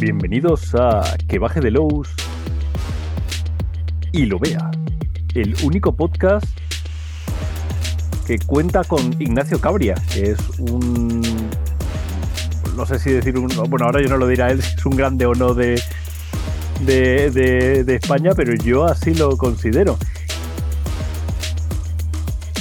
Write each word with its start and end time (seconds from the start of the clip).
Bienvenidos 0.00 0.74
a 0.74 1.02
Que 1.28 1.38
Baje 1.38 1.60
de 1.60 1.70
Lowe's 1.70 2.08
y 4.12 4.24
lo 4.24 4.38
vea. 4.38 4.70
El 5.34 5.54
único 5.62 5.94
podcast 5.94 6.46
que 8.26 8.38
cuenta 8.38 8.82
con 8.84 9.14
Ignacio 9.20 9.60
Cabria, 9.60 9.94
que 10.10 10.30
es 10.30 10.38
un. 10.58 11.20
No 12.76 12.86
sé 12.86 12.98
si 12.98 13.12
decir 13.12 13.36
un. 13.36 13.48
Bueno, 13.68 13.84
ahora 13.84 14.00
yo 14.00 14.08
no 14.08 14.16
lo 14.16 14.26
dirá 14.26 14.50
él, 14.50 14.60
es 14.78 14.86
un 14.86 14.96
grande 14.96 15.26
o 15.26 15.34
no 15.34 15.52
de, 15.52 15.78
de, 16.80 17.30
de, 17.30 17.84
de 17.84 17.94
España, 17.94 18.30
pero 18.34 18.54
yo 18.54 18.86
así 18.86 19.12
lo 19.12 19.36
considero. 19.36 19.98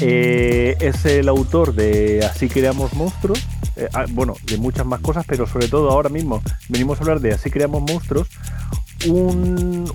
Eh, 0.02 0.76
es 0.80 1.06
el 1.06 1.28
autor 1.28 1.74
de 1.74 2.26
Así 2.26 2.48
creamos 2.48 2.94
monstruos, 2.94 3.40
eh, 3.80 3.88
ah, 3.94 4.06
bueno, 4.10 4.34
de 4.46 4.58
muchas 4.58 4.86
más 4.86 5.00
cosas, 5.00 5.26
pero 5.26 5.48
sobre 5.48 5.70
todo 5.70 5.90
ahora 5.90 6.10
mismo 6.10 6.42
venimos 6.68 7.00
a 7.00 7.04
hablar 7.04 7.22
de 7.22 7.32
Así 7.32 7.50
creamos 7.50 7.82
monstruos, 7.82 8.30
un, 9.08 9.86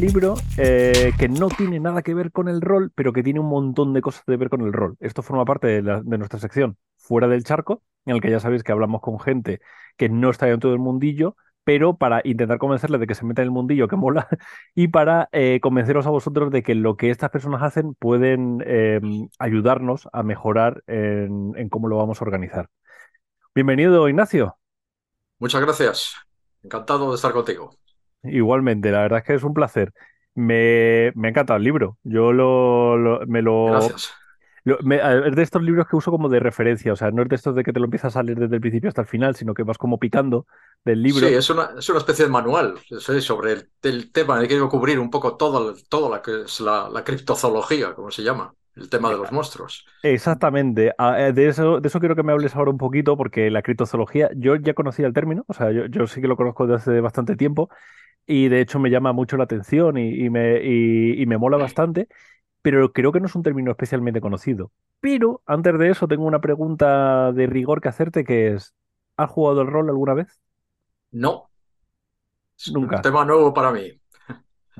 libro 0.00 0.34
eh, 0.56 1.12
que 1.18 1.28
no 1.28 1.48
tiene 1.48 1.78
nada 1.78 2.00
que 2.00 2.14
ver 2.14 2.32
con 2.32 2.48
el 2.48 2.62
rol, 2.62 2.90
pero 2.94 3.12
que 3.12 3.22
tiene 3.22 3.40
un 3.40 3.48
montón 3.48 3.92
de 3.92 4.00
cosas 4.00 4.22
que 4.24 4.36
ver 4.36 4.48
con 4.48 4.62
el 4.62 4.72
rol. 4.72 4.96
Esto 5.00 5.22
forma 5.22 5.44
parte 5.44 5.82
de, 5.82 5.82
nuestra 5.82 6.38
sección 6.38 6.78
Fuera 6.96 7.28
del 7.28 7.44
Charco, 7.44 7.82
en 8.06 8.14
el 8.16 8.22
que 8.22 8.30
ya 8.30 8.40
sabéis 8.40 8.62
que 8.62 8.72
hablamos 8.72 9.02
con 9.02 9.20
gente 9.20 9.60
que 9.98 10.08
no 10.08 10.30
está 10.30 10.46
dentro 10.46 10.70
del 10.70 10.78
mundillo, 10.78 11.36
pero 11.64 11.98
para 11.98 12.22
intentar 12.24 12.56
convencerles 12.56 13.00
de 13.00 13.06
que 13.06 13.14
se 13.14 13.26
meta 13.26 13.42
en 13.42 13.46
el 13.46 13.52
mundillo 13.52 13.88
que 13.88 13.96
mola 13.96 14.26
y 14.74 14.88
para 14.88 15.28
eh, 15.32 15.60
convenceros 15.60 16.06
a 16.06 16.10
vosotros 16.10 16.50
de 16.50 16.62
que 16.62 16.74
lo 16.74 16.96
que 16.96 17.10
estas 17.10 17.30
personas 17.30 17.62
hacen 17.62 17.94
pueden 17.94 18.62
eh, 18.66 19.00
ayudarnos 19.38 20.08
a 20.14 20.22
mejorar 20.22 20.82
en 20.86 21.68
cómo 21.68 21.88
lo 21.88 21.98
vamos 21.98 22.22
a 22.22 22.24
organizar. 22.24 22.70
Bienvenido, 23.54 24.08
Ignacio. 24.08 24.56
Muchas 25.38 25.60
gracias. 25.62 26.14
Encantado 26.62 27.10
de 27.10 27.16
estar 27.16 27.32
contigo. 27.32 27.70
Igualmente, 28.22 28.90
la 28.90 29.02
verdad 29.02 29.18
es 29.20 29.24
que 29.24 29.34
es 29.34 29.44
un 29.44 29.52
placer. 29.54 29.92
Me, 30.34 31.12
me 31.14 31.28
ha 31.28 31.30
encantado 31.30 31.58
el 31.58 31.64
libro. 31.64 31.98
Yo 32.02 32.32
lo, 32.32 32.96
lo- 32.96 33.26
me 33.26 33.42
lo, 33.42 33.92
Gracias. 33.92 34.12
lo- 34.64 34.78
me- 34.82 34.96
es 35.28 35.36
de 35.36 35.42
estos 35.42 35.62
libros 35.62 35.86
que 35.88 35.96
uso 35.96 36.10
como 36.10 36.28
de 36.28 36.40
referencia. 36.40 36.92
O 36.92 36.96
sea, 36.96 37.10
no 37.10 37.22
es 37.22 37.28
de 37.28 37.36
estos 37.36 37.54
de 37.56 37.64
que 37.64 37.72
te 37.72 37.80
lo 37.80 37.86
empiezas 37.86 38.16
a 38.16 38.22
leer 38.22 38.38
desde 38.40 38.56
el 38.56 38.60
principio 38.62 38.88
hasta 38.88 39.02
el 39.02 39.08
final, 39.08 39.36
sino 39.36 39.54
que 39.54 39.64
vas 39.64 39.78
como 39.78 39.98
picando 39.98 40.46
del 40.84 41.02
libro. 41.02 41.20
Sí, 41.20 41.26
es 41.26 41.48
una, 41.50 41.70
es 41.78 41.88
una 41.88 41.98
especie 41.98 42.24
de 42.24 42.30
manual 42.30 42.78
sí, 42.88 43.20
sobre 43.20 43.52
el, 43.52 43.70
el 43.82 44.10
tema. 44.12 44.42
He 44.42 44.48
querido 44.48 44.68
cubrir 44.68 44.98
un 44.98 45.10
poco 45.10 45.36
todo, 45.36 45.74
todo 45.88 46.14
lo 46.14 46.22
que 46.22 46.42
es 46.42 46.60
la, 46.60 46.88
la 46.88 47.04
criptozoología, 47.04 47.94
como 47.94 48.10
se 48.10 48.22
llama, 48.22 48.52
el 48.76 48.88
tema 48.90 49.10
de 49.10 49.16
los 49.18 49.32
monstruos. 49.32 49.86
Exactamente. 50.02 50.92
Ah, 50.98 51.18
eh, 51.28 51.32
De 51.32 51.48
eso, 51.48 51.80
de 51.80 51.88
eso 51.88 51.98
quiero 51.98 52.14
que 52.14 52.22
me 52.22 52.32
hables 52.32 52.54
ahora 52.54 52.70
un 52.70 52.76
poquito, 52.78 53.16
porque 53.16 53.50
la 53.50 53.62
criptozoología, 53.62 54.28
yo 54.36 54.54
ya 54.56 54.74
conocía 54.74 55.06
el 55.06 55.14
término, 55.14 55.44
o 55.48 55.54
sea, 55.54 55.72
yo, 55.72 55.86
yo 55.86 56.06
sí 56.06 56.20
que 56.20 56.28
lo 56.28 56.36
conozco 56.36 56.66
desde 56.66 56.76
hace 56.92 57.00
bastante 57.00 57.36
tiempo, 57.36 57.70
y 58.26 58.48
de 58.48 58.60
hecho 58.62 58.80
me 58.80 58.90
llama 58.90 59.12
mucho 59.12 59.36
la 59.36 59.44
atención 59.44 59.98
y, 59.98 60.24
y 60.26 60.30
me, 60.30 60.60
y, 60.64 61.22
y 61.22 61.26
me 61.26 61.38
mola 61.38 61.58
bastante, 61.58 62.08
pero 62.62 62.92
creo 62.92 63.12
que 63.12 63.20
no 63.20 63.26
es 63.28 63.36
un 63.36 63.44
término 63.44 63.70
especialmente 63.72 64.20
conocido. 64.20 64.72
Pero 65.00 65.42
antes 65.46 65.78
de 65.78 65.90
eso, 65.90 66.08
tengo 66.08 66.26
una 66.26 66.40
pregunta 66.42 67.32
de 67.32 67.46
rigor 67.46 67.80
que 67.82 67.88
hacerte, 67.90 68.24
que 68.24 68.54
es, 68.54 68.74
¿has 69.16 69.30
jugado 69.30 69.62
el 69.62 69.68
rol 69.68 69.88
alguna 69.90 70.14
vez? 70.14 70.40
No, 71.12 71.50
es 72.58 72.76
un 72.80 72.94
Nunca. 72.94 73.00
tema 73.00 73.24
nuevo 73.24 73.52
para 73.54 73.70
mí. 73.72 74.00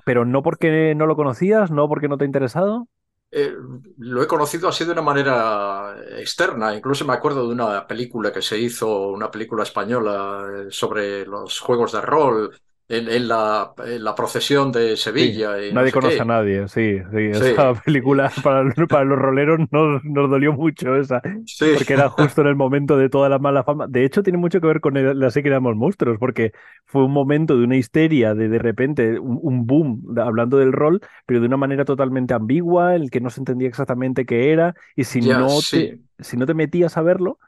Pero 0.04 0.24
no 0.24 0.42
porque 0.42 0.94
no 0.94 1.06
lo 1.06 1.16
conocías, 1.16 1.70
no 1.70 1.88
porque 1.88 2.08
no 2.08 2.18
te 2.18 2.24
ha 2.24 2.26
interesado. 2.26 2.88
Eh, 3.36 3.52
lo 3.98 4.22
he 4.22 4.28
conocido 4.28 4.68
así 4.68 4.84
de 4.84 4.92
una 4.92 5.02
manera 5.02 5.96
externa. 6.18 6.72
Incluso 6.74 7.04
me 7.04 7.14
acuerdo 7.14 7.46
de 7.48 7.52
una 7.52 7.84
película 7.86 8.32
que 8.32 8.40
se 8.40 8.58
hizo, 8.58 9.08
una 9.08 9.28
película 9.30 9.64
española 9.64 10.46
eh, 10.68 10.70
sobre 10.70 11.26
los 11.26 11.58
juegos 11.58 11.90
de 11.92 12.00
rol 12.00 12.56
en, 12.88 13.08
en 13.08 13.28
la, 13.28 13.74
en 13.86 14.04
la 14.04 14.14
procesión 14.14 14.72
de 14.72 14.96
Sí, 15.16 15.36
Sevilla 15.36 15.56
no 15.68 15.86
nadie 15.86 15.92
sé 15.92 15.92
conoce 15.92 16.22
a 16.22 16.24
nadie, 16.24 16.66
sí, 16.66 16.98
sí, 17.12 17.18
Sí, 17.30 17.44
esa 17.48 17.72
película 17.84 18.32
para, 18.42 18.64
para 18.88 19.04
los 19.04 19.16
roleros 19.18 19.60
nos, 19.70 20.02
nos 20.04 20.28
dolió 20.28 20.52
mucho 20.52 20.96
esa, 20.96 21.22
porque 21.70 21.92
era 21.94 22.08
justo 22.08 22.40
en 22.40 22.48
el 22.48 22.56
momento 22.56 22.96
de 22.96 23.08
toda 23.08 23.28
la 23.28 23.38
mala 23.38 23.62
fama. 23.62 23.86
De 23.88 24.04
hecho, 24.04 24.24
tiene 24.24 24.38
mucho 24.38 24.60
que 24.60 24.66
ver 24.66 24.80
con 24.80 24.96
el- 24.96 25.16
la 25.20 25.30
serie 25.30 25.44
que 25.44 25.50
llamamos 25.50 25.76
monstruos, 25.76 26.18
porque 26.18 26.52
fue 26.84 27.04
un 27.04 27.12
momento 27.12 27.56
de 27.56 27.62
una 27.64 27.76
histeria, 27.76 28.34
de 28.34 28.48
de 28.48 28.58
repente 28.58 29.20
un, 29.20 29.38
un 29.40 29.66
boom 29.66 30.02
de- 30.14 30.22
hablando 30.22 30.56
del 30.58 30.72
rol, 30.72 31.00
pero 31.26 31.38
de 31.40 31.46
una 31.46 31.56
manera 31.56 31.84
totalmente 31.84 32.34
ambigua, 32.34 32.96
el 32.96 33.10
que 33.12 33.20
no 33.20 33.30
se 33.30 33.40
entendía 33.40 33.68
exactamente 33.68 34.26
qué 34.26 34.52
era, 34.52 34.74
y 34.96 35.04
si 35.04 35.22
ya, 35.22 35.46
no 35.46 35.62
te, 35.62 36.00
si 36.18 36.36
no 36.36 36.44
te 36.46 36.54
metías 36.54 36.96
a 36.96 37.02
verlo, 37.02 37.38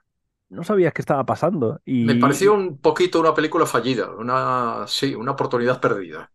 no 0.48 0.64
sabías 0.64 0.92
qué 0.92 1.02
estaba 1.02 1.24
pasando. 1.26 1.80
Me 2.00 2.14
Y 2.14 2.16
pareció 2.16 2.54
un 2.54 2.78
poquito 2.80 3.20
una 3.20 3.34
película 3.34 3.66
fallida, 3.66 4.10
una, 4.10 4.84
sí, 4.86 5.14
una 5.14 5.32
oportunidad 5.32 5.80
perdida. 5.80 6.30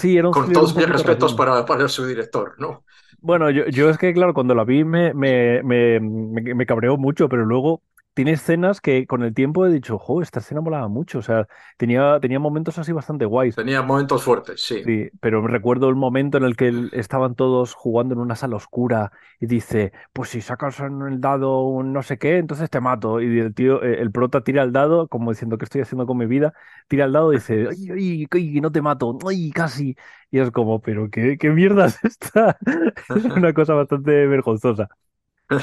sí, 0.00 0.16
era 0.16 0.28
un 0.28 0.34
Con 0.34 0.52
todos 0.52 0.76
mis 0.76 0.88
respetos 0.88 1.34
para, 1.34 1.64
para 1.66 1.88
su 1.88 2.06
director, 2.06 2.54
¿no? 2.58 2.84
Bueno, 3.20 3.50
yo, 3.50 3.66
yo 3.68 3.88
es 3.90 3.98
que, 3.98 4.12
claro, 4.12 4.34
cuando 4.34 4.54
la 4.54 4.64
vi 4.64 4.84
me, 4.84 5.14
me, 5.14 5.62
me, 5.62 6.00
me, 6.00 6.54
me 6.54 6.66
cabreó 6.66 6.96
mucho, 6.96 7.28
pero 7.28 7.44
luego 7.44 7.82
tiene 8.14 8.32
escenas 8.32 8.80
que 8.80 9.06
con 9.06 9.22
el 9.22 9.34
tiempo 9.34 9.66
he 9.66 9.72
dicho, 9.72 9.98
jo, 9.98 10.22
esta 10.22 10.40
escena 10.40 10.60
molaba 10.60 10.88
mucho, 10.88 11.18
o 11.18 11.22
sea, 11.22 11.46
tenía, 11.76 12.18
tenía 12.20 12.38
momentos 12.38 12.78
así 12.78 12.92
bastante 12.92 13.24
guays. 13.24 13.56
Tenía 13.56 13.82
momentos 13.82 14.22
fuertes, 14.22 14.60
sí. 14.62 14.82
Sí, 14.84 15.10
pero 15.20 15.46
recuerdo 15.46 15.88
el 15.88 15.94
momento 15.94 16.38
en 16.38 16.44
el 16.44 16.56
que 16.56 16.88
estaban 16.92 17.36
todos 17.36 17.72
jugando 17.74 18.14
en 18.14 18.20
una 18.20 18.34
sala 18.34 18.56
oscura 18.56 19.12
y 19.38 19.46
dice, 19.46 19.92
pues 20.12 20.30
si 20.30 20.40
sacas 20.40 20.80
en 20.80 21.02
el 21.02 21.20
dado 21.20 21.60
un 21.62 21.92
no 21.92 22.02
sé 22.02 22.18
qué, 22.18 22.38
entonces 22.38 22.68
te 22.68 22.80
mato. 22.80 23.20
Y 23.20 23.38
el 23.38 23.54
tío, 23.54 23.80
eh, 23.84 24.00
el 24.00 24.10
prota 24.10 24.42
tira 24.42 24.64
el 24.64 24.72
dado, 24.72 25.06
como 25.06 25.30
diciendo, 25.30 25.56
¿qué 25.56 25.66
estoy 25.66 25.82
haciendo 25.82 26.04
con 26.04 26.18
mi 26.18 26.26
vida? 26.26 26.52
Tira 26.88 27.04
el 27.04 27.12
dado 27.12 27.32
y 27.32 27.36
dice, 27.36 27.68
ay, 27.70 27.90
ay, 27.92 28.26
ay, 28.32 28.60
no 28.60 28.72
te 28.72 28.82
mato, 28.82 29.16
ay, 29.28 29.52
casi. 29.52 29.94
Y 30.32 30.40
es 30.40 30.50
como, 30.50 30.80
pero 30.82 31.08
¿qué, 31.10 31.38
qué 31.38 31.50
mierda 31.50 31.86
es 31.86 32.02
esta? 32.04 32.58
Es 33.14 33.24
una 33.36 33.52
cosa 33.54 33.74
bastante 33.74 34.26
vergonzosa. 34.26 34.88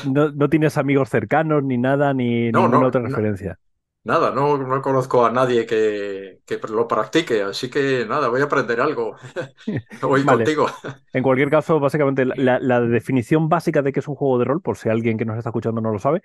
No, 0.02 0.32
no 0.32 0.50
tienes 0.50 0.78
amigos 0.78 1.10
cercanos 1.10 1.64
ni 1.64 1.78
nada, 1.78 2.14
ni 2.14 2.52
No, 2.52 2.68
ninguna 2.68 2.88
no, 2.88 2.88
otra 2.88 3.02
referencia. 3.02 3.60
nada, 4.04 4.32
no, 4.32 4.58
no 4.58 4.82
conozco 4.82 5.26
a 5.26 5.32
nadie 5.32 5.66
que, 5.66 6.42
que 6.46 6.58
lo 6.70 6.88
practique, 6.88 7.42
así 7.44 7.70
que 7.70 8.06
nada, 8.08 8.30
voy 8.30 8.42
a 8.42 8.46
aprender 8.46 8.82
algo 8.82 9.16
Vale. 10.26 10.52
contigo. 10.52 10.68
En 11.14 11.24
cualquier 11.24 11.50
caso, 11.50 11.80
básicamente, 11.80 12.26
la, 12.26 12.36
la- 12.38 12.60
la 12.60 12.82
definición 12.82 13.50
básica 13.50 13.82
de 13.84 13.94
qué 13.94 14.00
es 14.02 14.08
un 14.08 14.16
juego 14.16 14.40
de 14.40 14.46
rol, 14.46 14.62
por 14.62 14.78
si 14.78 14.90
alguien 14.90 15.18
que 15.18 15.26
nos 15.26 15.38
está 15.38 15.50
escuchando 15.52 15.82
no 15.82 15.92
lo 15.92 16.00
sabe, 16.00 16.22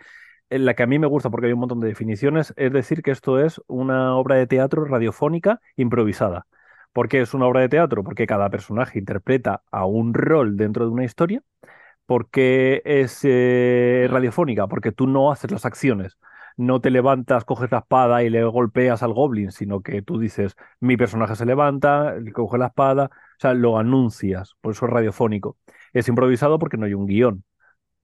en 0.50 0.64
la 0.66 0.74
que 0.74 0.84
a 0.84 0.86
mí 0.86 0.98
me 0.98 1.06
gusta 1.08 1.30
porque 1.30 1.48
hay 1.48 1.54
un 1.54 1.60
montón 1.60 1.80
de 1.80 1.88
definiciones, 1.88 2.54
es 2.56 2.72
decir 2.72 3.02
que 3.02 3.12
esto 3.12 3.40
es 3.40 3.60
una 3.68 4.16
obra 4.16 4.36
de 4.36 4.46
teatro 4.48 4.84
radiofónica 4.86 5.60
improvisada. 5.76 6.46
¿Por 6.92 7.08
qué 7.08 7.22
es 7.22 7.34
una 7.34 7.46
obra 7.46 7.60
de 7.62 7.68
teatro? 7.70 8.04
Porque 8.04 8.26
cada 8.26 8.50
personaje 8.50 8.98
interpreta 8.98 9.62
a 9.72 9.86
un 9.86 10.14
rol 10.14 10.56
dentro 10.56 10.86
de 10.86 10.92
una 10.92 11.04
historia. 11.04 11.42
¿Por 12.06 12.28
qué 12.30 12.82
es 12.84 13.20
eh, 13.24 14.06
radiofónica? 14.10 14.66
Porque 14.66 14.92
tú 14.92 15.06
no 15.06 15.32
haces 15.32 15.50
las 15.50 15.64
acciones. 15.64 16.18
No 16.56 16.80
te 16.80 16.90
levantas, 16.90 17.44
coges 17.44 17.70
la 17.72 17.78
espada 17.78 18.22
y 18.22 18.30
le 18.30 18.44
golpeas 18.44 19.02
al 19.02 19.12
goblin, 19.14 19.50
sino 19.52 19.82
que 19.82 20.02
tú 20.02 20.18
dices, 20.18 20.54
mi 20.80 20.96
personaje 20.96 21.34
se 21.36 21.46
levanta, 21.46 22.14
coge 22.32 22.58
la 22.58 22.66
espada, 22.66 23.06
o 23.06 23.40
sea, 23.40 23.54
lo 23.54 23.78
anuncias, 23.78 24.54
por 24.60 24.72
eso 24.72 24.86
es 24.86 24.92
radiofónico. 24.92 25.56
Es 25.92 26.06
improvisado 26.08 26.58
porque 26.58 26.76
no 26.76 26.86
hay 26.86 26.94
un 26.94 27.06
guion. 27.06 27.44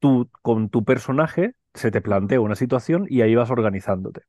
Tú 0.00 0.30
con 0.42 0.70
tu 0.70 0.84
personaje 0.84 1.54
se 1.74 1.90
te 1.90 2.00
plantea 2.02 2.40
una 2.40 2.56
situación 2.56 3.06
y 3.08 3.22
ahí 3.22 3.34
vas 3.34 3.50
organizándote. 3.50 4.22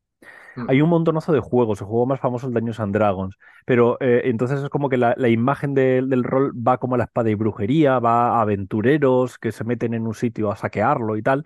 Mm. 0.56 0.66
Hay 0.70 0.82
un 0.82 0.90
montonazo 0.90 1.32
de 1.34 1.40
juegos, 1.40 1.82
el 1.82 1.88
juego 1.88 2.06
más 2.06 2.20
famoso 2.20 2.48
es 2.48 2.54
Dungeons 2.54 2.80
and 2.80 2.94
Dragons, 2.94 3.38
pero 3.66 3.98
eh, 4.02 4.22
entonces 4.26 4.62
es 4.64 4.70
como 4.70 4.90
que 4.90 4.98
la, 4.98 5.16
imagen 5.30 5.74
del- 5.74 6.10
rol 6.24 6.52
va 6.56 6.78
como 6.78 6.96
a 6.96 6.98
la 6.98 7.06
espada 7.06 7.30
y 7.30 7.36
brujería, 7.36 8.00
va 8.00 8.38
a 8.38 8.42
aventureros 8.42 9.38
que 9.38 9.52
se 9.52 9.64
meten 9.64 9.94
en 9.94 10.08
un 10.08 10.14
sitio 10.14 10.52
a 10.52 10.56
saquearlo 10.56 11.18
y 11.18 11.22
tal, 11.24 11.44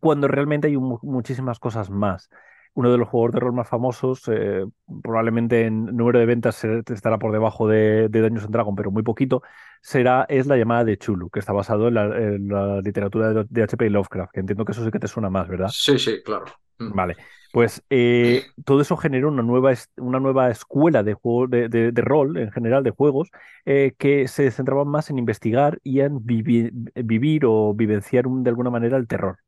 cuando 0.00 0.28
realmente 0.28 0.68
hay 0.68 0.76
mu- 0.76 0.98
muchísimas 1.02 1.58
cosas 1.58 1.90
más. 1.90 2.28
Uno 2.74 2.90
de 2.90 2.98
los 2.98 3.08
juegos 3.08 3.32
de 3.32 3.40
rol 3.40 3.52
más 3.52 3.68
famosos, 3.68 4.22
eh, 4.28 4.64
probablemente 5.02 5.64
en 5.66 5.84
número 5.96 6.18
de 6.18 6.26
ventas 6.26 6.64
estará 6.64 7.18
por 7.18 7.32
debajo 7.32 7.68
de, 7.68 8.08
de 8.08 8.20
Dungeons 8.20 8.44
and 8.44 8.52
Dragons, 8.52 8.76
pero 8.76 8.90
muy 8.90 9.02
poquito, 9.04 9.42
será, 9.80 10.26
es 10.28 10.46
la 10.46 10.56
llamada 10.56 10.84
de 10.84 10.98
Chulu, 10.98 11.30
que 11.30 11.38
está 11.40 11.52
basado 11.52 11.88
en 11.88 11.94
la, 11.94 12.04
en 12.18 12.48
la 12.48 12.80
literatura 12.80 13.32
de, 13.32 13.46
de 13.48 13.62
H.P. 13.62 13.90
Lovecraft, 13.90 14.32
que 14.32 14.40
entiendo 14.40 14.64
que 14.64 14.72
eso 14.72 14.84
sí 14.84 14.90
que 14.90 14.98
te 14.98 15.08
suena 15.08 15.30
más, 15.30 15.48
¿verdad? 15.48 15.70
Sí, 15.70 15.98
sí, 15.98 16.22
claro. 16.22 16.46
Mm. 16.78 16.90
Vale, 16.96 17.16
pues 17.50 17.82
eh, 17.90 18.46
todo 18.64 18.80
eso 18.80 18.96
generó 18.96 19.28
una 19.28 19.42
nueva, 19.42 19.72
una 19.96 20.20
nueva 20.20 20.50
escuela 20.50 21.02
de, 21.02 21.14
juego, 21.14 21.46
de, 21.46 21.68
de- 21.68 21.92
de 21.92 22.02
rol, 22.02 22.36
en 22.36 22.52
general, 22.52 22.82
de 22.84 22.90
juegos, 22.90 23.30
eh, 23.64 23.94
que 23.98 24.28
se 24.28 24.50
centraban 24.50 24.88
más 24.88 25.08
en 25.10 25.18
investigar 25.18 25.78
y 25.82 26.00
en 26.00 26.18
vivi- 26.20 26.70
vivir 27.04 27.44
o 27.46 27.72
vivenciar 27.74 28.26
un- 28.26 28.42
de 28.44 28.50
alguna 28.50 28.70
manera 28.70 28.96
el 28.96 29.06
terror. 29.08 29.38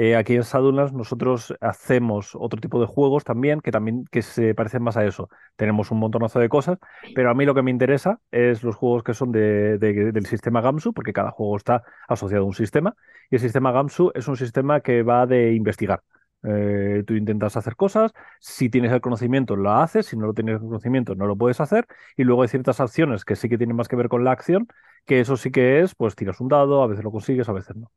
Eh, 0.00 0.14
aquí 0.14 0.36
en 0.36 0.42
Shadowlands 0.42 0.92
nosotros 0.92 1.52
hacemos 1.60 2.36
otro 2.36 2.60
tipo 2.60 2.80
de 2.80 2.86
juegos 2.86 3.24
también 3.24 3.60
que 3.60 3.72
también 3.72 4.04
que 4.12 4.22
se 4.22 4.54
parecen 4.54 4.80
más 4.82 4.96
a 4.96 5.04
eso. 5.04 5.28
Tenemos 5.56 5.90
un 5.90 5.98
montonazo 5.98 6.38
de 6.38 6.48
cosas, 6.48 6.78
pero 7.12 7.30
a 7.30 7.34
mí 7.34 7.44
lo 7.44 7.52
que 7.54 7.62
me 7.62 7.72
interesa 7.72 8.20
es 8.30 8.62
los 8.62 8.76
juegos 8.76 9.02
que 9.02 9.12
son 9.14 9.32
de- 9.32 9.76
del 9.78 10.26
sistema 10.26 10.60
Gamsu, 10.60 10.92
porque 10.92 11.12
cada 11.12 11.32
juego 11.32 11.56
está 11.56 11.82
asociado 12.06 12.44
a 12.44 12.46
un 12.46 12.54
sistema, 12.54 12.94
y 13.28 13.36
el 13.36 13.40
sistema 13.40 13.72
Gamsu 13.72 14.12
es 14.14 14.28
un 14.28 14.36
sistema 14.36 14.80
que 14.80 15.02
va 15.02 15.26
de 15.26 15.52
investigar. 15.54 16.02
Eh, 16.44 17.02
tú 17.04 17.14
intentas 17.14 17.56
hacer 17.56 17.74
cosas, 17.74 18.12
si 18.38 18.70
tienes 18.70 18.92
el 18.92 19.00
conocimiento 19.00 19.56
lo 19.56 19.72
haces, 19.72 20.06
si 20.06 20.16
no 20.16 20.26
lo 20.26 20.34
tienes 20.34 20.54
el 20.56 20.60
conocimiento 20.60 21.16
no 21.16 21.26
lo 21.26 21.36
puedes 21.36 21.60
hacer, 21.60 21.86
y 22.16 22.22
luego 22.22 22.42
hay 22.42 22.48
ciertas 22.48 22.78
acciones 22.80 23.24
que 23.24 23.34
sí 23.34 23.48
que 23.48 23.58
tienen 23.58 23.74
más 23.76 23.88
que 23.88 23.96
ver 23.96 24.08
con 24.08 24.22
la 24.22 24.30
acción, 24.30 24.68
que 25.06 25.18
eso 25.20 25.36
sí 25.36 25.50
que 25.50 25.80
es, 25.80 25.94
pues 25.96 26.14
tiras 26.14 26.40
un 26.40 26.46
dado, 26.48 26.82
a 26.84 26.86
veces 26.86 27.02
lo 27.04 27.10
consigues, 27.10 27.48
a 27.48 27.52
veces 27.52 27.74
no. 27.76 27.90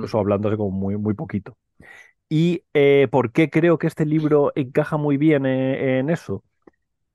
Eso 0.00 0.18
hablándose 0.18 0.56
como 0.56 0.70
muy, 0.70 0.96
muy 0.96 1.14
poquito. 1.14 1.56
¿Y 2.28 2.64
eh, 2.74 3.08
por 3.10 3.32
qué 3.32 3.50
creo 3.50 3.78
que 3.78 3.86
este 3.86 4.06
libro 4.06 4.52
encaja 4.56 4.96
muy 4.96 5.16
bien 5.18 5.46
eh, 5.46 5.98
en 6.00 6.10
eso? 6.10 6.44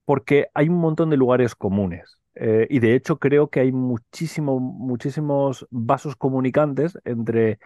Porque 0.06 0.48
hay 0.54 0.70
un 0.70 0.78
montón 0.80 1.10
de 1.10 1.18
lugares 1.18 1.56
comunes. 1.56 2.20
Eh, 2.36 2.68
y 2.70 2.80
de 2.80 2.96
hecho 2.96 3.20
creo 3.20 3.50
que 3.50 3.62
hay 3.62 3.72
muchísimo, 3.72 4.60
muchísimos 4.60 5.68
vasos 5.72 6.16
comunicantes 6.16 6.98
entre 7.06 7.60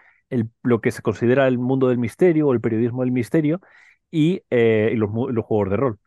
lo 0.62 0.80
que 0.80 0.92
se 0.92 1.02
considera 1.02 1.48
el 1.48 1.58
mundo 1.58 1.88
del 1.88 1.98
misterio 1.98 2.48
o 2.48 2.52
el 2.54 2.60
periodismo 2.60 3.02
del 3.02 3.12
misterio 3.12 3.60
y, 4.10 4.42
y 4.50 4.96
los, 4.96 5.10
los 5.32 5.44
juegos 5.44 5.70
de 5.70 5.76
rol. 5.76 6.00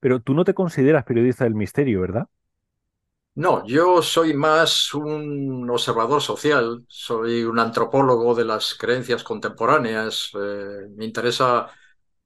Pero 0.00 0.20
tú 0.20 0.34
no 0.34 0.44
te 0.44 0.54
consideras 0.54 1.04
periodista 1.04 1.44
del 1.44 1.54
misterio, 1.54 2.00
¿verdad? 2.02 2.28
No, 3.36 3.66
yo 3.66 4.00
soy 4.00 4.32
más 4.32 4.94
un 4.94 5.68
observador 5.68 6.22
social, 6.22 6.84
soy 6.86 7.42
un 7.42 7.58
antropólogo 7.58 8.32
de 8.34 8.44
las 8.44 8.74
creencias 8.74 9.24
contemporáneas, 9.24 10.30
eh, 10.40 10.86
me 10.94 11.04
interesa, 11.04 11.68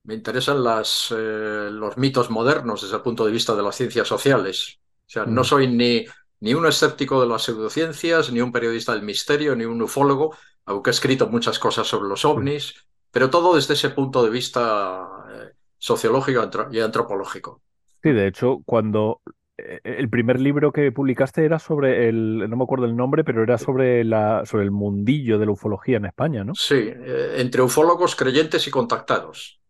me 0.05 0.15
interesan 0.15 0.63
las, 0.63 1.09
eh, 1.17 1.71
los 1.73 1.97
mitos 1.97 2.29
modernos 2.31 2.83
desde 2.83 2.97
el 2.97 3.03
punto 3.03 3.25
de 3.25 3.33
vista 3.33 3.55
de 3.57 3.63
las 3.63 3.77
ciencias 3.77 4.07
sociales. 4.07 4.81
O 5.07 5.11
sea, 5.11 5.25
no 5.25 5.45
soy 5.45 5.67
ni, 5.69 6.05
ni 6.41 6.53
un 6.53 6.67
escéptico 6.67 7.23
de 7.23 7.29
las 7.29 7.43
pseudociencias, 7.43 8.31
ni 8.31 8.43
un 8.43 8.53
periodista 8.53 8.93
del 8.93 9.03
misterio, 9.03 9.57
ni 9.57 9.65
un 9.65 9.81
ufólogo, 9.81 10.37
aunque 10.67 10.91
he 10.91 10.93
escrito 10.93 11.29
muchas 11.29 11.59
cosas 11.59 11.87
sobre 11.87 12.11
los 12.11 12.27
ovnis, 12.27 12.75
pero 13.11 13.31
todo 13.31 13.55
desde 13.55 13.73
ese 13.75 13.89
punto 13.91 14.23
de 14.23 14.29
vista 14.31 15.09
eh, 15.33 15.53
sociológico 15.79 16.51
y 16.71 16.81
antropológico. 16.81 17.63
Sí, 18.03 18.13
de 18.13 18.29
hecho, 18.29 18.63
cuando 18.65 19.23
el 19.59 20.09
primer 20.09 20.41
libro 20.41 20.73
que 20.73 20.93
publicaste 20.93 21.45
era 21.45 21.59
sobre 21.59 22.09
el, 22.09 22.49
no 22.49 22.57
me 22.57 22.63
acuerdo 22.63 22.87
el 22.87 22.97
nombre, 22.97 23.25
pero 23.25 23.43
era 23.43 23.59
sobre, 23.59 24.05
la, 24.05 24.47
sobre 24.47 24.65
el 24.65 24.71
mundillo 24.71 25.39
de 25.39 25.47
la 25.47 25.53
ufología 25.53 25.97
en 25.97 26.07
España, 26.07 26.45
¿no? 26.45 26.55
Sí, 26.55 26.77
eh, 26.77 27.35
entre 27.39 27.63
ufólogos 27.63 28.15
creyentes 28.15 28.67
y 28.69 28.71
contactados, 28.71 29.61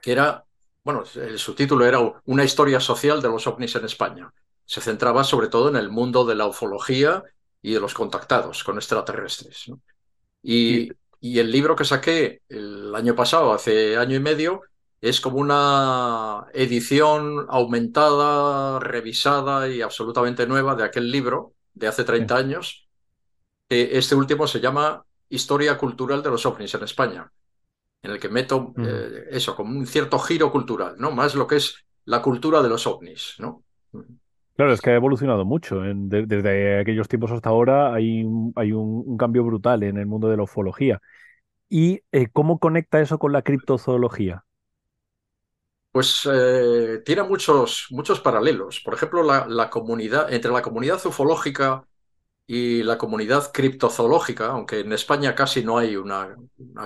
que 0.00 0.12
era, 0.12 0.44
bueno, 0.84 1.02
el 1.16 1.38
subtítulo 1.38 1.84
era 1.84 1.98
Una 2.26 2.44
historia 2.44 2.78
social 2.78 3.20
de 3.20 3.28
los 3.28 3.46
ovnis 3.46 3.74
en 3.74 3.84
España. 3.84 4.32
Se 4.64 4.80
centraba 4.80 5.24
sobre 5.24 5.48
todo 5.48 5.68
en 5.68 5.76
el 5.76 5.90
mundo 5.90 6.24
de 6.24 6.36
la 6.36 6.46
ufología 6.46 7.24
y 7.60 7.72
de 7.74 7.80
los 7.80 7.94
contactados 7.94 8.62
con 8.62 8.76
extraterrestres. 8.76 9.70
y, 10.42 10.90
y 11.20 11.38
el 11.38 11.52
libro 11.52 11.76
que 11.76 11.84
saqué 11.84 12.42
el 12.48 12.94
año 12.94 13.14
pasado, 13.14 13.52
hace 13.52 13.96
año 13.96 14.16
y 14.16 14.20
medio, 14.20 14.62
es 15.02 15.20
como 15.20 15.38
una 15.38 16.46
edición 16.54 17.46
aumentada, 17.48 18.78
revisada 18.78 19.68
y 19.68 19.82
absolutamente 19.82 20.46
nueva 20.46 20.76
de 20.76 20.84
aquel 20.84 21.10
libro 21.10 21.54
de 21.74 21.88
hace 21.88 22.04
30 22.04 22.36
años. 22.36 22.88
Este 23.68 24.14
último 24.14 24.46
se 24.46 24.60
llama 24.60 25.04
Historia 25.28 25.76
Cultural 25.76 26.22
de 26.22 26.30
los 26.30 26.46
OVNIs 26.46 26.74
en 26.74 26.84
España, 26.84 27.32
en 28.00 28.12
el 28.12 28.20
que 28.20 28.28
meto 28.28 28.72
eh, 28.78 29.24
eso, 29.32 29.56
como 29.56 29.76
un 29.76 29.86
cierto 29.86 30.20
giro 30.20 30.52
cultural, 30.52 30.94
¿no? 30.98 31.10
Más 31.10 31.34
lo 31.34 31.48
que 31.48 31.56
es 31.56 31.84
la 32.04 32.22
cultura 32.22 32.62
de 32.62 32.68
los 32.68 32.86
ovnis, 32.86 33.34
¿no? 33.40 33.64
Claro, 34.54 34.72
es 34.72 34.80
que 34.80 34.90
ha 34.90 34.94
evolucionado 34.94 35.44
mucho. 35.44 35.80
desde 35.80 36.78
aquellos 36.78 37.08
tiempos 37.08 37.32
hasta 37.32 37.48
ahora 37.48 37.92
hay, 37.92 38.24
hay 38.54 38.72
un, 38.72 39.16
cambio 39.16 39.42
brutal 39.42 39.82
en 39.82 39.96
el 39.98 40.06
mundo 40.06 40.28
de 40.28 40.36
la 40.36 40.44
ufología. 40.44 41.00
¿Y 41.68 42.02
eh, 42.12 42.28
cómo 42.32 42.60
conecta 42.60 43.00
eso 43.00 43.18
con 43.18 43.32
la 43.32 43.42
criptozoología? 43.42 44.44
Pues 45.92 46.26
eh, 46.32 47.02
tiene 47.04 47.22
muchos, 47.22 47.86
muchos 47.90 48.20
paralelos. 48.20 48.80
Por 48.80 48.94
ejemplo, 48.94 49.22
la, 49.22 49.68
comunidad, 49.68 50.32
entre 50.32 50.50
la 50.50 50.62
comunidad 50.62 51.04
ufológica 51.04 51.84
y 52.46 52.82
la 52.82 52.96
comunidad 52.96 53.52
criptozoológica, 53.52 54.46
aunque 54.46 54.80
en 54.80 54.92
España 54.94 55.34
casi 55.34 55.62
no 55.62 55.76
hay 55.76 55.96
una, 55.96 56.34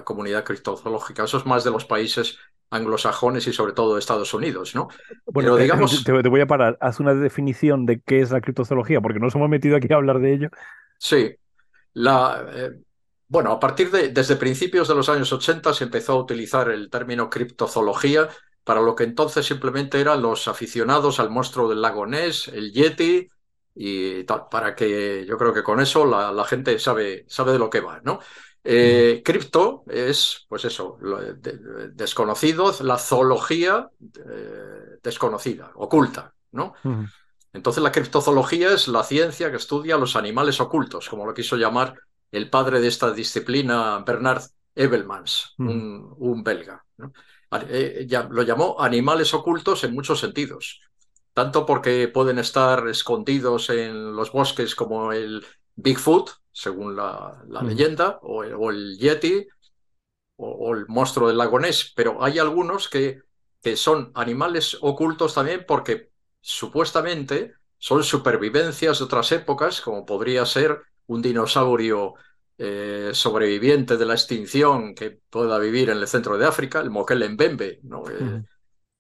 comunidad 0.03 0.45
criptozoológica, 0.45 1.25
eso 1.25 1.39
es 1.39 1.47
más 1.47 1.63
de 1.63 1.71
los 1.71 1.85
países 1.85 2.37
anglosajones 2.69 3.47
y 3.47 3.53
sobre 3.53 3.75
todo 3.75 3.95
de 3.95 4.01
Estados 4.01 4.35
Unidos, 4.35 4.75
¿no? 4.75 4.89
Bueno, 5.27 5.55
Pero, 5.55 5.57
digamos... 5.57 6.03
te, 6.05 6.29
voy 6.29 6.41
a 6.41 6.47
parar. 6.49 6.77
Haz 6.81 6.99
una 6.99 7.15
definición 7.15 7.87
de 7.87 8.01
qué 8.01 8.21
es 8.21 8.33
la 8.33 8.41
criptozoología, 8.41 9.01
porque 9.01 9.21
nos 9.21 9.37
hemos 9.37 9.49
metido 9.49 9.77
aquí 9.77 9.87
a 9.93 9.97
hablar 9.97 10.19
de 10.19 10.35
ello. 10.35 10.49
Sí. 10.99 11.33
La, 11.93 12.45
eh, 12.53 12.73
bueno, 13.29 13.53
a 13.53 13.61
partir 13.61 13.93
de 13.93 14.09
desde 14.09 14.35
principios 14.35 14.89
de 14.89 14.97
los 14.97 15.09
años 15.09 15.33
80 15.33 15.73
se 15.75 15.85
empezó 15.85 16.13
a 16.13 16.21
utilizar 16.21 16.71
el 16.71 16.91
término 16.91 17.31
criptozoología 17.31 18.29
para 18.67 18.81
lo 18.81 18.97
que 18.97 19.05
entonces 19.05 19.47
simplemente 19.47 20.01
eran 20.01 20.21
los 20.21 20.49
aficionados 20.49 21.21
al 21.21 21.31
monstruo 21.31 21.69
del 21.69 21.81
lago 21.81 22.05
Ness, 22.05 22.49
el 22.49 22.73
Yeti 22.73 23.29
y 23.77 24.25
tal, 24.25 24.49
para 24.51 24.75
que 24.75 25.25
yo 25.25 25.39
creo 25.39 25.55
que 25.55 25.63
con 25.63 25.79
eso 25.79 26.05
la, 26.05 26.45
gente 26.47 26.77
sabe, 26.81 27.25
sabe 27.29 27.53
de 27.53 27.61
lo 27.61 27.71
que 27.71 27.79
va, 27.79 28.01
¿no? 28.03 28.19
Eh, 28.65 29.23
cripto 29.25 29.85
es, 29.87 30.47
pues 30.49 30.65
eso, 30.65 30.99
desconocido, 31.93 32.75
la 32.81 32.99
zoología 32.99 33.89
eh, 34.01 34.99
desconocida, 35.01 35.71
oculta, 35.77 36.35
¿no? 36.51 36.75
Entonces 37.53 37.85
la 37.85 37.93
criptozoología 37.93 38.73
es 38.73 38.89
la 38.89 39.05
ciencia 39.05 39.49
que 39.49 39.59
estudia 39.59 39.97
los 39.97 40.17
animales 40.17 40.61
ocultos, 40.61 41.09
como 41.09 41.25
lo 41.25 41.35
quiso 41.35 41.57
llamar 41.57 41.95
el 42.33 42.51
padre 42.51 42.81
de 42.81 42.89
esta 42.89 43.13
disciplina, 43.13 44.03
Bernard 44.05 44.43
Ebbelmans, 44.75 45.55
un, 45.59 46.13
un, 46.19 46.43
belga. 46.43 46.85
¿no? 46.97 47.13
Eh, 47.69 48.07
lo 48.31 48.43
llamó 48.43 48.81
animales 48.81 49.33
ocultos 49.33 49.85
en 49.85 49.95
muchos 49.95 50.21
sentidos, 50.21 50.81
tanto 51.33 51.65
porque 51.65 52.09
pueden 52.09 52.39
estar 52.39 52.89
escondidos 52.89 53.71
en 53.71 54.17
los 54.17 54.33
bosques 54.33 54.75
como 54.75 55.13
el 55.13 55.45
Bigfoot, 55.77 56.31
según 56.51 56.97
la, 56.97 57.45
leyenda, 57.63 58.19
o 58.23 58.43
el, 58.43 58.97
Yeti, 58.99 59.47
o, 60.37 60.75
el 60.75 60.87
monstruo 60.89 61.29
del 61.29 61.39
lago 61.39 61.61
Ness, 61.61 61.93
pero 61.95 62.23
hay 62.25 62.39
algunos 62.39 62.89
que, 62.89 63.21
que 63.63 63.77
son 63.77 64.11
animales 64.15 64.79
ocultos 64.81 65.35
también 65.35 65.65
porque 65.67 66.11
supuestamente 66.41 67.55
son 67.79 68.03
supervivencias 68.03 68.99
de 68.99 69.05
otras 69.05 69.31
épocas, 69.33 69.81
como 69.81 70.07
podría 70.07 70.47
ser 70.47 70.83
un 71.07 71.23
dinosaurio 71.23 72.15
eh, 72.59 73.11
sobreviviente 73.13 73.97
de 73.97 74.07
la 74.07 74.15
extinción 74.15 74.95
que 74.95 75.19
pueda 75.31 75.59
vivir 75.59 75.91
en 75.91 75.99
el 75.99 76.07
centro 76.07 76.39
de 76.39 76.47
África, 76.47 76.81
el 76.81 76.91
Mokele 76.91 77.29
Mbembe, 77.29 77.81
¿no? 77.83 78.05
Eh, 78.09 78.43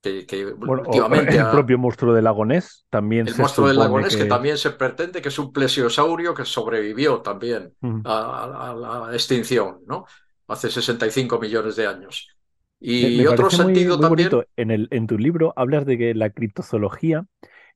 que, 0.02 0.44
últimamente 0.44 1.36
el 1.36 1.48
propio 1.48 1.78
monstruo 1.78 2.14
del 2.14 2.24
lagonés 2.24 2.86
también 2.90 3.26
el 3.26 3.36
monstruo 3.36 3.66
del 3.66 3.78
lagonés 3.78 4.16
que... 4.16 4.26
también 4.26 4.56
se 4.56 4.70
pretende 4.70 5.20
que 5.20 5.30
es 5.30 5.38
un 5.40 5.52
plesiosaurio 5.52 6.32
que 6.32 6.44
sobrevivió 6.44 7.22
también 7.22 7.72
a, 8.04 8.74
la 8.78 9.12
extinción 9.12 9.78
no 9.86 10.06
hace 10.46 10.70
65 10.70 11.40
millones 11.40 11.74
de 11.74 11.88
años. 11.88 12.28
Y 12.78 13.26
otro 13.26 13.50
sentido 13.50 13.98
también 13.98 14.30
en 14.56 14.70
el 14.70 14.86
en 14.92 15.06
tu 15.06 15.18
libro 15.18 15.52
hablas 15.56 15.86
de 15.86 15.98
que 15.98 16.14
la 16.14 16.30
criptozoología 16.30 17.24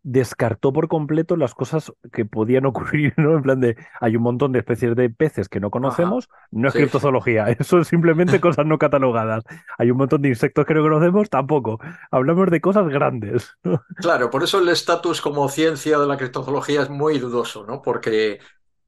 descartó 0.02 0.72
por 0.72 0.88
completo 0.88 1.36
las 1.36 1.54
cosas 1.54 1.92
que 2.12 2.24
podían 2.24 2.66
ocurrir, 2.66 3.12
¿no? 3.16 3.36
En 3.36 3.42
plan 3.42 3.60
de, 3.60 3.76
hay 4.00 4.16
un 4.16 4.22
montón 4.22 4.52
de 4.52 4.60
especies 4.60 4.96
de 4.96 5.10
peces 5.10 5.48
que 5.48 5.60
no 5.60 5.70
conocemos, 5.70 6.28
no 6.50 6.68
es 6.68 6.74
criptozoología, 6.74 7.48
eso 7.58 7.78
es 7.80 7.88
simplemente 7.88 8.40
cosas 8.40 8.66
no 8.66 8.78
catalogadas. 8.78 9.44
Hay 9.78 9.90
un 9.90 9.98
montón 9.98 10.22
de 10.22 10.28
insectos 10.28 10.64
que 10.64 10.74
no 10.74 10.82
conocemos, 10.82 11.28
tampoco. 11.28 11.80
Hablamos 12.10 12.50
de 12.50 12.60
cosas 12.60 12.88
grandes. 12.88 13.56
Claro, 13.96 14.30
por 14.30 14.42
eso 14.42 14.58
el 14.60 14.68
estatus 14.68 15.20
como 15.20 15.48
ciencia 15.48 15.98
de 15.98 16.06
la 16.06 16.16
criptozoología 16.16 16.82
es 16.82 16.90
muy 16.90 17.18
dudoso, 17.18 17.66
¿no? 17.66 17.82
Porque 17.82 18.38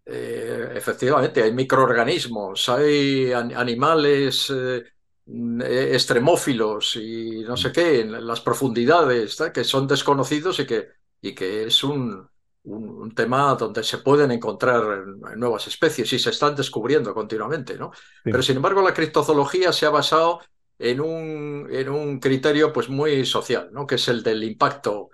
eh, 0.07 0.69
efectivamente 0.75 1.43
hay 1.43 1.53
microorganismos, 1.53 2.69
hay 2.69 3.33
animales... 3.33 4.51
Eh, 4.55 4.85
extremófilos 5.25 6.97
y 6.97 7.45
no 7.47 7.57
sé 7.57 7.71
qué, 7.71 8.01
en 8.01 8.27
las 8.27 8.41
profundidades, 8.41 9.41
que 9.55 9.63
son 9.63 9.87
desconocidos 9.87 10.59
y 10.59 10.67
que 10.67 10.89
y 11.23 11.35
que 11.35 11.65
es 11.65 11.83
un, 11.85 12.29
un, 12.65 13.15
tema 13.15 13.55
donde 13.55 13.83
se 13.85 13.99
pueden 13.99 14.33
encontrar 14.33 15.07
nuevas 15.37 15.67
especies 15.69 16.13
y 16.13 16.19
se 16.19 16.31
están 16.31 16.55
descubriendo 16.55 17.15
continuamente, 17.15 17.79
¿no? 17.79 17.93
Pero 18.25 18.43
sin 18.43 18.57
embargo 18.57 18.83
la 18.83 18.93
criptozoología 18.93 19.73
se 19.73 19.87
ha 19.87 19.91
basado 19.91 20.41
en 20.79 21.01
un, 21.01 21.69
en 21.71 21.89
un 21.89 22.19
criterio 22.19 22.73
pues 22.73 22.89
muy 22.89 23.25
social, 23.25 23.71
¿no? 23.73 23.87
Que 23.87 23.95
es 23.95 24.09
el 24.09 24.23
del 24.23 24.43
impacto, 24.43 25.11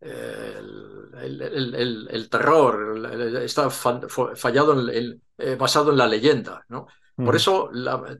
el, 0.00 1.08
terror, 2.28 3.40
está 3.42 3.70
fallado 3.70 4.90
en, 4.90 5.22
eh, 5.38 5.54
basado 5.54 5.92
en 5.92 5.98
la 5.98 6.08
leyenda, 6.08 6.64
¿no? 6.68 6.88
Por 7.14 7.36
eso 7.36 7.70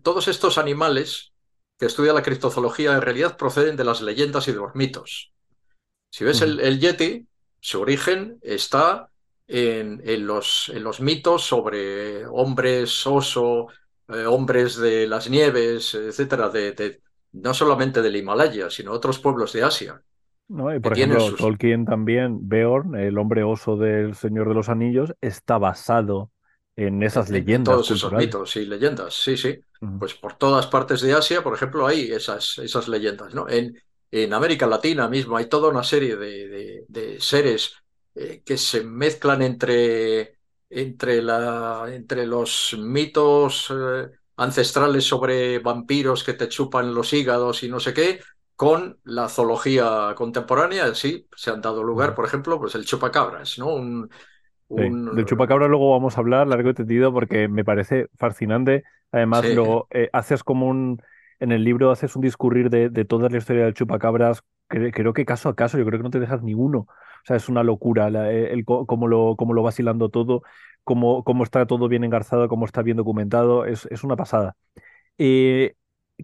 todos 0.03 0.29
estos 0.29 0.59
animales 0.59 1.33
que 1.79 1.87
estudia 1.87 2.13
la 2.13 2.23
criptozoología 2.23 2.93
en 2.93 3.01
realidad 3.01 3.37
proceden 3.37 3.75
de 3.75 3.83
las 3.85 4.01
leyendas 4.01 4.47
y 4.47 4.53
de 4.53 4.59
los 4.59 4.77
mitos. 4.77 5.33
Si 6.11 6.25
ves 6.25 6.43
el, 6.43 6.61
el, 6.61 6.79
Yeti, 6.79 7.27
su 7.63 7.81
origen 7.81 8.39
está 8.43 9.09
en, 9.47 10.27
los, 10.27 10.71
en 10.75 10.83
los, 10.83 11.01
mitos 11.01 11.43
sobre 11.43 12.27
hombres 12.27 13.07
oso, 13.07 13.69
hombres 14.27 14.77
de 14.77 15.07
las 15.07 15.31
nieves, 15.31 15.95
etcétera, 15.95 16.49
de, 16.49 17.01
no 17.33 17.55
solamente 17.55 18.03
del 18.03 18.17
Himalaya, 18.17 18.69
sino 18.69 18.91
otros 18.91 19.21
pueblos 19.21 19.53
de 19.53 19.63
Asia. 19.63 20.03
¿no? 20.49 20.75
Y 20.75 20.81
por 20.81 20.95
ejemplo, 20.95 21.35
Tolkien 21.37 21.85
también, 21.85 22.49
Beorn, 22.49 22.97
el 22.97 23.17
hombre 23.17 23.45
oso 23.45 23.77
del 23.77 24.17
Señor 24.17 24.49
de 24.49 24.55
los 24.55 24.69
Anillos, 24.69 25.15
está 25.21 25.57
basado 25.59 26.33
en 26.75 27.01
esas 27.05 27.31
leyendas. 27.31 27.75
todos 27.75 27.91
esos 27.93 28.13
mitos 28.13 28.57
y 28.57 28.67
leyendas, 28.67 29.15
sí, 29.15 29.37
sí. 29.37 29.61
Pues 30.01 30.15
por 30.15 30.35
todas 30.35 30.67
partes 30.67 31.01
de 31.01 31.13
Asia, 31.13 31.43
por 31.43 31.55
ejemplo, 31.55 31.87
hay 31.87 32.11
esas, 32.11 32.59
esas 32.59 32.89
leyendas, 32.89 33.33
¿no? 33.35 33.49
En, 33.49 33.77
en 34.13 34.33
América 34.35 34.67
Latina 34.67 35.09
mismo 35.09 35.37
hay 35.37 35.47
toda 35.47 35.71
una 35.71 35.83
serie 35.83 36.17
de, 36.17 36.85
de, 36.87 37.21
seres 37.21 37.75
eh, 38.15 38.43
que 38.45 38.59
se 38.59 38.85
mezclan 38.85 39.43
entre, 39.43 40.39
entre, 40.69 41.23
la, 41.23 41.87
entre 41.89 42.27
los 42.27 42.77
mitos 42.79 43.73
eh, 43.75 44.11
ancestrales 44.37 45.05
sobre 45.05 45.59
vampiros 45.61 46.23
que 46.23 46.35
te 46.35 46.49
chupan 46.49 46.95
los 46.95 47.13
hígados 47.13 47.63
y 47.63 47.69
no 47.69 47.81
sé 47.81 47.95
qué, 47.95 48.21
con 48.55 48.99
la 49.05 49.29
zoología 49.29 50.15
contemporánea, 50.15 50.95
sí, 50.95 51.27
se 51.35 51.51
han 51.51 51.63
dado 51.63 51.83
lugar, 51.83 52.15
por 52.15 52.27
ejemplo, 52.27 52.61
pues 52.61 52.75
el 52.75 52.85
chupacabras, 52.85 53.59
¿no? 53.59 53.75
Un, 53.75 54.11
del 54.69 55.25
chupacabra 55.27 55.69
luego 55.69 55.91
vamos 55.91 56.17
a 56.17 56.21
hablar 56.21 56.47
largo 56.47 56.71
y 56.71 56.75
tendido 56.75 57.13
porque 57.13 57.49
me 57.49 57.65
parece 57.65 58.07
fascinante. 58.17 58.85
Además, 59.11 59.45
luego 59.45 59.87
eh, 59.91 60.09
haces 60.13 60.43
como 60.43 60.67
un. 60.69 61.03
En 61.43 61.51
el 61.51 61.65
libro 61.65 61.91
haces 61.91 62.15
un 62.15 62.23
discurrir 62.23 62.71
de, 62.71 62.89
toda 63.05 63.29
la 63.29 63.37
historia 63.39 63.65
del 63.65 63.75
chupacabras. 63.75 64.43
creo 64.69 65.13
que 65.13 65.25
caso 65.25 65.49
a 65.49 65.57
caso, 65.57 65.77
yo 65.77 65.85
creo 65.85 65.99
que 65.99 66.05
no 66.05 66.11
te 66.11 66.21
dejas 66.21 66.41
ni 66.43 66.55
uno. 66.55 66.79
O 66.81 67.27
sea, 67.27 67.37
es 67.37 67.49
una 67.49 67.65
locura 67.65 68.09
eh, 68.31 68.53
el, 68.53 68.65
cómo, 68.65 69.09
lo, 69.09 69.35
cómo 69.37 69.53
lo 69.53 69.63
vas 69.65 69.79
hilando 69.81 70.09
todo, 70.09 70.43
cómo, 70.85 71.25
cómo 71.25 71.43
está 71.43 71.67
todo 71.67 71.89
bien 71.89 72.05
engarzado, 72.05 72.49
cómo 72.49 72.65
está 72.65 72.83
bien 72.83 72.97
documentado. 72.97 73.65
Es, 73.67 73.87
es 73.91 74.05
una 74.05 74.15
pasada. 74.15 74.57
Eh, 75.19 75.75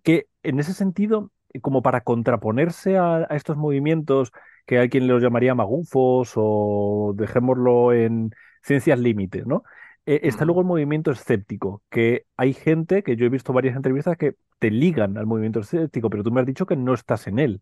que 0.04 0.28
en 0.44 0.60
ese 0.60 0.74
sentido, 0.74 1.32
como 1.62 1.82
para 1.82 2.02
contraponerse 2.02 2.96
a, 2.98 3.16
a 3.28 3.36
estos 3.36 3.56
movimientos 3.56 4.32
que 4.66 4.78
hay 4.78 4.88
quien 4.88 5.08
los 5.08 5.22
llamaría 5.22 5.54
magufos 5.56 6.32
o 6.36 7.12
dejémoslo 7.16 7.92
en 7.92 8.30
ciencias 8.62 9.00
límites, 9.00 9.46
¿no? 9.46 9.64
Eh, 10.10 10.26
está 10.26 10.46
luego 10.46 10.62
el 10.62 10.66
movimiento 10.66 11.10
escéptico, 11.10 11.82
que 11.90 12.24
hay 12.38 12.54
gente, 12.54 13.02
que 13.02 13.14
yo 13.14 13.26
he 13.26 13.28
visto 13.28 13.52
varias 13.52 13.76
entrevistas 13.76 14.16
que 14.16 14.36
te 14.58 14.70
ligan 14.70 15.18
al 15.18 15.26
movimiento 15.26 15.60
escéptico, 15.60 16.08
pero 16.08 16.24
tú 16.24 16.30
me 16.30 16.40
has 16.40 16.46
dicho 16.46 16.64
que 16.64 16.76
no 16.76 16.94
estás 16.94 17.26
en 17.26 17.38
él. 17.38 17.60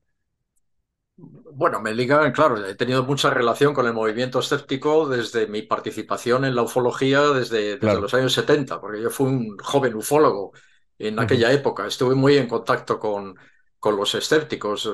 Bueno, 1.16 1.80
me 1.80 1.92
ligan, 1.92 2.30
claro, 2.30 2.64
he 2.64 2.76
tenido 2.76 3.02
mucha 3.02 3.30
relación 3.30 3.74
con 3.74 3.84
el 3.88 3.94
movimiento 3.94 4.38
escéptico 4.38 5.08
desde 5.08 5.48
mi 5.48 5.62
participación 5.62 6.44
en 6.44 6.54
la 6.54 6.62
ufología 6.62 7.20
desde, 7.30 7.78
los 7.78 8.14
años 8.14 8.32
70, 8.32 8.80
porque 8.80 9.02
yo 9.02 9.10
fui 9.10 9.26
un 9.26 9.58
joven 9.58 9.96
ufólogo 9.96 10.52
en 11.00 11.18
aquella 11.18 11.50
época. 11.50 11.88
Estuve 11.88 12.14
muy 12.14 12.36
en 12.36 12.46
contacto 12.46 13.00
con, 13.00 13.34
con 13.80 13.96
los 13.96 14.14
escépticos. 14.14 14.88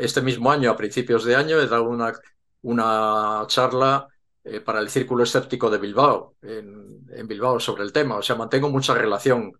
Este 0.00 0.22
mismo 0.22 0.50
año, 0.50 0.70
a 0.70 0.76
principios 0.76 1.26
de 1.26 1.36
año, 1.36 1.60
he 1.60 1.66
dado 1.66 1.84
una, 1.84 2.14
una 2.62 3.42
charla 3.46 4.08
eh, 4.50 4.60
para 4.60 4.80
el 4.80 4.88
Círculo 4.88 5.24
Escéptico 5.24 5.70
de 5.70 5.78
Bilbao, 5.78 6.34
en, 6.42 7.26
Bilbao, 7.26 7.60
sobre 7.60 7.84
el 7.84 7.92
tema. 7.92 8.16
O 8.16 8.22
sea, 8.22 8.36
mantengo 8.36 8.70
mucha 8.70 8.94
relación 8.94 9.52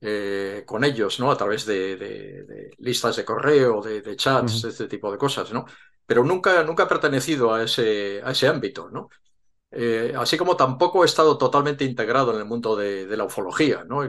eh, 0.00 0.62
con 0.66 0.84
ellos, 0.84 1.20
¿no? 1.20 1.30
A 1.30 1.36
través 1.36 1.66
de, 1.66 2.70
listas 2.78 3.16
de 3.16 3.24
correo, 3.24 3.80
de, 3.80 4.16
chats, 4.16 4.64
este 4.64 4.86
tipo 4.86 5.10
de 5.10 5.18
cosas, 5.18 5.52
¿no? 5.52 5.64
Pero 6.06 6.24
nunca, 6.24 6.62
nunca 6.64 6.84
he 6.84 6.86
pertenecido 6.86 7.54
a 7.54 7.62
ese, 7.62 8.20
a 8.22 8.30
ese 8.32 8.48
ámbito, 8.48 8.90
¿no? 8.90 9.08
Eh, 9.70 10.12
así 10.16 10.36
como 10.36 10.56
tampoco 10.56 11.02
he 11.02 11.06
estado 11.06 11.36
totalmente 11.36 11.84
integrado 11.84 12.32
en 12.32 12.38
el 12.38 12.44
mundo 12.44 12.76
de, 12.76 13.16
la 13.16 13.24
ufología, 13.24 13.82
¿no? 13.84 14.08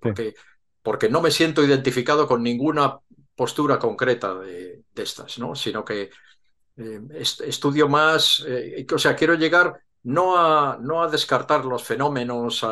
porque, 0.00 0.34
porque 0.82 1.08
no 1.08 1.20
me 1.20 1.32
siento 1.32 1.64
identificado 1.64 2.28
con 2.28 2.44
ninguna 2.44 3.00
postura 3.34 3.78
concreta 3.78 4.34
de, 4.34 4.84
estas, 4.94 5.38
¿no? 5.38 5.54
sino 5.54 5.84
que 5.84 6.10
eh, 6.78 7.00
estudio 7.20 7.88
más, 7.88 8.44
eh, 8.46 8.86
o 8.92 8.98
sea, 8.98 9.16
quiero 9.16 9.34
llegar 9.34 9.80
no 10.04 10.36
a, 10.36 10.78
no 10.80 11.02
a 11.02 11.08
descartar 11.08 11.64
los 11.64 11.82
fenómenos 11.82 12.64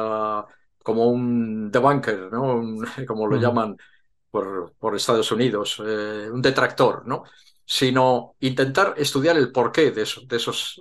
como 0.82 1.06
un 1.08 1.72
debunker, 1.72 2.32
¿no? 2.32 2.62
como 3.06 3.26
lo 3.26 3.36
llaman 3.36 3.76
por, 4.30 4.74
por, 4.78 4.94
Estados 4.94 5.32
Unidos, 5.32 5.82
eh, 5.84 6.28
un 6.30 6.40
detractor, 6.40 7.06
¿no? 7.06 7.24
sino 7.68 8.36
intentar 8.38 8.94
estudiar 8.96 9.36
el 9.36 9.50
porqué 9.50 9.90
de, 9.90 10.06
de, 10.28 10.36
esos, 10.36 10.80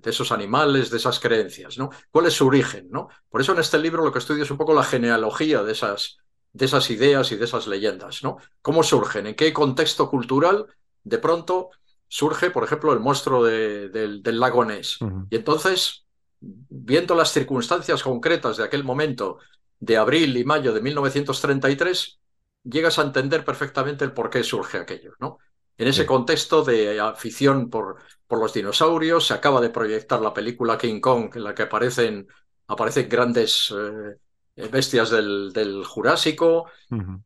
de 0.00 0.08
esos 0.08 0.30
animales, 0.30 0.88
de 0.88 0.98
esas 0.98 1.18
creencias, 1.18 1.78
¿no? 1.78 1.90
¿Cuál 2.12 2.26
es 2.26 2.34
su 2.34 2.46
origen? 2.46 2.86
¿no? 2.92 3.08
Por 3.28 3.40
eso 3.40 3.52
en 3.52 3.58
este 3.58 3.76
libro 3.76 4.04
lo 4.04 4.12
que 4.12 4.20
estudio 4.20 4.44
es 4.44 4.50
un 4.52 4.56
poco 4.56 4.72
la 4.72 4.84
genealogía 4.84 5.64
de 5.64 5.72
esas, 5.72 6.18
de 6.52 6.66
esas 6.66 6.88
ideas 6.90 7.32
y 7.32 7.36
de 7.36 7.44
esas 7.44 7.66
leyendas, 7.66 8.22
¿no? 8.22 8.36
¿Cómo 8.60 8.84
surgen? 8.84 9.26
¿En 9.26 9.34
qué 9.34 9.52
contexto 9.52 10.08
cultural 10.08 10.66
de 11.02 11.18
pronto 11.18 11.70
surge, 12.12 12.50
por 12.50 12.62
ejemplo, 12.62 12.92
el 12.92 13.00
monstruo 13.00 13.42
del 13.42 14.38
lago 14.38 14.66
Ness? 14.66 14.98
Y 15.30 15.36
entonces, 15.36 16.04
viendo 16.40 17.14
las 17.14 17.32
circunstancias 17.32 18.02
concretas 18.02 18.58
de 18.58 18.64
aquel 18.64 18.84
momento, 18.84 19.38
de 19.80 19.96
abril 19.96 20.36
y 20.36 20.44
mayo 20.44 20.74
de 20.74 20.82
1933, 20.82 22.20
llegas 22.64 22.98
a 22.98 23.02
entender 23.02 23.46
perfectamente 23.46 24.04
el 24.04 24.12
por 24.12 24.28
qué 24.28 24.44
surge 24.44 24.76
aquello, 24.76 25.14
¿no? 25.20 25.38
En 25.78 25.88
ese 25.88 26.04
contexto 26.04 26.62
de 26.62 27.00
afición 27.00 27.70
por, 27.70 27.96
por, 28.26 28.38
los 28.40 28.52
dinosaurios, 28.52 29.28
se 29.28 29.32
acaba 29.32 29.62
de 29.62 29.70
proyectar 29.70 30.20
la 30.20 30.34
película 30.34 30.76
King 30.76 31.00
Kong, 31.00 31.30
en 31.34 31.44
la 31.44 31.54
que 31.54 31.62
aparecen, 31.62 32.28
aparecen 32.66 33.08
grandes 33.08 33.74
eh, 33.74 34.68
bestias 34.68 35.08
del, 35.08 35.82
Jurásico, 35.86 36.66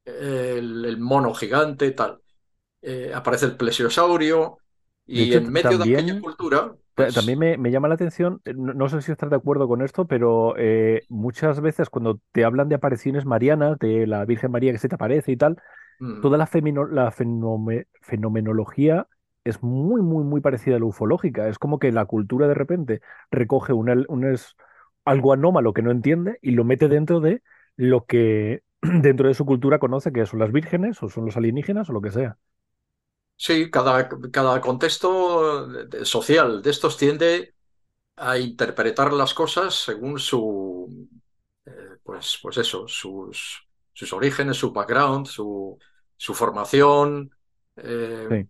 el, 0.04 0.96
mono 1.00 1.34
gigante, 1.34 1.90
tal. 1.90 2.20
Eh, 2.80 3.10
aparece 3.12 3.46
el 3.46 3.56
plesiosaurio 3.56 4.58
y 5.06 5.32
en 5.32 5.52
medio 5.52 5.78
de 5.78 5.96
aquella 5.96 6.20
cultura... 6.20 6.72
Pues 6.94 7.14
también 7.14 7.38
me, 7.38 7.70
llama 7.70 7.88
la 7.88 7.94
atención, 7.94 8.40
eh, 8.46 8.54
no, 8.56 8.88
sé 8.88 9.02
si 9.02 9.12
estás 9.12 9.28
de 9.28 9.36
acuerdo 9.36 9.68
con 9.68 9.82
esto, 9.82 10.06
pero 10.06 10.54
muchas 11.10 11.60
veces 11.60 11.90
cuando 11.90 12.20
te 12.32 12.42
hablan 12.42 12.70
de 12.70 12.76
apariciones 12.76 13.26
marianas, 13.26 13.78
de 13.78 14.06
la 14.06 14.24
Virgen 14.24 14.50
María 14.50 14.72
que 14.72 14.78
se 14.78 14.88
te 14.88 14.94
aparece 14.94 15.32
y 15.32 15.36
tal, 15.36 15.58
mm. 16.00 16.22
toda 16.22 16.38
la, 16.38 16.48
la 16.90 17.10
fenomenología 17.10 19.08
es 19.46 19.62
muy, 19.62 20.02
muy, 20.02 20.24
muy 20.24 20.40
parecida 20.40 20.76
a 20.76 20.78
la 20.78 20.86
ufológica. 20.86 21.48
Es 21.48 21.58
como 21.58 21.78
que 21.78 21.92
la 21.92 22.04
cultura 22.06 22.48
de 22.48 22.54
repente 22.54 23.00
recoge 23.30 23.72
un, 23.72 24.04
un, 24.08 24.36
algo 25.04 25.32
anómalo 25.32 25.72
que 25.72 25.82
no 25.82 25.90
entiende 25.90 26.38
y 26.42 26.50
lo 26.50 26.64
mete 26.64 26.88
dentro 26.88 27.20
de 27.20 27.42
lo 27.76 28.04
que 28.04 28.62
dentro 28.82 29.28
de 29.28 29.34
su 29.34 29.46
cultura 29.46 29.78
conoce 29.78 30.12
que 30.12 30.26
son 30.26 30.40
las 30.40 30.52
vírgenes 30.52 31.02
o 31.02 31.08
son 31.08 31.24
los 31.26 31.36
alienígenas 31.36 31.88
o 31.88 31.92
lo 31.92 32.02
que 32.02 32.10
sea. 32.10 32.36
Sí, 33.36 33.70
cada, 33.70 34.08
cada 34.30 34.60
contexto 34.60 35.68
social 36.04 36.62
de 36.62 36.70
estos 36.70 36.96
tiende 36.96 37.54
a 38.16 38.38
interpretar 38.38 39.12
las 39.12 39.34
cosas 39.34 39.74
según 39.74 40.18
su, 40.18 41.08
eh, 41.66 41.98
pues, 42.02 42.38
pues 42.42 42.56
eso, 42.56 42.88
sus, 42.88 43.66
sus 43.92 44.12
orígenes, 44.12 44.56
su 44.56 44.72
background, 44.72 45.26
su, 45.26 45.78
su 46.16 46.34
formación. 46.34 47.30
Eh, 47.76 48.46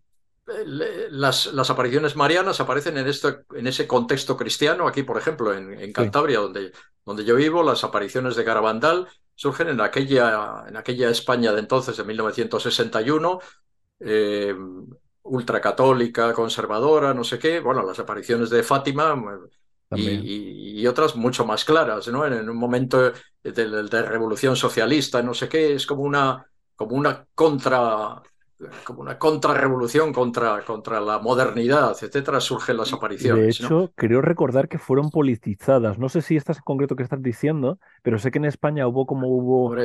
las, 0.46 1.46
las, 1.46 1.70
apariciones 1.70 2.14
marianas 2.14 2.60
aparecen 2.60 2.96
en, 2.98 3.08
este, 3.08 3.38
en 3.54 3.66
ese 3.66 3.86
contexto 3.88 4.36
cristiano. 4.36 4.86
Aquí, 4.86 5.02
por 5.02 5.18
ejemplo, 5.18 5.52
en, 5.52 5.92
Cantabria, 5.92 6.38
donde, 6.38 6.72
donde 7.04 7.24
yo 7.24 7.34
vivo, 7.34 7.64
las 7.64 7.82
apariciones 7.82 8.36
de 8.36 8.44
Garabandal 8.44 9.08
surgen 9.34 9.68
en 9.68 9.80
aquella, 9.80 10.64
en 10.68 10.76
aquella 10.76 11.10
España 11.10 11.52
de 11.52 11.58
entonces, 11.58 11.96
de 11.96 12.04
1961, 12.04 13.40
eh, 14.00 14.54
ultracatólica, 15.22 16.32
conservadora, 16.32 17.12
no 17.14 17.24
sé 17.24 17.38
qué. 17.38 17.60
Bueno, 17.60 17.82
las 17.82 17.98
apariciones 17.98 18.50
de 18.50 18.62
Fátima 18.62 19.14
y, 19.94 20.80
y, 20.80 20.86
otras 20.86 21.16
mucho 21.16 21.46
más 21.46 21.64
claras, 21.64 22.08
¿no? 22.08 22.26
En, 22.26 22.48
un 22.48 22.56
momento 22.56 23.12
de, 23.42 23.52
de, 23.52 24.02
revolución 24.02 24.56
socialista, 24.56 25.22
no 25.22 25.32
sé 25.32 25.48
qué, 25.48 25.74
es 25.74 25.86
como 25.86 26.02
una, 26.02 26.44
como 26.74 26.96
una 26.96 27.24
contra 27.34 28.22
como 28.84 29.02
una 29.02 29.18
contrarrevolución 29.18 30.12
contra, 30.12 30.64
contra 30.64 31.00
la 31.00 31.18
modernidad, 31.18 31.90
etcétera, 31.90 32.40
surgen 32.40 32.78
las 32.78 32.92
apariciones. 32.92 33.42
De 33.42 33.50
hecho, 33.50 33.92
creo 33.94 34.22
recordar 34.22 34.68
que 34.68 34.78
fueron 34.78 35.10
politizadas. 35.10 35.98
No 35.98 36.08
sé 36.08 36.22
si 36.22 36.36
estás 36.36 36.56
en 36.56 36.62
concreto 36.62 36.96
que 36.96 37.02
estás 37.02 37.22
diciendo, 37.22 37.78
pero 38.02 38.18
sé 38.18 38.30
que 38.30 38.38
en 38.38 38.46
España 38.46 38.86
hubo 38.88 39.06
como 39.06 39.28
hubo. 39.28 39.76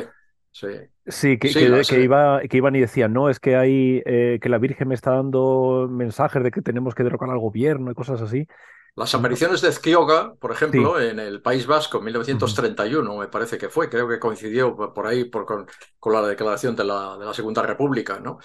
Sí. 0.51 0.67
Sí, 1.07 1.37
que, 1.37 1.51
que, 1.51 2.01
iba, 2.01 2.41
que 2.41 2.57
iban 2.57 2.75
y 2.75 2.79
decían, 2.79 3.11
no, 3.11 3.29
es 3.29 3.39
que 3.39 3.55
hay 3.55 4.01
eh, 4.05 4.39
que 4.41 4.49
la 4.49 4.59
Virgen 4.59 4.87
me 4.87 4.95
está 4.95 5.11
dando 5.11 5.87
mensajes 5.89 6.43
de 6.43 6.51
que 6.51 6.61
tenemos 6.61 6.93
que 6.95 7.03
derrocar 7.03 7.29
al 7.29 7.39
gobierno 7.39 7.91
y 7.91 7.95
cosas 7.95 8.21
así. 8.21 8.47
Las 8.95 9.15
apariciones 9.15 9.61
de 9.61 9.69
Ezquioga, 9.69 10.33
por 10.35 10.51
ejemplo, 10.51 10.99
en 10.99 11.17
el 11.19 11.41
País 11.41 11.65
Vasco 11.65 11.99
en 11.99 12.05
1931, 12.05 13.17
me 13.17 13.27
parece 13.29 13.57
que 13.57 13.69
fue, 13.69 13.89
creo 13.89 14.07
que 14.07 14.19
coincidió 14.19 14.75
por 14.75 15.07
ahí 15.07 15.25
por, 15.25 15.45
con, 15.45 15.65
con, 15.97 16.13
la 16.13 16.21
declaración 16.21 16.75
de 16.75 16.83
la, 16.83 17.17
de 17.17 17.25
la 17.25 17.33
Segunda 17.33 17.61
República, 17.63 18.19
¿no? 18.19 18.39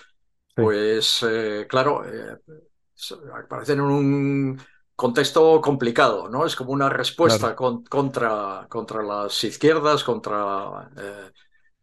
Pues 0.54 1.24
eh, 1.28 1.66
claro, 1.68 2.04
eh, 2.06 2.38
aparecen 3.34 3.80
en 3.80 3.84
un, 3.84 4.60
contexto 4.96 5.60
complicado, 5.60 6.28
¿no? 6.28 6.46
Es 6.46 6.56
como 6.56 6.72
una 6.72 6.88
respuesta 6.88 7.54
Claro. 7.54 7.56
con- 7.56 7.84
contra, 7.84 8.66
contra 8.68 9.02
las 9.02 9.44
izquierdas, 9.44 10.02
contra... 10.02 10.90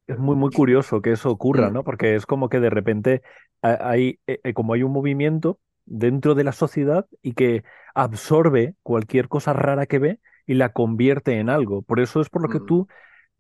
Es 0.07 0.19
muy, 0.19 0.35
muy 0.35 0.51
curioso 0.51 1.01
que 1.01 1.11
eso 1.13 1.29
ocurra, 1.31 1.69
mm, 1.69 1.71
¿no? 1.71 1.83
Porque 1.83 2.15
es 2.15 2.25
como 2.25 2.49
que 2.49 2.59
de 2.59 2.69
repente 2.69 3.21
ha- 3.61 3.89
hay, 3.89 4.19
eh, 4.27 4.39
eh, 4.43 4.53
como 4.53 4.73
hay 4.73 4.83
un 4.83 4.91
movimiento 4.91 5.59
dentro 5.85 6.35
de 6.35 6.43
la 6.43 6.51
sociedad 6.51 7.07
y 7.21 7.33
que 7.33 7.63
absorbe 7.95 8.75
cualquier 8.83 9.27
cosa 9.29 9.53
rara 9.53 9.85
que 9.85 9.99
ve 9.99 10.19
y 10.45 10.55
la 10.55 10.73
convierte 10.73 11.39
en 11.39 11.49
algo. 11.49 11.81
Por 11.83 11.99
eso 12.01 12.19
es 12.21 12.29
por 12.29 12.41
lo 12.41 12.49
que 12.49 12.59
mm. 12.59 12.65
tú 12.65 12.87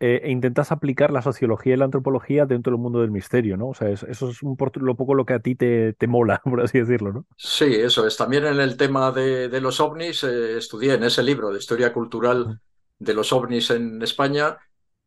eh, 0.01 0.23
intentas 0.29 0.71
aplicar 0.73 1.11
la 1.11 1.21
sociología 1.21 1.75
y 1.75 1.77
la 1.77 1.85
antropología 1.85 2.45
dentro 2.45 2.73
del 2.73 2.81
mundo 2.81 3.01
del 3.01 3.11
misterio, 3.11 3.57
¿no? 3.57 3.69
O 3.69 3.73
sea, 3.75 3.89
es- 3.89 4.03
eso 4.03 4.29
es 4.29 4.43
un 4.43 4.57
lo 4.81 4.95
poco 4.97 5.15
lo 5.15 5.25
que 5.25 5.33
a 5.35 5.39
ti 5.39 5.55
te, 5.55 5.93
te 5.93 6.07
mola, 6.07 6.41
por 6.45 6.61
así 6.61 6.79
decirlo, 6.79 7.13
¿no? 7.13 7.25
Sí, 7.35 7.65
eso 7.75 8.07
es. 8.07 8.15
También 8.15 8.45
en 8.45 8.59
el 8.59 8.77
tema 8.77 9.11
de, 9.11 9.49
de 9.49 9.59
los 9.61 9.79
ovnis, 9.79 10.23
eh, 10.23 10.57
estudié 10.57 10.93
en 10.93 11.03
ese 11.03 11.23
libro 11.23 11.51
de 11.51 11.59
historia 11.59 11.91
cultural 11.91 12.55
de 12.99 13.13
los 13.13 13.33
ovnis 13.33 13.69
en 13.71 14.01
España, 14.01 14.57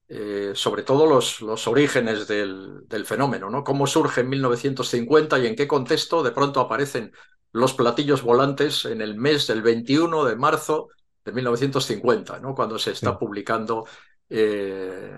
eh, 0.08 0.52
sobre 0.54 0.82
todo 0.82 1.06
los, 1.06 1.40
los 1.40 1.66
orígenes 1.66 2.28
del, 2.28 2.86
del 2.86 3.06
fenómeno, 3.06 3.50
¿no? 3.50 3.64
Cómo 3.64 3.86
surge 3.86 4.20
en 4.20 4.28
1950 4.28 5.38
y 5.38 5.46
en 5.46 5.56
qué 5.56 5.66
contexto 5.66 6.22
de 6.22 6.30
pronto 6.30 6.60
aparecen 6.60 7.12
los 7.52 7.74
platillos 7.74 8.22
volantes 8.22 8.84
en 8.84 9.00
el 9.00 9.16
mes 9.16 9.46
del 9.46 9.62
21 9.62 10.24
de 10.24 10.36
marzo 10.36 10.88
de 11.24 11.32
1950, 11.32 12.38
¿no? 12.38 12.54
Cuando 12.54 12.78
se 12.78 12.92
está 12.92 13.18
publicando 13.18 13.86
eh, 14.28 15.12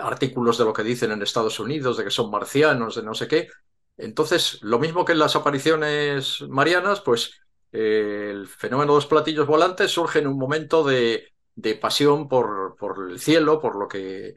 artículos 0.00 0.58
de 0.58 0.64
lo 0.64 0.72
que 0.72 0.82
dicen 0.82 1.12
en 1.12 1.22
Estados 1.22 1.60
Unidos, 1.60 1.96
de 1.96 2.04
que 2.04 2.10
son 2.10 2.30
marcianos, 2.30 2.96
de 2.96 3.02
no 3.02 3.14
sé 3.14 3.28
qué. 3.28 3.48
Entonces, 3.96 4.58
lo 4.62 4.78
mismo 4.78 5.04
que 5.04 5.12
en 5.12 5.18
las 5.18 5.36
apariciones 5.36 6.42
marianas, 6.48 7.00
pues 7.00 7.32
eh, 7.72 8.30
el 8.30 8.46
fenómeno 8.46 8.92
de 8.92 8.96
los 8.98 9.06
platillos 9.06 9.46
volantes 9.46 9.90
surge 9.90 10.20
en 10.20 10.26
un 10.26 10.38
momento 10.38 10.84
de, 10.84 11.32
de 11.56 11.76
pasión 11.76 12.28
por, 12.28 12.76
por 12.78 13.10
el 13.10 13.20
cielo, 13.20 13.60
por 13.60 13.76
lo 13.76 13.88
que, 13.88 14.36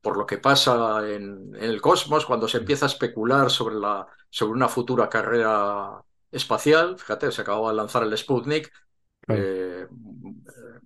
por 0.00 0.16
lo 0.16 0.26
que 0.26 0.38
pasa 0.38 1.00
en, 1.08 1.54
en 1.56 1.64
el 1.64 1.80
cosmos, 1.80 2.26
cuando 2.26 2.48
se 2.48 2.58
sí, 2.58 2.58
empieza 2.58 2.86
a 2.86 2.88
especular 2.88 3.50
sobre, 3.50 3.76
la, 3.76 4.06
sobre 4.30 4.52
una 4.52 4.68
futura 4.68 5.08
carrera 5.08 6.02
espacial. 6.30 6.98
Fíjate, 6.98 7.32
se 7.32 7.42
acababa 7.42 7.70
de 7.70 7.76
lanzar 7.76 8.02
el 8.04 8.16
Sputnik. 8.18 8.72
eh, 9.28 9.86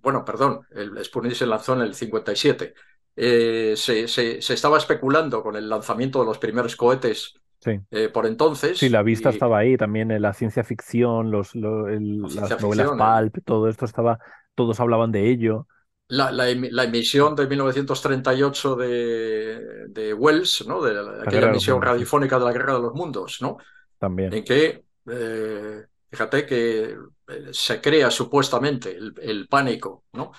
bueno, 0.01 0.25
perdón, 0.25 0.61
el 0.71 1.03
Sputnik 1.03 1.33
se 1.35 1.45
lanzó 1.45 1.73
en 1.73 1.81
el 1.81 1.93
57. 1.95 2.73
Eh, 3.15 3.73
se, 3.77 4.07
se, 4.07 4.41
se 4.41 4.53
estaba 4.53 4.77
especulando 4.77 5.43
con 5.43 5.55
el 5.55 5.69
lanzamiento 5.69 6.19
de 6.19 6.25
los 6.25 6.37
primeros 6.39 6.75
cohetes 6.75 7.33
Sí. 7.59 7.79
eh, 7.91 8.09
por 8.09 8.25
Sí, 8.73 8.89
entonces 8.89 8.89
la 8.89 9.03
vista 9.03 9.29
y 9.29 9.29
estaba 9.29 9.59
ahí, 9.59 9.77
también 9.77 10.11
eh, 10.11 10.19
la 10.19 10.33
ciencia 10.33 10.63
ficción, 10.63 11.31
los, 11.31 11.53
el- 11.55 12.35
las 12.35 12.59
novelas 12.59 12.91
ficción, 12.91 12.93
pulp, 12.93 13.43
todo 13.45 13.67
esto 13.69 13.85
estaba, 13.85 14.19
todos 14.55 14.79
hablaban 14.79 15.11
de 15.11 15.29
ello. 15.31 15.67
la, 16.07 16.31
la, 16.31 16.45
la 16.53 16.83
emisión 16.83 17.35
de 17.35 17.47
1938 17.47 18.75
de, 18.75 19.87
de 19.89 20.13
Wells, 20.13 20.65
¿no? 20.67 20.81
de 20.81 20.93
la- 20.93 21.23
La 21.23 21.23
aquella 21.23 21.45
emisión 21.47 21.81
radiofónica 21.81 22.37
de 22.39 22.45
la 22.45 22.51
Guerra 22.51 22.73
de 22.75 22.81
los 22.81 22.93
Mundos, 22.93 23.37
¿no? 23.41 23.57
también. 23.99 24.37
en 24.37 24.43
que, 24.45 24.85
eh, 25.07 25.85
fíjate 26.11 26.45
que 26.45 26.97
eh, 27.29 27.49
se 27.53 27.81
crea 27.81 28.11
supuestamente 28.11 28.91
el, 28.97 29.13
el 29.21 29.47
pánico, 29.49 30.05
¿no? 30.13 30.31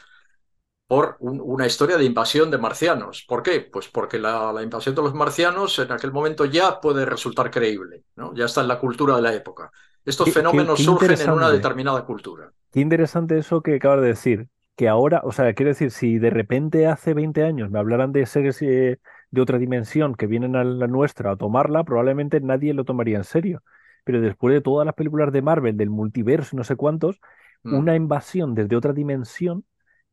por 0.86 1.16
un- 1.20 1.40
una 1.42 1.66
historia 1.66 1.96
de 1.98 2.04
invasión 2.04 2.50
de 2.50 2.58
marcianos. 2.58 3.24
¿Por 3.28 3.42
qué? 3.42 3.60
Pues 3.62 3.88
porque 3.88 4.18
la, 4.18 4.54
invasión 4.62 4.94
de 4.94 5.02
los 5.02 5.14
marcianos 5.14 5.78
en 5.78 5.92
aquel 5.92 6.12
momento 6.12 6.44
ya 6.46 6.80
puede 6.80 7.06
resultar 7.06 7.50
creíble, 7.50 8.04
¿no? 8.16 8.34
Ya 8.34 8.44
está 8.46 8.60
en 8.62 8.68
la 8.68 8.78
cultura 8.78 9.16
de 9.16 9.22
la 9.22 9.34
época. 9.34 9.70
Estos 10.04 10.30
Qué, 10.30 10.32
fenómenos 10.32 10.76
qué 10.76 10.84
surgen 10.84 11.20
en 11.22 11.30
una 11.30 11.50
determinada 11.50 12.04
cultura. 12.04 12.52
Qué 12.72 12.80
interesante 12.80 13.38
eso 13.38 13.62
que 13.62 13.76
acabas 13.76 14.00
de 14.02 14.08
decir, 14.08 14.48
que 14.76 14.88
ahora, 14.88 15.20
o 15.24 15.32
sea, 15.32 15.52
quiero 15.54 15.70
decir, 15.70 15.90
si 15.90 16.18
de 16.18 16.30
repente 16.30 16.86
hace 16.86 17.14
20 17.14 17.44
años 17.44 17.70
me 17.70 17.78
hablaran 17.78 18.12
de 18.12 18.26
seres 18.26 18.60
eh, 18.62 19.00
de 19.30 19.40
otra 19.40 19.58
dimensión 19.58 20.14
que 20.14 20.26
vienen 20.26 20.56
a 20.56 20.64
la 20.64 20.86
nuestra 20.88 21.32
a 21.32 21.36
tomarla, 21.36 21.84
probablemente 21.84 22.40
nadie 22.40 22.74
lo 22.74 22.84
tomaría 22.84 23.18
en 23.18 23.24
serio. 23.24 23.62
Pero 24.04 24.20
después 24.20 24.54
de 24.54 24.60
todas 24.62 24.86
las 24.86 24.94
películas 24.94 25.32
de 25.32 25.42
Marvel, 25.42 25.76
del 25.76 25.90
multiverso 25.90 26.56
y 26.56 26.58
no 26.58 26.64
sé 26.64 26.76
cuántos, 26.76 27.20
Mm. 27.64 27.70
una 27.78 27.94
invasión 27.96 28.54
desde 28.54 28.76
otra 28.76 28.92
dimensión 28.92 29.64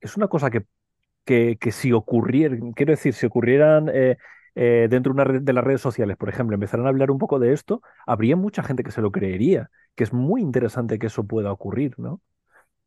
es 0.01 0.15
una 0.17 0.27
cosa 0.27 0.49
que 0.51 0.65
que, 1.25 1.57
que 1.59 1.71
si 1.71 1.91
ocurriera, 1.93 2.57
quiero 2.75 2.91
decir, 2.91 3.13
si 3.13 3.25
ocurrieran 3.25 3.89
eh, 3.93 4.17
eh, 4.55 4.87
dentro 4.89 5.11
de, 5.13 5.15
una 5.15 5.23
red- 5.25 5.41
de 5.41 5.53
las 5.53 5.63
redes 5.63 5.81
sociales, 5.81 6.17
por 6.17 6.29
ejemplo, 6.29 6.55
empezaran 6.55 6.85
a 6.85 6.89
hablar 6.89 7.11
un 7.11 7.19
poco 7.19 7.39
de 7.39 7.53
esto, 7.53 7.81
habría 8.07 8.35
mucha 8.35 8.63
gente 8.63 8.83
que 8.83 8.91
se 8.91 9.01
lo 9.01 9.11
creería, 9.11 9.69
que 9.95 10.03
es 10.03 10.13
muy 10.13 10.41
interesante 10.41 10.99
que 10.99 11.07
eso 11.07 11.25
pueda 11.25 11.51
ocurrir, 11.51 11.93
¿no? 11.99 12.21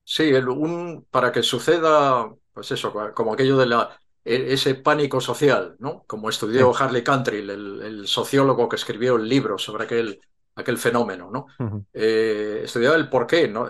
Sí, 0.05 0.25
el- 0.31 0.49
un, 0.49 1.07
para 1.11 1.31
que 1.33 1.43
suceda, 1.43 2.29
pues 2.53 2.71
eso, 2.73 2.93
como 3.15 3.33
aquello 3.33 3.57
de 3.57 3.67
la, 3.67 3.97
e- 4.25 4.53
ese 4.53 4.75
pánico 4.75 5.21
social, 5.21 5.77
¿no? 5.79 6.05
Como 6.07 6.29
Sí. 6.31 6.35
estudió 6.35 6.75
Harley 6.77 7.03
Cantrell, 7.05 7.51
el, 7.51 7.83
el 7.83 8.07
sociólogo 8.07 8.69
que 8.69 8.77
escribió 8.77 9.17
el 9.17 9.29
libro 9.29 9.59
sobre 9.59 9.85
aquel, 9.85 10.19
aquel 10.57 10.79
fenómeno, 10.79 11.31
¿no? 11.31 11.47
Ujú. 11.59 11.85
Eh, 11.93 12.62
estudiaba 12.65 12.97
el 12.97 13.09
por 13.09 13.27
qué, 13.27 13.49
¿no? 13.49 13.69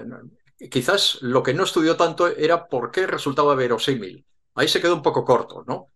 Quizás 0.71 1.18
lo 1.23 1.42
que 1.42 1.55
no 1.55 1.64
estudió 1.64 1.97
tanto 1.97 2.29
era 2.29 2.66
por 2.68 2.90
qué 2.90 3.07
resultaba 3.07 3.55
verosímil. 3.55 4.25
Ahí 4.55 4.68
se 4.68 4.81
quedó 4.81 4.95
un 4.95 5.03
poco 5.03 5.25
corto, 5.25 5.64
¿no? 5.66 5.90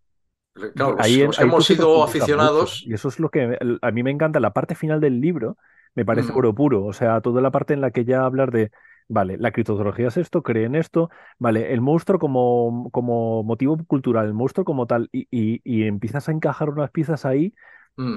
Claro, 0.75 0.95
los, 0.97 1.05
Ahí, 1.05 1.21
en- 1.21 1.27
los 1.27 1.37
que 1.39 1.45
ahí 1.45 1.53
tú 1.53 1.63
hemos 1.63 1.65
sido 1.65 2.03
profundizas 2.03 2.33
mucho, 2.35 2.55
aficionados, 2.57 2.83
y 2.83 2.93
eso 2.93 3.07
es 3.09 3.19
lo 3.19 3.29
que 3.29 3.57
a 3.81 3.91
mí 3.91 4.03
me 4.03 4.11
encanta. 4.11 4.39
La 4.39 4.53
parte 4.53 4.75
final 4.75 4.99
del 4.99 5.21
libro 5.21 5.57
me 5.95 6.05
parece 6.05 6.31
mm, 6.31 6.35
oro 6.35 6.53
puro, 6.55 6.85
o 6.85 6.93
sea, 6.93 7.21
toda 7.21 7.41
la 7.41 7.51
parte 7.51 7.73
en 7.73 7.81
la 7.81 7.91
que 7.91 8.05
ya 8.05 8.23
hablar 8.25 8.51
de, 8.51 8.71
vale, 9.07 9.37
la 9.37 9.51
criptozoología 9.51 10.07
es 10.09 10.17
esto, 10.17 10.43
creen 10.43 10.75
esto, 10.75 11.09
vale, 11.39 11.73
el 11.73 11.81
monstruo 11.81 12.19
como, 12.19 12.89
como 12.91 13.43
motivo 13.43 13.77
cultural, 13.85 14.25
el 14.27 14.33
monstruo 14.33 14.65
como 14.65 14.87
tal, 14.87 15.09
y, 15.11 15.27
y, 15.31 15.61
y 15.63 15.83
empiezas 15.87 16.29
a 16.29 16.31
encajar 16.31 16.69
unas 16.69 16.91
piezas 16.91 17.25
ahí 17.25 17.53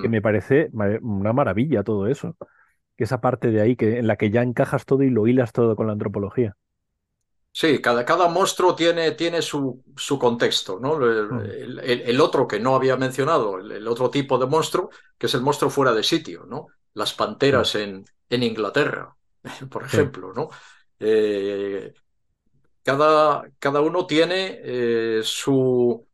que 0.01 0.09
mm, 0.09 0.11
me 0.11 0.23
parece 0.23 0.71
una 1.03 1.33
maravilla 1.33 1.85
todo 1.85 2.07
eso. 2.09 2.37
Esa 2.99 3.21
parte 3.23 3.51
de 3.53 3.61
ahí 3.63 3.77
que, 3.77 3.99
en 3.99 4.07
la 4.09 4.17
que 4.17 4.31
ya 4.31 4.43
encajas 4.43 4.87
todo 4.87 5.03
y 5.05 5.11
lo 5.11 5.27
hilas 5.29 5.53
todo 5.53 5.77
con 5.77 5.87
la 5.89 5.95
antropología. 5.95 6.57
Sí, 7.53 7.81
cada, 7.83 8.05
cada 8.05 8.29
monstruo 8.29 8.75
tiene, 8.77 9.11
tiene 9.13 9.43
su, 9.43 9.83
su 9.97 10.19
contexto, 10.19 10.79
¿no? 10.81 11.05
Mm, 11.31 11.51
El, 11.51 11.79
el- 11.81 12.01
el 12.03 12.21
otro 12.21 12.47
que 12.47 12.61
no 12.61 12.75
había 12.77 12.97
mencionado, 12.97 13.59
el, 13.59 13.73
el 13.73 13.89
otro 13.89 14.09
tipo 14.11 14.39
de 14.39 14.47
monstruo, 14.47 14.91
que 15.19 15.27
es 15.27 15.35
el 15.35 15.43
monstruo 15.43 15.69
fuera 15.71 15.93
de 15.93 16.03
sitio, 16.05 16.45
¿no? 16.47 16.69
Las 16.95 17.13
sí, 17.49 17.55
panteras 17.55 17.75
en, 17.75 18.05
en 18.29 18.43
Inglaterra, 18.45 19.17
por 19.71 19.85
ejemplo, 19.85 20.33
¿no? 20.33 20.49
Eh, 21.01 21.95
cada, 22.85 23.51
cada 23.59 23.81
uno 23.83 24.07
tiene 24.07 24.61
eh, 24.63 25.21
su, 25.25 26.07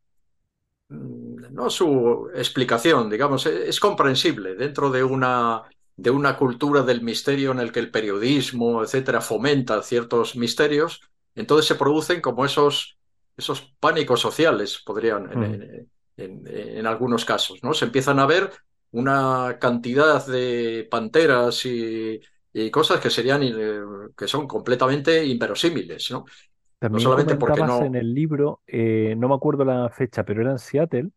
mm, 0.88 1.52
no 1.54 1.70
su 1.70 2.30
explicación, 2.34 3.10
digamos, 3.10 3.46
es, 3.46 3.68
es 3.68 3.80
comprensible 3.80 4.54
dentro 4.54 4.90
de 4.90 5.04
una, 5.04 5.62
de 5.96 6.10
una 6.10 6.36
cultura 6.36 6.82
del 6.82 7.02
misterio 7.02 7.52
en 7.52 7.60
el 7.60 7.72
que 7.72 7.80
el 7.80 7.90
periodismo, 7.90 8.82
etcétera, 8.82 9.20
fomenta 9.20 9.82
ciertos 9.82 10.36
misterios, 10.36 11.00
entonces 11.34 11.66
se 11.66 11.74
producen 11.76 12.20
como 12.20 12.44
esos, 12.44 12.98
esos 13.36 13.74
pánicos 13.80 14.20
sociales, 14.20 14.82
podrían, 14.84 15.32
en, 15.32 15.42
Mm. 15.42 15.52
en- 15.62 15.90
en- 16.16 16.46
en 16.78 16.86
algunos 16.86 17.24
casos, 17.24 17.58
¿no? 17.62 17.74
Se 17.74 17.84
empiezan 17.86 18.18
a 18.20 18.26
ver 18.26 18.50
una 18.90 19.58
cantidad 19.60 20.26
de 20.26 20.86
panteras 20.90 21.66
y, 21.66 22.20
y 22.58 22.70
cosas 22.70 23.00
que 23.00 23.10
serían, 23.10 23.42
eh, 23.42 23.80
que 24.16 24.26
son 24.26 24.46
completamente 24.46 25.24
inverosímiles, 25.24 26.10
¿no? 26.10 26.24
No 26.80 26.98
solamente 26.98 27.36
porque 27.36 27.60
comentabas 27.60 27.80
en 27.82 27.94
no, 27.94 28.00
el 28.00 28.14
libro, 28.14 28.62
eh, 28.66 29.14
no 29.18 29.28
me 29.28 29.34
acuerdo 29.34 29.64
la 29.64 29.90
fecha, 29.90 30.24
pero 30.24 30.40
era 30.40 30.52
en 30.52 30.58
Seattle, 30.58 31.10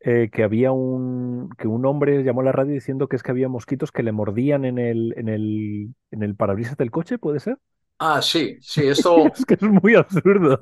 eh, 0.00 0.30
que 0.32 0.42
había 0.42 0.72
un, 0.72 1.50
que 1.58 1.68
un 1.68 1.84
hombre 1.84 2.22
llamó 2.22 2.40
a 2.40 2.44
la 2.44 2.52
radio 2.52 2.72
diciendo 2.72 3.08
que 3.08 3.16
es 3.16 3.22
que 3.22 3.30
había 3.30 3.48
mosquitos 3.48 3.92
que 3.92 4.02
le 4.02 4.12
mordían 4.12 4.64
en 4.64 4.78
el, 4.78 5.14
en 5.16 5.28
el, 5.28 5.94
en 6.12 6.22
el 6.22 6.34
parabrisas 6.34 6.76
del 6.76 6.90
coche, 6.90 7.18
¿puede 7.18 7.40
ser? 7.40 7.58
Ah, 7.98 8.20
sí, 8.22 8.58
sí, 8.60 8.86
esto 8.88 9.26
Es 9.34 9.44
que 9.44 9.54
es 9.54 9.62
muy 9.62 9.94
absurdo. 9.94 10.58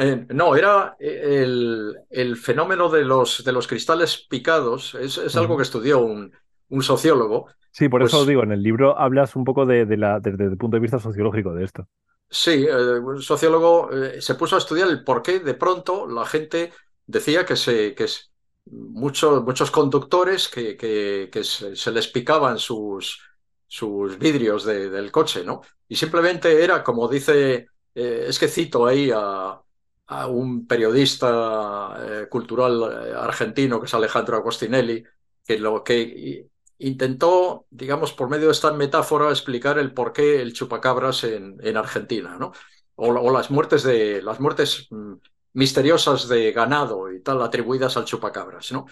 Eh, 0.00 0.26
no, 0.30 0.56
era 0.56 0.96
el, 0.98 1.94
el 2.10 2.36
fenómeno 2.36 2.88
de 2.88 3.04
los, 3.04 3.44
de 3.44 3.52
los 3.52 3.68
cristales 3.68 4.26
picados, 4.28 4.94
es, 4.96 5.16
es 5.16 5.36
algo 5.36 5.56
que 5.56 5.62
estudió 5.62 6.00
un, 6.00 6.32
un 6.68 6.82
sociólogo. 6.82 7.48
Sí, 7.70 7.88
por 7.88 8.02
eso 8.02 8.24
Pues 8.24 8.26
digo, 8.26 8.42
en 8.42 8.50
el 8.52 8.62
libro 8.62 8.98
hablas 8.98 9.36
un 9.36 9.44
poco 9.44 9.66
de, 9.66 9.86
de 9.86 9.96
la, 9.96 10.18
desde 10.20 10.44
el 10.46 10.56
punto 10.56 10.76
de 10.76 10.80
vista 10.80 10.98
sociológico 10.98 11.54
de 11.54 11.64
esto. 11.64 11.88
sí, 12.30 12.66
eh, 12.68 12.98
un 13.00 13.22
sociólogo 13.22 13.90
eh, 13.92 14.20
se 14.20 14.34
puso 14.34 14.56
a 14.56 14.58
estudiar 14.58 14.88
el 14.88 15.04
por 15.04 15.22
qué 15.22 15.40
de 15.40 15.54
pronto 15.54 16.06
la 16.08 16.26
gente 16.26 16.72
decía 17.06 17.44
que, 17.46 17.56
se, 17.56 17.94
que 17.94 18.04
es- 18.04 18.30
mucho- 18.66 19.42
muchos 19.42 19.70
conductores 19.70 20.48
que, 20.48 20.76
que- 20.76 21.28
que 21.32 21.44
se, 21.44 21.76
se 21.76 21.90
les 21.92 22.08
picaban 22.08 22.58
sus, 22.58 23.20
sus 23.66 24.18
vidrios 24.18 24.64
de- 24.64 24.90
del 24.90 25.12
coche, 25.12 25.44
¿no? 25.44 25.60
Y 25.88 25.94
simplemente 25.96 26.62
era, 26.64 26.82
como 26.82 27.08
dice, 27.08 27.68
eh, 27.94 28.24
es 28.28 28.38
que 28.38 28.48
cito 28.48 28.86
ahí 28.86 29.10
a, 29.14 29.60
a 30.08 30.26
un 30.28 30.66
periodista 30.66 31.96
cultural 32.30 33.14
argentino 33.16 33.80
que 33.80 33.86
es 33.86 33.94
Alejandro 33.94 34.36
Agostinelli, 34.36 35.04
que 35.44 35.58
lo 35.58 35.82
que 35.84 36.48
intentó, 36.78 37.66
digamos, 37.70 38.12
por 38.12 38.28
medio 38.28 38.46
de 38.46 38.52
esta 38.52 38.72
metáfora, 38.72 39.30
explicar 39.30 39.78
el 39.78 39.92
por 39.94 40.12
qué 40.12 40.40
el 40.42 40.52
chupacabras 40.52 41.24
en, 41.24 41.56
en 41.62 41.76
Argentina, 41.76 42.36
¿no? 42.38 42.52
O, 42.94 43.08
o, 43.08 43.32
las 43.32 43.50
muertes 43.50 43.82
de 43.82 44.22
las 44.22 44.40
muertes 44.40 44.86
mm, 44.90 45.14
misteriosas 45.54 46.28
de 46.28 46.52
ganado 46.52 47.12
y 47.12 47.22
tal 47.22 47.42
atribuidas 47.42 47.96
al 47.96 48.04
chupacabras, 48.04 48.72
¿no? 48.72 48.86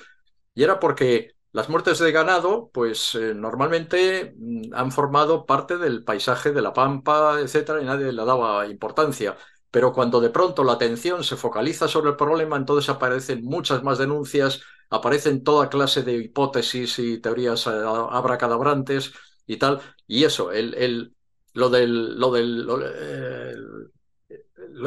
Y 0.54 0.62
era 0.62 0.80
porque 0.80 1.34
las 1.54 1.68
muertes 1.68 2.00
de 2.00 2.10
ganado, 2.10 2.68
pues 2.72 3.14
eh, 3.14 3.32
normalmente 3.32 4.34
mm, 4.36 4.74
han 4.74 4.90
formado 4.90 5.46
parte 5.46 5.78
del 5.78 6.02
paisaje 6.02 6.50
de 6.52 6.60
la 6.62 6.72
pampa, 6.72 7.40
etcétera, 7.40 7.80
y 7.80 7.84
nadie 7.84 8.12
le 8.12 8.24
daba 8.24 8.66
importancia. 8.66 9.36
Pero 9.70 9.92
cuando 9.92 10.20
de 10.20 10.30
pronto 10.30 10.64
la 10.64 10.72
atención 10.72 11.22
se 11.22 11.36
focaliza 11.36 11.86
sobre 11.86 12.10
el 12.10 12.16
problema, 12.16 12.56
entonces 12.56 12.88
aparecen 12.88 13.44
muchas 13.44 13.84
más 13.84 13.98
denuncias, 13.98 14.62
aparecen 14.90 15.44
toda 15.44 15.68
clase 15.68 16.02
de 16.02 16.14
hipótesis 16.14 16.98
y 16.98 17.18
teorías 17.18 17.66
eh, 17.66 17.70
abracadabrantes 17.70 19.12
y 19.46 19.56
tal. 19.56 19.80
Y 20.06 20.24
eso, 20.24 20.52
el, 20.52 20.74
el, 20.74 21.14
lo 21.52 21.70
del, 21.70 22.18
lo 22.18 22.30
del 22.32 22.66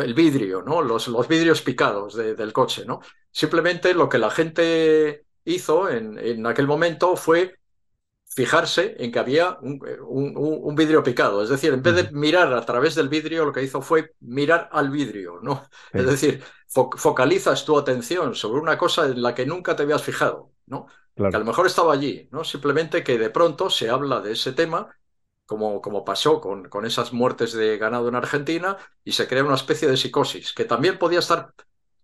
el 0.02 0.14
vidrio, 0.14 0.62
¿no? 0.62 0.82
Los, 0.82 1.08
los 1.08 1.28
vidrios 1.28 1.62
picados 1.62 2.16
del 2.16 2.54
coche, 2.54 2.86
¿no? 2.86 3.02
Simplemente 3.32 3.94
lo 3.94 4.10
que 4.10 4.18
la 4.18 4.30
gente 4.30 5.26
hizo 5.46 5.90
en, 5.90 6.18
en 6.20 6.46
aquel 6.46 6.68
momento 6.68 7.16
fue 7.16 7.56
fijarse 8.26 8.96
en 9.00 9.12
que 9.12 9.20
había 9.20 9.58
un, 9.62 9.80
un, 10.36 10.76
vidrio 10.76 11.02
picado. 11.02 11.42
Es 11.42 11.50
decir, 11.50 11.74
en 11.74 11.82
vez 11.82 11.96
de 11.96 12.12
mirar 12.12 12.54
a 12.54 12.66
través 12.66 12.96
del 12.96 13.10
vidrio, 13.10 13.46
lo 13.46 13.54
que 13.54 13.64
hizo 13.64 13.82
fue 13.82 14.12
mirar 14.20 14.70
al 14.72 14.92
vidrio, 14.92 15.40
¿no? 15.42 15.68
Es 15.94 16.06
decir, 16.06 16.44
focalizas 16.68 17.66
tu 17.66 17.78
atención 17.78 18.36
sobre 18.36 18.60
una 18.62 18.78
cosa 18.78 19.06
en 19.06 19.22
la 19.22 19.34
que 19.34 19.46
nunca 19.46 19.76
te 19.76 19.84
habías 19.84 20.04
fijado, 20.04 20.52
¿no? 20.66 20.88
Que 21.16 21.26
a 21.26 21.40
lo 21.40 21.46
mejor 21.46 21.66
estaba 21.66 21.94
allí, 21.94 22.28
¿no? 22.32 22.44
Simplemente 22.44 23.04
que 23.04 23.18
de 23.18 23.30
pronto 23.30 23.70
se 23.70 23.90
habla 23.90 24.22
de 24.22 24.34
ese 24.34 24.54
tema 24.54 24.96
como, 25.48 25.82
como 25.82 26.04
pasó 26.04 26.42
con, 26.42 26.70
con, 26.70 26.86
esas 26.86 27.14
muertes 27.14 27.54
de 27.54 27.78
ganado 27.78 28.10
en 28.10 28.16
Argentina, 28.16 28.78
y 29.04 29.14
se 29.14 29.28
crea 29.28 29.46
una 29.46 29.56
especie 29.56 29.88
de 29.88 29.98
psicosis, 29.98 30.54
que 30.54 30.66
también 30.66 31.00
podía 31.00 31.20
estar 31.20 31.54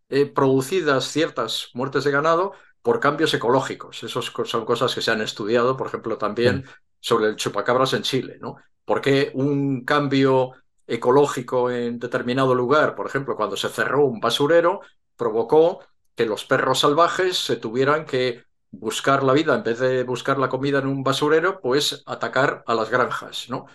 eh, 0.10 0.26
producidas 0.26 1.06
ciertas 1.06 1.70
muertes 1.74 2.06
de 2.06 2.12
ganado 2.12 2.54
por 2.82 3.00
cambios 3.00 3.34
ecológicos. 3.34 4.02
Esos 4.04 4.32
son 4.46 4.66
cosas 4.66 4.96
que 4.96 5.02
se 5.02 5.12
han 5.12 5.22
estudiado, 5.22 5.76
por 5.76 5.88
ejemplo, 5.88 6.18
también 6.18 6.66
sobre 7.00 7.28
el 7.28 7.36
chupacabras 7.36 7.94
en 7.94 8.04
Chile, 8.04 8.38
¿no? 8.40 8.56
Porque 8.86 9.32
un 9.34 9.84
cambio 9.84 10.54
ecológico 10.88 11.72
en 11.72 12.00
determinado 12.00 12.56
lugar, 12.56 12.96
por 12.96 13.08
ejemplo, 13.08 13.36
cuando 13.36 13.58
se 13.58 13.70
cerró 13.70 14.06
un 14.06 14.20
basurero, 14.20 14.82
provocó 15.16 15.80
que 16.16 16.26
los 16.26 16.46
perros 16.46 16.80
salvajes 16.80 17.38
se 17.38 17.56
tuvieran 17.56 18.06
que 18.06 18.44
buscar 18.72 19.24
la 19.24 19.34
vida 19.34 19.56
en 19.56 19.64
vez 19.64 19.80
de 19.80 20.04
buscar 20.04 20.40
la 20.40 20.50
comida 20.50 20.80
en 20.80 20.88
un 20.88 21.04
basurero, 21.04 21.62
pues 21.62 22.04
atacar 22.08 22.64
a 22.66 22.74
las 22.74 22.90
granjas, 22.90 23.48
¿no? 23.50 23.68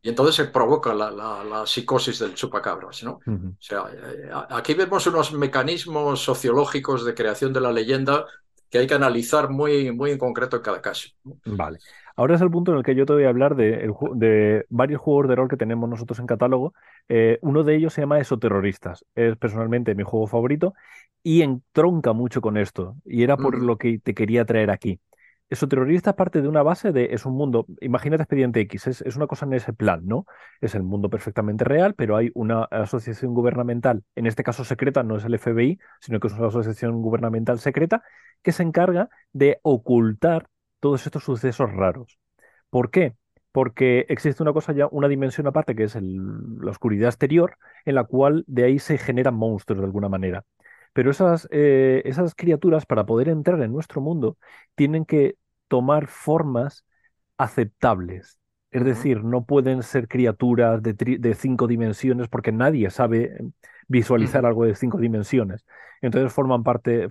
Y 0.00 0.08
entonces 0.08 0.36
se 0.36 0.44
provoca 0.44 0.94
la, 0.94 1.10
la, 1.10 1.66
psicosis 1.66 2.20
del 2.20 2.34
chupacabras, 2.34 3.02
¿no? 3.02 3.18
O 3.26 3.56
sea, 3.58 3.86
eh, 3.92 4.30
aquí 4.50 4.74
vemos 4.74 5.06
unos 5.08 5.32
mecanismos 5.32 6.22
sociológicos 6.22 7.04
de 7.04 7.14
creación 7.14 7.52
de 7.52 7.60
la 7.60 7.72
leyenda 7.72 8.26
que 8.70 8.78
hay 8.78 8.86
que 8.86 8.94
analizar 8.94 9.50
muy, 9.50 9.90
muy 9.90 10.12
en 10.12 10.18
concreto 10.18 10.56
en 10.56 10.62
cada 10.62 10.80
caso. 10.80 11.08
Vale. 11.44 11.80
Ahora 12.18 12.34
es 12.34 12.40
el 12.40 12.50
punto 12.50 12.72
en 12.72 12.78
el 12.78 12.84
que 12.84 12.96
yo 12.96 13.06
te 13.06 13.12
voy 13.12 13.22
a 13.24 13.28
hablar 13.28 13.54
de, 13.54 13.94
de 14.16 14.66
varios 14.70 15.00
juegos 15.00 15.28
de 15.28 15.36
rol 15.36 15.48
que 15.48 15.56
tenemos 15.56 15.88
nosotros 15.88 16.18
en 16.18 16.26
catálogo. 16.26 16.74
Eh, 17.08 17.38
uno 17.42 17.62
de 17.62 17.76
ellos 17.76 17.92
se 17.92 18.00
llama 18.00 18.18
Esoterroristas. 18.18 19.04
Es 19.14 19.36
personalmente 19.36 19.94
mi 19.94 20.02
juego 20.02 20.26
favorito 20.26 20.74
y 21.22 21.42
entronca 21.42 22.12
mucho 22.12 22.40
con 22.40 22.56
esto. 22.56 22.96
Y 23.04 23.22
era 23.22 23.36
por 23.36 23.62
lo 23.62 23.78
que 23.78 24.00
te 24.00 24.14
quería 24.14 24.44
traer 24.44 24.72
aquí. 24.72 25.00
Esoterroristas 25.48 26.14
parte 26.14 26.42
de 26.42 26.48
una 26.48 26.64
base 26.64 26.90
de, 26.90 27.10
es 27.12 27.24
un 27.24 27.34
mundo, 27.34 27.66
imagínate 27.80 28.24
Expediente 28.24 28.60
X, 28.62 28.88
es, 28.88 29.00
es, 29.02 29.14
una 29.14 29.28
cosa 29.28 29.46
en 29.46 29.52
ese 29.52 29.72
plan, 29.72 30.04
¿no? 30.04 30.26
Es 30.60 30.74
el 30.74 30.82
mundo 30.82 31.08
perfectamente 31.10 31.64
real, 31.64 31.94
pero 31.94 32.16
hay 32.16 32.32
una 32.34 32.64
asociación 32.64 33.32
gubernamental, 33.32 34.02
en 34.16 34.26
este 34.26 34.42
caso 34.42 34.64
secreta, 34.64 35.04
no 35.04 35.16
es 35.16 35.24
el 35.24 35.38
FBI, 35.38 35.78
sino 36.00 36.18
que 36.18 36.26
es 36.26 36.34
una 36.34 36.48
asociación 36.48 37.00
gubernamental 37.00 37.60
secreta, 37.60 38.02
que 38.42 38.50
se 38.52 38.64
encarga 38.64 39.08
de 39.32 39.60
ocultar 39.62 40.48
todos 40.80 41.06
estos 41.06 41.24
sucesos 41.24 41.72
raros. 41.72 42.18
¿Por 42.70 42.90
qué? 42.90 43.16
Porque 43.52 44.06
existe 44.08 44.42
una 44.42 44.52
cosa 44.52 44.72
ya, 44.72 44.88
una 44.90 45.08
dimensión 45.08 45.46
aparte, 45.46 45.74
que 45.74 45.84
es 45.84 45.96
la 46.00 46.70
oscuridad 46.70 47.08
exterior, 47.08 47.56
en 47.84 47.94
la 47.94 48.04
cual 48.04 48.44
de 48.46 48.64
ahí 48.64 48.78
se 48.78 48.98
generan 48.98 49.34
monstruos 49.34 49.80
de 49.80 49.86
alguna 49.86 50.08
manera. 50.08 50.44
Pero 50.92 51.10
esas, 51.10 51.48
eh, 51.50 52.02
esas 52.04 52.34
criaturas, 52.34 52.86
para 52.86 53.06
poder 53.06 53.28
entrar 53.28 53.60
en 53.62 53.72
nuestro 53.72 54.00
mundo, 54.00 54.36
tienen 54.74 55.04
que 55.04 55.36
tomar 55.68 56.08
formas 56.08 56.84
aceptables. 57.36 58.40
Es 58.70 58.84
decir, 58.84 59.24
no 59.24 59.44
pueden 59.44 59.82
ser 59.82 60.08
criaturas 60.08 60.82
de, 60.82 60.92
de, 60.92 61.34
cinco 61.34 61.66
dimensiones 61.66 62.28
porque 62.28 62.52
nadie 62.52 62.90
sabe 62.90 63.38
visualizar 63.88 64.46
algo 64.46 64.64
de 64.64 64.74
cinco 64.74 64.98
dimensiones. 64.98 65.64
Entonces 66.00 66.32
forman 66.32 66.62
parte, 66.62 67.08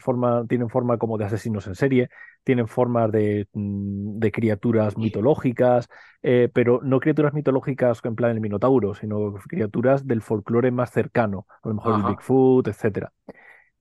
tienen 0.48 0.70
forma 0.70 0.98
como 0.98 1.18
de 1.18 1.26
asesinos 1.26 1.68
en 1.68 1.76
serie, 1.76 2.10
tienen 2.44 2.68
forma 2.68 3.08
de, 3.08 3.48
mm, 3.52 4.20
de 4.20 4.32
criaturas 4.32 4.98
mitológicas, 4.98 5.90
eh, 6.24 6.50
pero 6.54 6.80
no 6.84 7.00
criaturas 7.00 7.34
mitológicas 7.34 8.00
en 8.06 8.16
plan 8.16 8.32
el 8.32 8.40
Minotauro, 8.40 8.94
sino 8.96 9.34
criaturas 9.48 10.08
del 10.08 10.22
folclore 10.22 10.72
más 10.72 10.92
cercano, 10.92 11.48
a 11.64 11.68
lo 11.68 11.76
mejor 11.76 11.96
el 12.00 12.06
Bigfoot, 12.06 12.68
etc. 12.68 13.10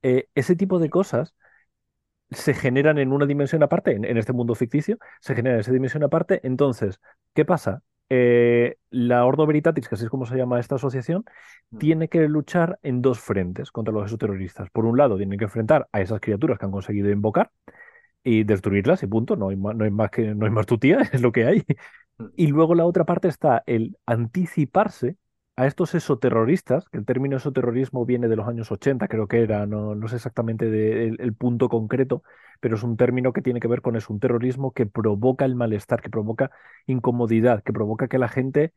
Eh, 0.03 0.29
ese 0.35 0.57
tipo 0.57 0.79
de 0.79 0.91
cosas 0.91 1.35
se 2.31 2.55
generan 2.55 2.99
en 2.99 3.13
una 3.13 3.27
dimensión 3.27 3.63
aparte, 3.63 3.93
en, 3.93 4.05
en, 4.05 4.17
este 4.17 4.33
mundo 4.33 4.55
ficticio, 4.57 4.99
se 5.21 5.35
generan 5.35 5.57
en 5.57 5.61
esa 5.61 5.73
dimensión 5.73 6.03
aparte. 6.03 6.41
Entonces, 6.43 7.01
¿qué 7.35 7.45
pasa? 7.45 7.83
Eh, 8.09 8.77
la 8.91 9.25
Ordo 9.25 9.47
Veritatis, 9.47 9.89
que 9.89 9.97
así 9.97 10.05
es 10.05 10.11
como 10.11 10.27
se 10.27 10.37
llama 10.37 10.61
esta 10.61 10.77
asociación, 10.77 11.25
mm. 11.71 11.79
tiene 11.79 12.09
que 12.09 12.29
luchar 12.29 12.79
en 12.83 13.03
dos 13.03 13.21
frentes 13.21 13.71
contra 13.71 13.93
los 13.93 14.05
exoterroristas. 14.05 14.71
Por 14.71 14.87
un 14.87 14.97
lado, 14.97 15.17
tienen 15.17 15.39
que 15.39 15.45
enfrentar 15.45 15.89
a 15.93 16.01
esas 16.01 16.21
criaturas 16.21 16.59
que 16.59 16.67
han 16.67 16.73
conseguido 16.73 17.11
invocar 17.11 17.51
y 18.23 18.45
destruirlas 18.45 19.03
y 19.03 19.07
punto. 19.07 19.37
No 19.37 19.49
hay 19.49 19.57
más, 19.57 19.77
no 19.77 19.85
hay 19.85 19.91
más 19.91 20.11
que 20.11 20.35
no 20.35 20.47
hay 20.47 20.53
más 20.53 20.67
tutía, 20.67 20.99
es 21.13 21.21
lo 21.21 21.33
que 21.33 21.47
hay. 21.47 21.65
Mm. 22.19 22.25
Y 22.37 22.47
luego 22.49 22.75
la 22.75 22.85
otra 22.85 23.05
parte 23.05 23.29
está 23.29 23.63
el 23.67 23.97
anticiparse 24.07 25.17
a 25.57 25.67
estos 25.67 25.95
esoterroristas, 25.95 26.89
que 26.91 26.99
el 26.99 27.07
término 27.07 27.37
esoterrorismo 27.39 28.05
viene 28.05 28.29
de 28.29 28.37
los 28.37 28.47
años 28.49 28.71
80, 28.71 29.09
creo 29.09 29.27
que 29.29 29.43
era, 29.43 29.67
no, 29.67 29.95
no 29.95 30.09
sé 30.09 30.17
exactamente 30.17 30.67
el 31.07 31.35
punto 31.35 31.69
concreto, 31.69 32.23
pero 32.61 32.77
es 32.77 32.83
un 32.83 32.97
término 32.97 33.33
que 33.33 33.43
tiene 33.43 33.61
que 33.61 33.69
ver 33.69 33.83
con 33.83 33.97
eso, 33.97 34.13
un 34.13 34.21
terrorismo 34.21 34.73
que 34.73 34.87
provoca 34.87 35.45
el 35.45 35.55
malestar, 35.55 36.03
que 36.03 36.11
provoca 36.11 36.51
incomodidad, 36.87 37.63
que 37.63 37.73
provoca 37.73 38.09
que 38.09 38.19
la 38.19 38.29
gente 38.29 38.73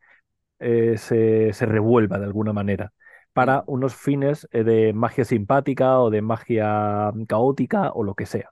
eh, 0.58 0.96
se, 0.98 1.52
se, 1.52 1.66
revuelva 1.66 2.18
de 2.18 2.26
alguna 2.26 2.52
manera 2.52 2.92
para 3.32 3.64
unos 3.66 3.94
fines 3.94 4.48
eh, 4.52 4.64
de 4.64 4.92
magia 4.92 5.24
simpática 5.24 6.00
o 6.00 6.10
de 6.10 6.22
magia 6.22 7.12
caótica 7.28 7.92
o 7.92 8.04
lo 8.04 8.14
que 8.14 8.26
sea. 8.26 8.50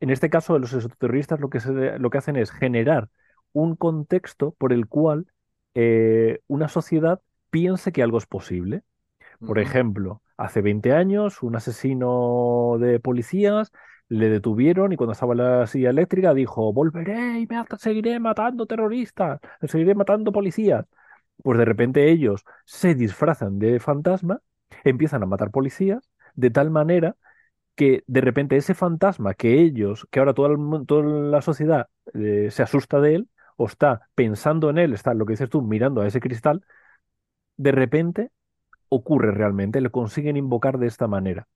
En 0.00 0.10
este 0.10 0.30
caso, 0.30 0.58
los 0.58 0.72
esoterroristas 0.72 1.40
lo 1.40 1.50
que, 1.50 1.60
lo 1.98 2.10
que 2.10 2.18
hacen 2.18 2.36
es 2.36 2.50
generar 2.50 3.08
un 3.52 3.76
contexto 3.76 4.52
por 4.58 4.72
el 4.72 4.86
cual 4.88 5.26
eh, 5.74 6.40
una 6.48 6.68
sociedad 6.68 7.20
piense 7.52 7.92
que 7.92 8.02
algo 8.02 8.18
es 8.18 8.26
posible. 8.26 8.82
Por 9.46 9.58
ejemplo, 9.60 10.22
hace 10.36 10.62
20 10.62 10.92
años, 10.92 11.42
un 11.42 11.56
asesino 11.56 12.78
de 12.80 12.98
policías 13.00 13.72
le 14.08 14.28
detuvieron 14.30 14.92
y 14.92 14.96
cuando 14.96 15.12
estaba 15.12 15.34
en 15.34 15.38
la 15.38 15.66
silla 15.66 15.90
eléctrica 15.90 16.34
dijo, 16.34 16.72
volveré 16.72 17.40
y 17.40 17.46
me 17.46 17.64
seguiré 17.78 18.20
matando 18.20 18.66
terroristas, 18.66 19.40
seguiré 19.62 19.94
matando 19.94 20.32
policías. 20.32 20.86
Pues 21.42 21.58
de 21.58 21.64
repente 21.64 22.10
ellos 22.10 22.44
se 22.64 22.94
disfrazan 22.94 23.58
de 23.58 23.80
fantasma, 23.80 24.40
empiezan 24.84 25.22
a 25.22 25.26
matar 25.26 25.50
policías, 25.50 26.10
de 26.34 26.50
tal 26.50 26.70
manera 26.70 27.16
que 27.74 28.04
de 28.06 28.20
repente 28.22 28.56
ese 28.56 28.74
fantasma 28.74 29.34
que 29.34 29.60
ellos, 29.60 30.06
que 30.10 30.20
ahora 30.20 30.34
toda, 30.34 30.56
toda 30.86 31.04
la 31.04 31.42
sociedad 31.42 31.88
eh, 32.14 32.48
se 32.50 32.62
asusta 32.62 33.00
de 33.00 33.16
él, 33.16 33.28
o 33.56 33.66
está 33.66 34.08
pensando 34.14 34.70
en 34.70 34.78
él, 34.78 34.94
está 34.94 35.14
lo 35.14 35.26
que 35.26 35.34
dices 35.34 35.50
tú, 35.50 35.62
mirando 35.62 36.00
a 36.02 36.06
ese 36.06 36.20
cristal, 36.20 36.64
de 37.56 37.72
repente 37.72 38.30
ocurre 38.88 39.32
realmente, 39.32 39.80
le 39.80 39.90
consiguen 39.90 40.36
invocar 40.36 40.78
de 40.78 40.86
esta 40.86 41.08
manera. 41.08 41.48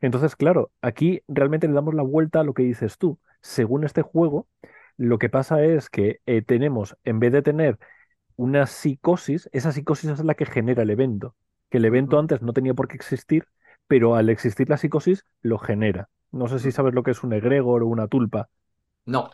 Entonces, 0.00 0.36
claro, 0.36 0.70
aquí 0.82 1.22
realmente 1.26 1.66
le 1.66 1.74
damos 1.74 1.94
la 1.94 2.02
vuelta 2.02 2.40
a 2.40 2.44
lo 2.44 2.54
que 2.54 2.62
dices 2.62 2.98
tú. 2.98 3.18
Según 3.40 3.84
este 3.84 4.02
juego, 4.02 4.46
lo 4.96 5.18
que 5.18 5.28
pasa 5.28 5.64
es 5.64 5.90
que 5.90 6.20
eh, 6.26 6.42
tenemos, 6.42 6.96
en 7.04 7.18
vez 7.18 7.32
de 7.32 7.42
tener 7.42 7.78
una 8.36 8.66
psicosis, 8.66 9.48
esa 9.52 9.72
psicosis 9.72 10.10
es 10.10 10.24
la 10.24 10.34
que 10.34 10.46
genera 10.46 10.82
el 10.82 10.90
evento. 10.90 11.34
Que 11.70 11.78
el 11.78 11.84
evento 11.86 12.18
antes 12.18 12.42
no 12.42 12.52
tenía 12.52 12.74
por 12.74 12.88
qué 12.88 12.96
existir, 12.96 13.48
pero 13.88 14.14
al 14.14 14.28
existir 14.28 14.68
la 14.68 14.76
psicosis 14.76 15.24
lo 15.42 15.58
genera. 15.58 16.08
No 16.30 16.48
sé 16.48 16.58
si 16.58 16.70
sabes 16.72 16.94
lo 16.94 17.02
que 17.02 17.12
es 17.12 17.24
un 17.24 17.32
egregor 17.32 17.82
o 17.82 17.86
una 17.86 18.08
tulpa. 18.08 18.48
No 19.06 19.30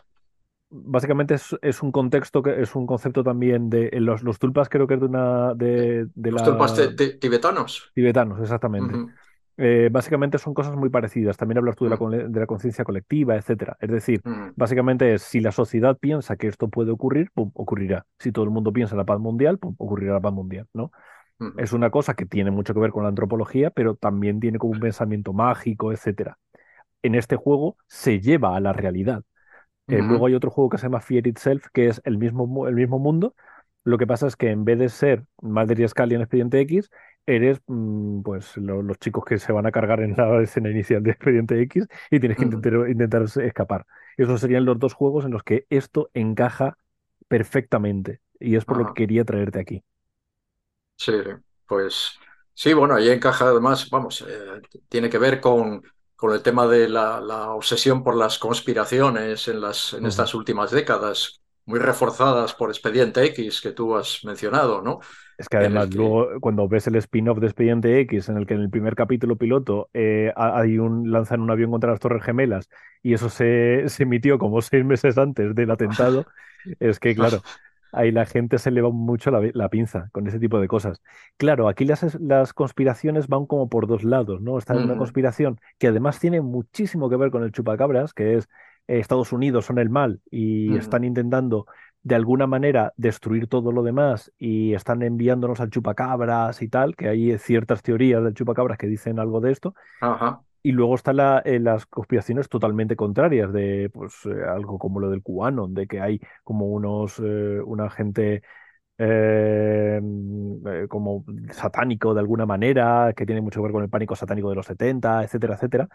básicamente 0.73 1.35
es, 1.35 1.83
un 1.83 1.91
contexto, 1.91 2.41
que 2.41 2.61
es 2.61 2.75
un 2.75 2.85
concepto 2.87 3.23
también 3.23 3.69
de 3.69 3.89
los, 3.99 4.23
los 4.23 4.39
tulpas, 4.39 4.69
creo 4.69 4.87
que 4.87 4.95
es 4.95 4.99
de 4.99 5.05
una. 5.05 5.53
De, 5.53 6.07
los 6.15 6.43
tulpas 6.43 6.73
tibetanos. 7.19 7.91
Tibetanos, 7.93 8.39
exactamente. 8.41 9.11
Eh, 9.55 9.89
básicamente 9.91 10.39
son 10.39 10.55
cosas 10.55 10.75
muy 10.75 10.89
parecidas. 10.89 11.37
También 11.37 11.59
hablas 11.59 11.75
tú 11.75 11.83
de 11.85 11.91
la, 11.91 11.97
Mm, 11.97 11.99
cole- 11.99 12.27
de 12.27 12.39
la 12.39 12.47
conciencia 12.47 12.83
colectiva, 12.83 13.35
etcétera. 13.35 13.77
Es 13.79 13.91
decir, 13.91 14.21
mm, 14.25 14.53
básicamente 14.55 15.13
es 15.13 15.21
si 15.21 15.39
la 15.41 15.51
sociedad 15.51 15.95
piensa 15.97 16.35
que 16.37 16.47
esto 16.47 16.69
puede 16.69 16.91
ocurrir, 16.91 17.29
pum, 17.33 17.51
ocurrirá. 17.53 18.05
Si 18.17 18.31
todo 18.31 18.45
el 18.45 18.51
mundo 18.51 18.73
piensa 18.73 18.95
en 18.95 18.97
la 18.99 19.05
paz 19.05 19.19
mundial, 19.19 19.59
pum, 19.59 19.75
ocurrirá 19.77 20.13
la 20.13 20.21
paz 20.21 20.33
mundial, 20.33 20.67
¿no? 20.73 20.91
mm, 21.39 21.57
Es 21.57 21.73
una 21.73 21.91
cosa 21.91 22.15
que 22.15 22.25
tiene 22.25 22.51
mucho 22.51 22.73
que 22.73 22.79
ver 22.79 22.91
con 22.91 23.03
la 23.03 23.09
antropología, 23.09 23.69
pero 23.69 23.95
también 23.95 24.39
tiene 24.39 24.57
como 24.59 24.73
un 24.73 24.79
pensamiento 24.79 25.33
mágico, 25.33 25.91
etcétera. 25.91 26.37
En 27.03 27.15
este 27.15 27.35
juego 27.35 27.77
se 27.87 28.19
lleva 28.21 28.55
a 28.55 28.59
la 28.59 28.73
realidad. 28.73 29.23
Eh, 29.89 30.01
luego 30.01 30.27
hay 30.27 30.35
otro 30.35 30.49
juego 30.51 30.69
que 30.69 30.77
se 30.77 30.83
llama 30.85 31.01
Fear 31.01 31.27
Itself, 31.27 31.67
que 31.73 31.87
es 31.87 32.01
el 32.05 32.17
mismo, 32.17 32.67
el 32.67 32.75
mismo 32.75 32.99
mundo. 32.99 33.35
Lo 33.83 33.97
que 33.97 34.07
pasa 34.07 34.27
es 34.27 34.35
que 34.35 34.49
en 34.49 34.65
vez 34.65 34.79
de 34.79 34.89
ser 34.89 35.25
Mulder 35.41 35.79
y 35.81 35.87
Scully 35.87 36.15
en 36.15 36.21
Expediente 36.21 36.59
X, 36.61 36.89
eres 37.25 37.61
mm, 37.67 38.21
pues 38.23 38.55
lo- 38.57 38.81
los 38.81 38.97
chicos 38.99 39.25
que 39.25 39.37
se 39.39 39.51
van 39.51 39.65
a 39.65 39.71
cargar 39.71 40.01
en 40.01 40.15
la 40.17 40.41
escena 40.43 40.69
inicial 40.71 41.03
de 41.03 41.11
Expediente 41.11 41.61
X 41.61 41.87
y 42.11 42.19
tienes 42.19 42.37
que 42.37 42.45
intentar, 42.45 42.73
intentar 42.89 43.23
escapar. 43.23 43.85
Esos 44.17 44.39
serían 44.41 44.65
los 44.65 44.79
dos 44.79 44.93
juegos 44.93 45.25
en 45.25 45.31
los 45.31 45.43
que 45.43 45.65
esto 45.69 46.09
encaja 46.13 46.77
perfectamente. 47.27 48.21
Y 48.39 48.55
es 48.55 48.65
por 48.65 48.77
lo 48.77 48.85
que 48.85 48.93
quería 48.93 49.25
traerte 49.25 49.59
aquí. 49.59 49.83
Sí, 50.97 51.11
pues 51.67 52.13
sí, 52.53 52.73
bueno, 52.73 52.95
ahí 52.95 53.09
encaja 53.09 53.45
además, 53.49 53.89
vamos, 53.89 54.23
eh, 54.27 54.61
tiene 54.87 55.09
que 55.09 55.17
ver 55.17 55.41
con, 55.41 55.81
con 56.15 56.33
el 56.33 56.41
tema 56.43 56.67
de 56.67 56.87
la, 56.89 57.19
la 57.21 57.51
obsesión 57.51 58.03
por 58.03 58.15
las 58.15 58.37
conspiraciones 58.39 59.47
en 59.47 59.61
las, 59.61 59.93
en 59.93 60.05
estas 60.05 60.33
últimas 60.35 60.71
décadas, 60.71 61.41
muy 61.65 61.79
reforzadas 61.79 62.53
por 62.53 62.69
Expediente 62.69 63.23
X 63.25 63.61
que 63.61 63.71
tú 63.71 63.95
has 63.95 64.23
mencionado, 64.25 64.81
¿no? 64.81 64.99
Es 65.37 65.49
que 65.49 65.57
además 65.57 65.89
que, 65.89 65.97
luego 65.97 66.39
cuando 66.41 66.67
ves 66.67 66.85
el 66.87 66.95
spin-off 66.95 67.39
de 67.39 67.47
Expediente 67.47 67.99
X, 68.01 68.29
en 68.29 68.37
el 68.37 68.45
que 68.45 68.53
en 68.53 68.61
el 68.61 68.69
primer 68.69 68.95
capítulo 68.95 69.35
piloto 69.35 69.89
eh, 69.93 70.31
ha- 70.35 70.59
hay 70.59 70.77
un, 70.77 71.11
lanzan 71.11 71.41
un 71.41 71.49
avión 71.51 71.71
contra 71.71 71.89
las 71.91 71.99
Torres 71.99 72.23
Gemelas 72.23 72.69
y 73.01 73.13
eso 73.13 73.29
se, 73.29 73.83
se 73.87 74.03
emitió 74.03 74.37
como 74.37 74.61
seis 74.61 74.85
meses 74.85 75.17
antes 75.17 75.55
del 75.55 75.71
atentado, 75.71 76.27
es 76.79 76.99
que 76.99 77.15
claro, 77.15 77.43
ahí 77.93 78.11
la 78.11 78.25
gente 78.25 78.57
se 78.59 78.71
le 78.71 78.81
va 78.81 78.89
mucho 78.91 79.31
la, 79.31 79.41
la 79.53 79.69
pinza 79.69 80.09
con 80.11 80.27
ese 80.27 80.39
tipo 80.39 80.59
de 80.59 80.67
cosas. 80.67 81.01
Claro, 81.37 81.67
aquí 81.69 81.85
las, 81.85 82.19
las 82.21 82.53
conspiraciones 82.53 83.27
van 83.27 83.45
como 83.45 83.69
por 83.69 83.87
dos 83.87 84.03
lados, 84.03 84.41
¿no? 84.41 84.57
Está 84.57 84.77
una 84.77 84.95
Ujú, 84.95 84.97
conspiración 84.97 85.59
que 85.79 85.87
además 85.87 86.19
tiene 86.19 86.41
muchísimo 86.41 87.09
que 87.09 87.15
ver 87.17 87.31
con 87.31 87.43
el 87.43 87.51
chupacabras, 87.51 88.13
que 88.13 88.35
es 88.37 88.49
eh, 88.87 88.99
Estados 88.99 89.31
Unidos 89.31 89.65
son 89.65 89.79
el 89.79 89.89
mal 89.89 90.21
y 90.29 90.75
están 90.77 91.03
intentando 91.03 91.65
de 92.03 92.15
alguna 92.15 92.47
manera 92.47 92.93
destruir 92.97 93.47
todo 93.47 93.71
lo 93.71 93.83
demás 93.83 94.31
y 94.37 94.73
están 94.73 95.01
enviándonos 95.03 95.59
al 95.61 95.69
chupacabras 95.69 96.61
y 96.61 96.67
tal, 96.69 96.95
que 96.95 97.07
hay 97.07 97.37
ciertas 97.37 97.81
teorías 97.81 98.23
del 98.23 98.33
chupacabras 98.33 98.77
que 98.77 98.87
dicen 98.87 99.19
algo 99.19 99.39
de 99.39 99.51
esto, 99.51 99.73
ajá, 99.99 100.43
y 100.63 100.71
luego 100.73 100.95
están 100.95 101.17
la- 101.17 101.41
eh, 101.45 101.59
las 101.59 101.85
conspiraciones 101.85 102.49
totalmente 102.49 102.95
contrarias 102.95 103.53
de 103.53 103.89
pues 103.93 104.13
eh, 104.25 104.43
algo 104.47 104.79
como 104.79 104.99
lo 105.01 105.09
del 105.09 105.23
QAnon, 105.23 105.73
de 105.73 105.87
que 105.87 106.01
hay 106.01 106.19
como 106.43 106.67
unos 106.67 107.19
eh, 107.19 107.61
una 107.65 107.89
gente 107.89 108.43
eh, 108.99 109.99
mm, 110.03 110.87
como 110.89 111.25
satánico 111.51 112.13
de 112.13 112.21
alguna 112.21 112.45
manera, 112.45 113.13
que 113.15 113.25
tiene 113.25 113.41
mucho 113.41 113.59
que 113.61 113.63
ver 113.65 113.71
con 113.73 113.83
el 113.83 113.89
pánico 113.89 114.15
satánico 114.15 114.49
de 114.49 114.55
los 114.55 114.65
70 114.67 115.23
etcétera, 115.23 115.55
etcétera 115.55 115.89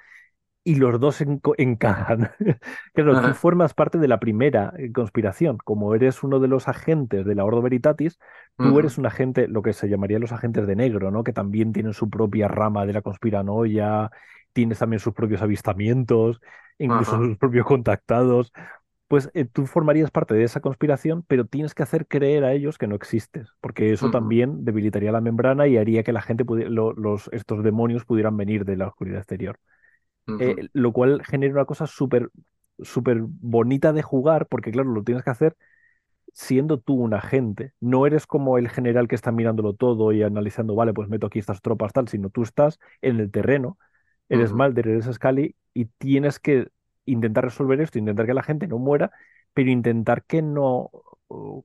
y 0.65 0.75
los 0.77 1.01
dos 1.01 1.21
encajan. 1.59 2.31
Claro, 2.95 3.19
tú 3.19 3.33
formas 3.35 3.75
parte 3.75 3.99
de 3.99 4.09
la 4.09 4.21
primera 4.21 4.73
conspiración. 4.95 5.59
Como 5.59 5.95
eres 5.95 6.23
uno 6.23 6.41
de 6.41 6.49
los 6.49 6.69
agentes 6.69 7.25
de 7.25 7.35
la 7.35 7.45
Ordo 7.45 7.63
Veritatis, 7.63 8.19
tú 8.61 8.79
eres 8.79 8.99
un 8.99 9.07
agente, 9.07 9.49
lo 9.49 9.63
que 9.63 9.73
se 9.73 9.89
llamaría 9.89 10.19
los 10.19 10.33
agentes 10.33 10.67
de 10.67 10.77
negro, 10.77 11.11
¿no? 11.11 11.25
Que 11.25 11.33
también 11.33 11.73
tienen 11.73 11.95
su 11.95 12.11
propia 12.11 12.49
rama 12.49 12.87
de 12.87 12.93
la 12.93 13.03
conspiranoia, 13.03 14.11
tienes 14.53 14.79
también 14.79 15.01
sus 15.01 15.15
propios 15.15 15.43
avistamientos, 15.43 16.41
incluso 16.79 17.17
ajá, 17.17 17.19
sus 17.19 17.37
propios 17.39 17.67
contactados. 17.67 18.53
Pues 19.09 19.31
eh, 19.35 19.47
tú 19.47 19.67
formarías 19.67 20.11
parte 20.11 20.35
de 20.35 20.45
esa 20.45 20.61
conspiración, 20.61 21.25
pero 21.29 21.47
tienes 21.47 21.75
que 21.75 21.83
hacer 21.83 22.07
creer 22.07 22.45
a 22.45 22.53
ellos 22.53 22.79
que 22.79 22.87
no 22.87 22.95
existes, 22.97 23.49
porque 23.61 23.93
eso 23.93 24.11
también 24.11 24.65
debilitaría 24.65 25.13
la 25.13 25.21
membrana 25.23 25.67
y 25.67 25.79
haría 25.79 26.03
que 26.03 26.13
la 26.13 26.23
gente, 26.23 26.45
lo- 26.49 26.93
los, 26.95 27.29
estos 27.33 27.65
demonios 27.65 28.05
pudieran 28.05 28.37
venir 28.37 28.65
de 28.67 28.77
la 28.77 28.89
oscuridad 28.89 29.19
exterior 29.21 29.59
eh, 30.39 30.69
lo 30.73 30.93
cual 30.93 31.23
genera 31.25 31.53
una 31.55 31.65
cosa 31.65 31.87
súper 31.87 32.31
súper 32.81 33.19
bonita 33.23 33.93
de 33.93 34.03
jugar, 34.03 34.47
porque 34.49 34.71
claro, 34.71 34.91
lo 34.93 35.03
tienes 35.03 35.25
que 35.25 35.31
hacer 35.31 35.57
siendo 36.33 36.79
tú 36.81 36.95
un 36.95 37.15
agente. 37.15 37.73
No 37.81 38.07
eres 38.07 38.27
como 38.27 38.59
el 38.59 38.69
general 38.69 39.09
que 39.09 39.15
está 39.17 39.33
mirándolo 39.33 39.75
todo 39.75 40.13
y 40.13 40.23
analizando, 40.23 40.75
vale, 40.75 40.95
pues 40.95 41.09
meto 41.09 41.27
aquí 41.29 41.39
estas 41.41 41.63
tropas, 41.63 41.93
tal, 41.93 42.09
sino 42.09 42.31
tú 42.31 42.43
estás 42.43 42.79
en 43.03 43.21
el 43.21 43.31
terreno, 43.31 43.79
eres 44.29 44.53
Mulder, 44.53 44.88
eres 44.88 45.07
Scully, 45.07 45.57
y 45.75 45.87
tienes 45.87 46.38
que 46.38 46.69
intentar 47.05 47.45
resolver 47.45 47.81
esto, 47.81 47.99
intentar 47.99 48.27
que 48.27 48.35
la 48.35 48.43
gente 48.43 48.67
no 48.67 48.79
muera, 48.79 49.11
pero 49.55 49.71
intentar 49.71 50.25
que 50.25 50.43
no... 50.43 50.91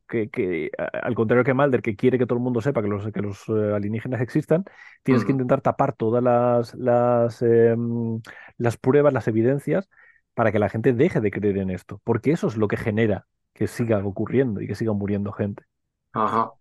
Que, 0.09 0.29
que, 0.29 0.71
al 0.77 1.15
contrario 1.15 1.45
que 1.45 1.53
Mulder, 1.53 1.81
que 1.81 1.95
quiere 1.95 2.17
que 2.17 2.25
todo 2.25 2.37
el 2.37 2.43
mundo 2.43 2.59
sepa 2.59 2.81
que 2.81 2.89
los, 2.89 3.09
que 3.13 3.21
los 3.21 3.47
eh, 3.47 3.73
alienígenas 3.73 4.19
existan, 4.19 4.65
tienes 5.03 5.23
que 5.23 5.31
intentar 5.31 5.61
tapar 5.61 5.93
todas 5.93 6.21
las, 6.21 6.75
las, 6.75 7.41
em, 7.41 8.21
las 8.57 8.75
pruebas, 8.75 9.13
las 9.13 9.29
evidencias, 9.29 9.89
para 10.33 10.51
que 10.51 10.59
la 10.59 10.69
gente 10.69 10.93
deje 10.93 11.21
de 11.21 11.31
creer 11.31 11.57
en 11.59 11.69
esto, 11.69 12.01
porque 12.03 12.31
eso 12.31 12.47
es 12.47 12.57
lo 12.57 12.67
que 12.67 12.75
genera 12.75 13.25
que 13.53 13.67
siga 13.67 14.03
ocurriendo 14.05 14.61
y 14.61 14.67
que 14.67 14.75
siga 14.75 14.93
muriendo 14.93 15.31
gente. 15.31 15.63
Ajá, 16.11 16.51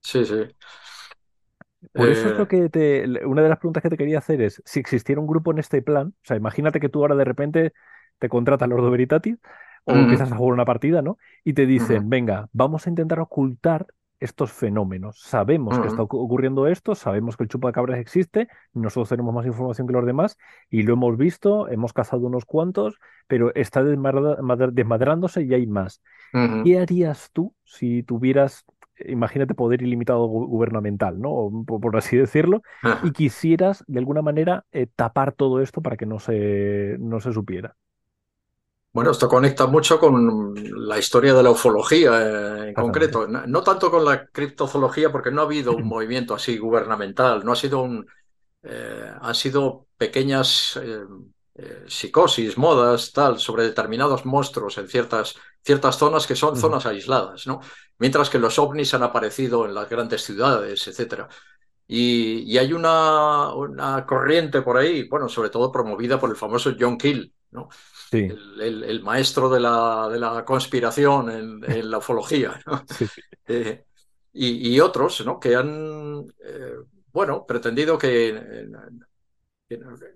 sí, 0.00 0.24
sí. 0.24 0.48
Por 1.94 2.10
eso 2.10 2.28
es 2.28 2.36
lo 2.38 2.46
Eh, 2.46 2.48
que 2.48 2.68
te, 2.68 3.04
una 3.26 3.42
de 3.42 3.48
las 3.48 3.58
preguntas 3.58 3.82
que 3.82 3.90
te 3.90 3.96
quería 3.96 4.18
hacer 4.18 4.40
es, 4.42 4.62
si 4.64 4.80
existiera 4.80 5.20
un 5.20 5.26
grupo 5.26 5.52
en 5.52 5.58
este 5.58 5.82
plan, 5.82 6.08
o 6.08 6.12
sea, 6.24 6.36
imagínate 6.36 6.80
que 6.80 6.88
tú 6.88 7.00
ahora 7.00 7.14
de 7.16 7.24
repente 7.24 7.72
te 8.18 8.28
contratas 8.28 8.68
Lordo 8.68 8.90
Veritatis 8.90 9.36
o 9.84 9.98
empiezas 10.00 10.32
a 10.32 10.36
jugar 10.36 10.54
una 10.54 10.64
partida, 10.64 11.02
¿no? 11.02 11.18
Y 11.44 11.54
te 11.54 11.66
dicen, 11.66 12.08
venga, 12.08 12.48
vamos 12.52 12.86
a 12.86 12.90
intentar 12.90 13.20
ocultar 13.20 13.86
estos 14.20 14.52
fenómenos. 14.52 15.20
Sabemos 15.20 15.78
que 15.78 15.86
está 15.86 16.02
ocurriendo 16.02 16.66
esto, 16.66 16.94
sabemos 16.96 17.36
que 17.36 17.44
el 17.44 17.48
chupacabras 17.48 17.98
existe, 18.00 18.48
nosotros 18.74 19.08
tenemos 19.10 19.32
más 19.34 19.46
información 19.46 19.86
que 19.86 19.92
los 19.92 20.04
demás 20.06 20.36
y 20.70 20.82
lo 20.82 20.94
hemos 20.94 21.16
visto, 21.16 21.68
hemos 21.68 21.92
cazado 21.92 22.26
unos 22.26 22.44
cuantos, 22.44 22.96
pero 23.28 23.54
está 23.54 23.82
desmadra- 23.84 24.70
desmadrándose 24.72 25.42
y 25.44 25.54
hay 25.54 25.66
más. 25.68 26.02
¿Qué 26.62 26.78
harías 26.80 27.30
tú 27.32 27.54
si 27.64 28.02
tuvieras, 28.02 28.64
imagínate, 29.06 29.54
poder 29.54 29.82
ilimitado 29.82 30.26
gu- 30.28 30.46
gubernamental, 30.48 31.20
¿no? 31.20 31.64
Por, 31.66 31.96
así 31.96 32.16
decirlo, 32.16 32.62
y 33.00 33.12
quisieras 33.12 33.84
de 33.86 33.98
alguna 33.98 34.22
manera 34.22 34.64
eh, 34.72 34.86
tapar 34.94 35.32
todo 35.32 35.60
esto 35.62 35.82
para 35.82 35.96
que 35.96 36.06
no 36.06 36.18
se, 36.18 36.96
no 37.00 37.20
se 37.20 37.32
supiera? 37.32 37.76
Bueno, 38.92 39.10
esto 39.12 39.28
conecta 39.28 39.66
mucho 39.66 40.00
con 40.00 40.54
la 40.88 40.98
historia 40.98 41.34
de 41.34 41.42
la 41.42 41.50
ufología 41.50 42.64
eh, 42.66 42.68
en 42.70 42.74
concreto. 42.74 43.28
No, 43.28 43.46
no 43.46 43.62
tanto 43.62 43.90
con 43.90 44.04
la 44.04 44.26
criptozoología, 44.26 45.12
porque 45.12 45.30
no 45.30 45.42
ha 45.42 45.44
habido 45.44 45.76
un 45.76 45.86
movimiento 45.88 46.34
así 46.34 46.58
gubernamental, 46.58 47.44
no 47.44 47.52
ha 47.52 47.56
sido 47.56 47.82
un, 47.82 48.06
eh, 48.62 49.12
han 49.20 49.34
sido 49.34 49.88
pequeñas 49.98 50.78
psicosis, 51.86 52.56
modas, 52.58 53.12
tal, 53.12 53.38
sobre 53.38 53.64
determinados 53.64 54.24
monstruos 54.26 54.78
en 54.78 54.88
ciertas, 54.88 55.34
ciertas 55.64 55.98
zonas 55.98 56.26
que 56.26 56.36
son 56.36 56.56
zonas 56.56 56.86
aisladas, 56.86 57.46
¿no? 57.46 57.60
Mientras 57.98 58.30
que 58.30 58.38
los 58.38 58.58
ovnis 58.58 58.94
han 58.94 59.02
aparecido 59.02 59.66
en 59.66 59.74
las 59.74 59.88
grandes 59.88 60.22
ciudades, 60.24 60.86
etcétera. 60.88 61.28
Y, 61.86 62.40
y 62.52 62.58
hay 62.58 62.72
una, 62.72 63.54
una 63.54 64.04
corriente 64.06 64.62
por 64.62 64.76
ahí, 64.76 65.08
bueno, 65.08 65.28
sobre 65.28 65.50
todo 65.50 65.72
promovida 65.72 66.20
por 66.20 66.30
el 66.30 66.36
famoso 66.36 66.72
John 66.78 66.98
Keel, 66.98 67.32
¿no? 67.52 67.68
Sí, 68.10 68.18
el, 68.26 68.60
el- 68.60 68.84
el 68.84 69.02
maestro 69.02 69.48
de 69.50 69.60
la, 69.60 70.08
de 70.10 70.18
la 70.18 70.44
conspiración 70.44 71.30
en, 71.30 71.64
en 71.72 71.90
la 71.90 71.98
ufología, 71.98 72.60
¿no? 72.66 72.84
sí. 72.98 73.08
Eh, 73.46 73.84
y, 74.32 74.74
y 74.76 74.80
otros, 74.80 75.24
¿no? 75.26 75.40
Que 75.40 75.56
han, 75.56 76.26
eh, 76.44 76.74
bueno, 77.12 77.46
pretendido 77.46 77.98
que 77.98 78.66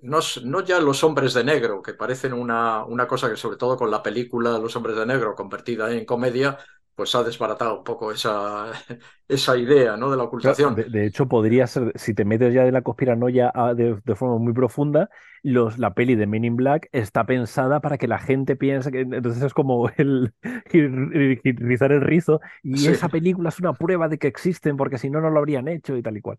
no, 0.03 0.21
no 0.45 0.61
ya 0.65 0.81
los 0.81 1.05
hombres 1.05 1.35
de 1.35 1.45
negro, 1.45 1.83
que 1.83 1.95
parecen 1.95 2.33
una, 2.33 2.85
una 2.85 3.07
cosa 3.07 3.29
que 3.31 3.37
sobre 3.37 3.57
todo 3.59 3.77
con 3.77 3.91
la 3.91 4.03
película 4.03 4.59
Los 4.59 4.77
hombres 4.77 4.97
de 4.97 5.07
negro 5.07 5.35
convertida 5.35 5.91
en 5.93 6.05
comedia, 6.07 6.59
pues 6.95 7.15
ha 7.15 7.23
desbaratado 7.23 7.79
un 7.79 7.85
poco 7.85 8.13
esa, 8.13 8.73
esa 9.29 9.57
idea, 9.57 9.97
¿no? 9.97 10.11
De 10.11 10.17
la 10.17 10.25
ocultación. 10.25 10.77
De, 10.77 10.85
de 10.85 11.07
hecho, 11.07 11.27
podría 11.29 11.67
ser, 11.67 11.93
si 11.97 12.15
te 12.15 12.25
metes 12.25 12.55
ya 12.55 12.65
de 12.65 12.73
la 12.73 12.83
conspiranoia 12.83 13.51
a- 13.55 13.75
de, 13.75 13.99
de 14.05 14.15
forma 14.15 14.39
muy 14.39 14.53
profunda, 14.53 15.11
los, 15.43 15.79
la 15.79 15.93
peli 15.95 16.15
de 16.15 16.27
Men 16.27 16.45
in 16.45 16.57
Black 16.57 16.89
está 16.93 17.27
pensada 17.27 17.81
para 17.81 17.99
que 17.99 18.07
la 18.09 18.19
gente 18.19 18.55
piense 18.57 18.91
que 18.93 19.01
entonces 19.01 19.43
es 19.43 19.55
como 19.55 19.89
el 19.97 20.33
ri- 20.43 21.41
ri- 21.43 21.59
rizar 21.59 21.93
el 21.93 22.01
rizo 22.01 22.41
y 22.63 22.87
Sí, 22.87 22.91
esa 22.91 23.09
película 23.11 23.49
es 23.49 23.59
una 23.59 23.75
prueba 23.77 24.09
de 24.09 24.19
que 24.19 24.29
existen 24.29 24.77
porque 24.77 24.99
si 24.99 25.11
no, 25.11 25.21
no 25.21 25.31
lo 25.31 25.39
habrían 25.41 25.69
hecho 25.69 25.97
y 25.97 26.03
tal 26.03 26.17
y 26.17 26.21
cual. 26.21 26.39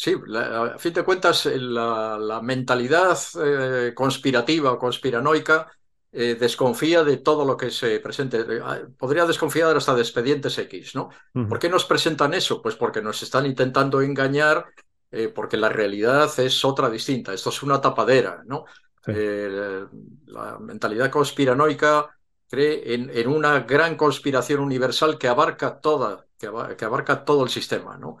Sí, 0.00 0.14
la- 0.28 0.74
a 0.76 0.78
fin 0.78 0.92
de 0.92 1.02
cuentas, 1.02 1.46
la, 1.46 2.16
la 2.20 2.40
mentalidad 2.40 3.18
eh, 3.44 3.92
conspirativa 3.96 4.70
o 4.70 4.78
conspiranoica 4.78 5.66
eh, 6.12 6.36
desconfía 6.38 7.02
de 7.02 7.16
todo 7.16 7.44
lo 7.44 7.56
que 7.56 7.72
se 7.72 7.98
presente. 7.98 8.38
Eh, 8.38 8.60
ah, 8.62 8.78
Podría 8.96 9.26
desconfiar 9.26 9.76
hasta 9.76 9.96
de 9.96 10.02
expedientes 10.02 10.56
X, 10.56 10.94
¿no? 10.94 11.08
¿Por 11.48 11.58
qué 11.58 11.68
nos 11.68 11.84
presentan 11.84 12.32
eso? 12.32 12.62
Pues 12.62 12.76
porque 12.76 13.02
nos 13.02 13.20
están 13.24 13.44
intentando 13.44 14.00
engañar 14.00 14.66
eh, 15.10 15.32
porque 15.34 15.56
la 15.56 15.68
realidad 15.68 16.30
es 16.38 16.64
otra 16.64 16.88
distinta. 16.88 17.34
Esto 17.34 17.50
es 17.50 17.60
una 17.64 17.80
tapadera, 17.80 18.44
¿no? 18.46 18.66
Sí. 19.04 19.12
La 20.26 20.60
mentalidad 20.60 21.10
conspiranoica 21.10 22.08
cree 22.48 22.94
en, 22.94 23.10
en, 23.10 23.26
una 23.26 23.60
gran 23.60 23.96
conspiración 23.96 24.60
universal 24.60 25.18
que 25.18 25.26
abarca 25.26 25.80
toda, 25.80 26.24
que 26.38 26.84
abarca 26.84 27.24
todo 27.24 27.42
el 27.42 27.50
sistema, 27.50 27.98
¿no? 27.98 28.18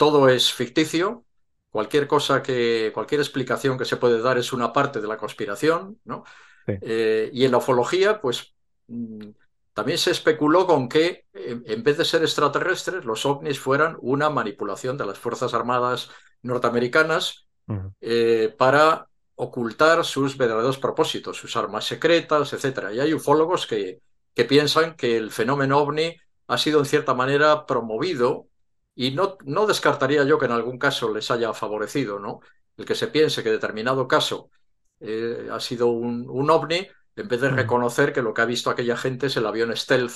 Todo 0.00 0.30
es 0.30 0.50
ficticio, 0.50 1.26
cualquier 1.68 2.06
cosa 2.06 2.42
que, 2.42 2.90
cualquier 2.94 3.20
explicación 3.20 3.76
que 3.76 3.84
se 3.84 3.98
puede 3.98 4.22
dar 4.22 4.38
es 4.38 4.54
una 4.54 4.72
parte 4.72 4.98
de 4.98 5.06
la 5.06 5.18
conspiración, 5.18 6.00
¿no? 6.04 6.24
Sí. 6.64 6.72
Eh, 6.80 7.28
y 7.34 7.44
en 7.44 7.50
la 7.50 7.58
ufología, 7.58 8.18
pues 8.18 8.54
mm, 8.86 9.28
también 9.74 9.98
se 9.98 10.12
especuló 10.12 10.66
con 10.66 10.88
que 10.88 11.26
en 11.34 11.82
vez 11.82 11.98
de 11.98 12.06
ser 12.06 12.22
extraterrestres, 12.22 13.04
los 13.04 13.26
ovnis 13.26 13.60
fueran 13.60 13.98
una 14.00 14.30
manipulación 14.30 14.96
de 14.96 15.04
las 15.04 15.18
Fuerzas 15.18 15.52
Armadas 15.52 16.08
norteamericanas 16.40 17.46
uh 17.66 17.74
-huh. 17.74 17.94
eh, 18.00 18.54
para 18.56 19.06
ocultar 19.34 20.02
sus 20.06 20.38
verdaderos 20.38 20.78
propósitos, 20.78 21.36
sus 21.36 21.56
armas 21.56 21.84
secretas, 21.84 22.54
etc. 22.54 22.90
Y 22.94 23.00
hay 23.00 23.12
ufólogos 23.12 23.66
que, 23.66 24.00
que 24.34 24.46
piensan 24.46 24.96
que 24.96 25.18
el 25.18 25.30
fenómeno 25.30 25.76
ovni 25.76 26.16
ha 26.46 26.56
sido 26.56 26.78
en 26.78 26.86
cierta 26.86 27.12
manera 27.12 27.66
promovido 27.66 28.46
y 29.00 29.12
no, 29.12 29.38
no 29.46 29.66
descartaría 29.66 30.24
yo 30.24 30.38
que 30.38 30.44
en 30.44 30.52
algún 30.52 30.78
caso 30.78 31.10
les 31.10 31.30
haya 31.30 31.54
favorecido, 31.54 32.18
¿no? 32.18 32.40
El 32.76 32.84
que 32.84 32.94
se 32.94 33.06
piense 33.06 33.42
que 33.42 33.50
determinado 33.50 34.06
caso 34.06 34.50
eh, 35.00 35.48
ha 35.50 35.58
sido 35.58 35.86
un, 35.86 36.28
un, 36.28 36.50
ovni, 36.50 36.86
en 37.16 37.26
vez 37.26 37.40
de 37.40 37.48
reconocer 37.48 38.12
que 38.12 38.20
lo 38.20 38.34
que 38.34 38.42
ha 38.42 38.44
visto 38.44 38.68
aquella 38.68 38.98
gente 38.98 39.28
es 39.28 39.36
el 39.38 39.46
avión 39.46 39.74
stealth 39.74 40.12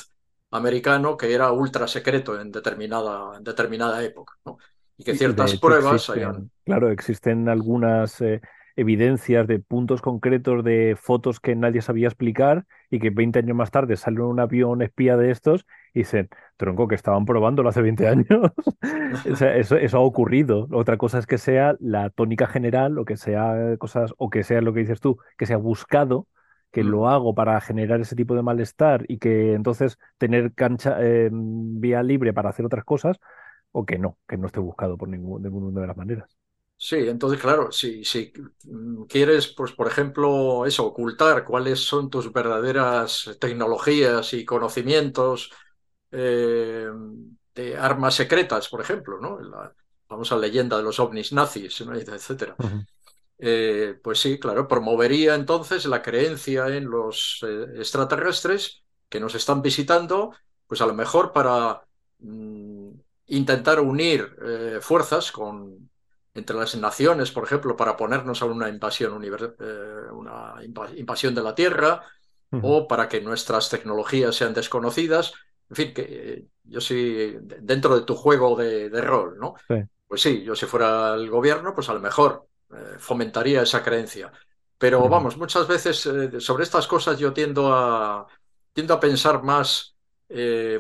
americano 0.51 1.17
que 1.17 1.33
era 1.33 1.51
ultra 1.51 1.89
secreto 1.89 2.39
en 2.39 2.53
determinada, 2.53 3.39
en 3.39 3.43
determinada 3.43 4.05
época, 4.05 4.35
¿no? 4.45 4.59
Y 4.99 5.05
que 5.05 5.17
ciertas 5.17 5.59
pruebas 5.59 5.95
existen, 5.95 6.17
hayan... 6.17 6.51
Claro, 6.67 6.91
existen 6.91 7.49
algunas 7.49 8.21
eh, 8.21 8.43
evidencias 8.77 9.47
de 9.47 9.61
puntos 9.61 10.03
concretos 10.03 10.65
de 10.65 10.97
fotos 11.01 11.41
que 11.41 11.55
nadie 11.55 11.83
sabía 11.83 12.09
explicar 12.09 12.67
y 12.91 12.99
que 12.99 13.11
20 13.11 13.39
años 13.41 13.57
más 13.57 13.71
tarde 13.71 13.97
sale 13.97 14.21
un 14.21 14.41
avión 14.41 14.83
espía 14.83 15.17
de 15.17 15.31
estos 15.31 15.67
y 15.93 16.01
dicen, 16.01 16.29
tronco, 16.57 16.89
que 16.89 16.95
estaban 16.95 17.25
probándolo 17.25 17.69
hace 17.69 17.83
20 17.83 18.09
años. 18.09 18.27
o 19.33 19.37
sea, 19.37 19.57
eso, 19.57 19.77
eso, 19.77 19.99
ha 19.99 20.01
ocurrido. 20.01 20.67
Otra 20.73 20.97
cosa 20.97 21.19
es 21.19 21.27
que 21.27 21.39
sea 21.39 21.77
la 21.81 22.11
tónica 22.11 22.47
general 22.47 22.99
o 22.99 23.05
que 23.05 23.17
sea 23.17 23.77
cosas, 23.79 24.13
o 24.19 24.31
que 24.31 24.43
sea 24.43 24.61
lo 24.61 24.73
que 24.75 24.81
dices 24.81 25.01
tú, 25.01 25.19
que 25.39 25.47
sea 25.47 25.57
buscado, 25.57 26.27
que 26.73 26.83
mm. 26.85 26.89
lo 26.89 27.09
hago 27.09 27.35
para 27.35 27.61
generar 27.61 28.01
ese 28.01 28.17
tipo 28.17 28.35
de 28.35 28.43
malestar 28.43 29.05
y 29.09 29.19
que 29.19 29.55
entonces 29.55 29.99
tener 30.19 30.53
cancha, 30.55 30.97
eh, 31.01 31.31
vía 31.33 32.03
libre 32.03 32.33
para 32.33 32.51
hacer 32.51 32.67
otras 32.67 32.85
cosas, 32.85 33.19
o 33.73 33.87
que 33.87 33.99
no, 33.99 34.19
que 34.29 34.37
no 34.37 34.47
esté 34.47 34.61
buscado 34.61 34.97
por 34.99 35.09
ningún, 35.09 35.43
de 35.43 35.51
ninguna 35.51 35.81
de 35.81 35.87
las 35.87 35.97
maneras. 35.97 36.44
Sí, 36.87 36.97
entonces, 36.97 37.41
claro, 37.41 37.73
si, 37.73 38.05
si 38.05 38.31
quieres, 39.09 39.47
pues, 39.49 39.73
por 39.73 39.87
ejemplo, 39.87 40.67
eso, 40.67 40.85
ocultar 40.85 41.43
cuáles 41.43 41.81
son 41.81 42.11
tus 42.11 42.31
verdaderas 42.31 43.39
tecnologías 43.41 44.35
y 44.35 44.45
conocimientos 44.45 45.51
eh, 46.11 46.87
de 47.55 47.77
armas 47.79 48.15
secretas, 48.17 48.69
por 48.69 48.83
ejemplo, 48.83 49.19
¿no? 49.19 49.41
La 49.41 49.73
famosa 50.07 50.37
leyenda 50.37 50.77
de 50.77 50.83
los 50.83 51.01
ovnis 51.01 51.33
nazis, 51.33 51.81
etcétera. 51.81 52.55
Uh 52.59 52.65
-huh. 52.65 52.87
eh, 53.39 53.99
pues 54.03 54.21
sí, 54.21 54.39
claro, 54.39 54.69
promovería 54.69 55.37
entonces 55.37 55.87
la 55.87 56.03
creencia 56.03 56.69
en 56.69 56.85
los 56.85 57.43
eh, 57.49 57.79
extraterrestres 57.79 58.83
que 59.09 59.21
nos 59.21 59.35
están 59.35 59.63
visitando, 59.63 60.35
pues 60.67 60.83
a 60.83 60.87
lo 60.87 60.93
mejor 60.93 61.33
para 61.33 61.81
mm, 62.19 62.91
intentar 63.29 63.81
unir 63.81 64.37
fuerzas 64.83 65.33
con 65.33 65.89
entre 66.35 66.57
las 66.57 66.75
naciones, 66.77 67.31
por 67.31 67.45
ejemplo, 67.45 67.77
para 67.77 67.97
ponernos 67.97 68.43
a 68.43 68.47
una 68.47 68.69
invasión, 68.69 69.23
eh, 69.25 70.11
una 70.13 70.57
invasión 70.97 71.35
de 71.35 71.43
la 71.43 71.55
Tierra, 71.55 72.03
uh 72.51 72.57
-huh. 72.57 72.61
o 72.65 72.89
para 72.89 73.09
que 73.09 73.21
nuestras 73.21 73.71
tecnologías 73.71 74.35
sean 74.35 74.53
desconocidas. 74.53 75.33
En 75.71 75.77
fin, 75.77 75.95
que 75.95 76.03
eh, 76.03 76.47
yo 76.65 76.81
sí, 76.81 77.37
dentro 77.41 77.95
de 77.97 78.05
tu 78.05 78.17
juego 78.17 78.57
de, 78.57 78.91
de 78.91 79.01
rol, 79.01 79.39
¿no? 79.39 79.55
Sí. 79.69 79.77
Pues 80.09 80.23
sí, 80.23 80.43
yo 80.43 80.55
si 80.57 80.67
fuera 80.67 81.15
el 81.15 81.31
gobierno, 81.31 81.73
pues 81.73 81.89
a 81.89 81.95
lo 81.95 82.01
mejor 82.01 82.47
eh, 82.73 82.97
fomentaría 82.99 83.63
esa 83.63 83.83
creencia. 83.83 84.33
Pero 84.77 84.99
uh 84.99 85.07
-huh. 85.07 85.11
vamos, 85.11 85.37
muchas 85.37 85.69
veces 85.69 85.97
sobre 86.41 86.65
estas 86.65 86.87
cosas 86.89 87.17
yo 87.19 87.33
tiendo 87.33 87.73
a, 87.73 88.27
tiendo 88.73 88.95
a 88.95 89.01
pensar 89.01 89.43
más, 89.43 89.95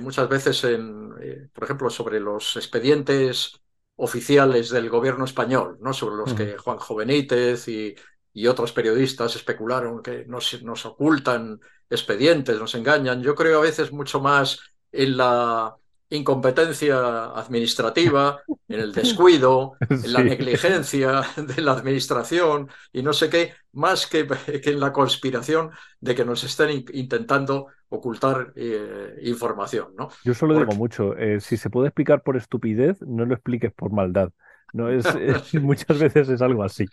muchas 0.00 0.28
veces, 0.28 0.64
en, 0.64 1.50
por 1.52 1.64
ejemplo, 1.64 1.88
sobre 1.90 2.18
los 2.18 2.56
expedientes 2.56 3.60
oficiales 3.96 4.70
del 4.70 4.90
gobierno 4.90 5.24
español, 5.24 5.78
¿no? 5.80 5.92
sobre 5.92 6.16
los 6.16 6.34
que 6.34 6.58
Juan 6.58 6.78
Jovenítez 6.78 7.68
y, 7.68 7.94
y, 8.32 8.46
otros 8.46 8.72
periodistas 8.72 9.36
especularon 9.36 10.02
que 10.02 10.24
nos, 10.26 10.62
nos, 10.62 10.84
ocultan 10.86 11.60
expedientes, 11.88 12.58
nos 12.58 12.74
engañan. 12.74 13.22
Yo 13.22 13.34
creo 13.34 13.58
a 13.58 13.62
veces 13.62 13.92
mucho 13.92 14.20
más 14.20 14.58
en 14.90 15.16
la 15.16 15.76
incompetencia 16.14 17.26
administrativa, 17.34 18.40
en 18.68 18.80
el 18.80 18.92
descuido, 18.92 19.76
sí. 19.88 19.94
en 20.06 20.12
la 20.12 20.22
negligencia 20.22 21.22
de 21.36 21.62
la 21.62 21.72
administración 21.72 22.68
y 22.92 23.02
no 23.02 23.12
sé 23.12 23.28
qué, 23.28 23.52
más 23.72 24.06
que, 24.06 24.26
que 24.26 24.70
en 24.70 24.80
la 24.80 24.92
conspiración 24.92 25.70
de 26.00 26.14
que 26.14 26.24
nos 26.24 26.44
estén 26.44 26.70
in 26.70 26.84
intentando 26.92 27.68
ocultar 27.88 28.52
eh, 28.56 29.20
información. 29.22 29.94
¿no? 29.96 30.08
Yo 30.24 30.34
solo 30.34 30.54
Porque... 30.54 30.66
digo 30.66 30.78
mucho, 30.78 31.16
eh, 31.16 31.40
si 31.40 31.56
se 31.56 31.70
puede 31.70 31.88
explicar 31.88 32.22
por 32.22 32.36
estupidez, 32.36 33.00
no 33.02 33.24
lo 33.24 33.34
expliques 33.34 33.72
por 33.72 33.92
maldad. 33.92 34.30
No 34.72 34.88
es, 34.88 35.06
es 35.06 35.54
muchas 35.62 35.98
veces 35.98 36.28
es 36.28 36.42
algo 36.42 36.64
así. 36.64 36.86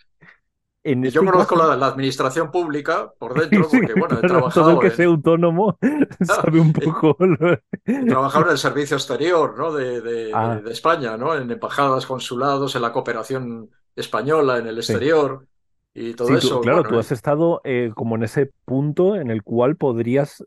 En 0.84 1.04
este 1.04 1.14
yo 1.14 1.24
conozco 1.24 1.54
caso... 1.54 1.68
la, 1.68 1.76
la, 1.76 1.86
administración 1.86 2.50
pública 2.50 3.12
por 3.18 3.34
dentro, 3.40 3.68
porque 3.68 3.94
bueno, 3.94 4.18
he 4.18 4.26
trabajado. 4.26 4.66
Todo 4.66 4.70
el 4.72 4.80
que 4.80 4.86
en... 4.88 4.96
sea 4.96 5.06
autónomo 5.06 5.78
sabe 6.22 6.60
un 6.60 6.72
poco. 6.72 7.16
He 7.84 8.04
trabajado 8.06 8.46
en 8.46 8.50
el 8.52 8.58
servicio 8.58 8.96
exterior 8.96 9.56
¿no? 9.56 9.72
de, 9.72 10.00
de, 10.00 10.32
ah. 10.34 10.60
de, 10.62 10.72
España, 10.72 11.16
¿no? 11.16 11.36
en 11.36 11.50
embajadas, 11.50 12.06
consulados, 12.06 12.74
en 12.74 12.82
la 12.82 12.92
cooperación 12.92 13.70
española 13.94 14.58
en 14.58 14.66
el 14.66 14.78
exterior 14.78 15.46
sí. 15.94 16.08
y 16.08 16.14
todo 16.14 16.28
sí, 16.28 16.34
eso. 16.34 16.56
Tú, 16.56 16.60
claro, 16.62 16.78
bueno, 16.78 16.90
tú 16.90 16.98
has 16.98 17.12
estado 17.12 17.60
eh, 17.64 17.92
como 17.94 18.16
en 18.16 18.24
ese 18.24 18.50
punto 18.64 19.16
en 19.16 19.30
el 19.30 19.42
cual 19.42 19.76
podrías 19.76 20.44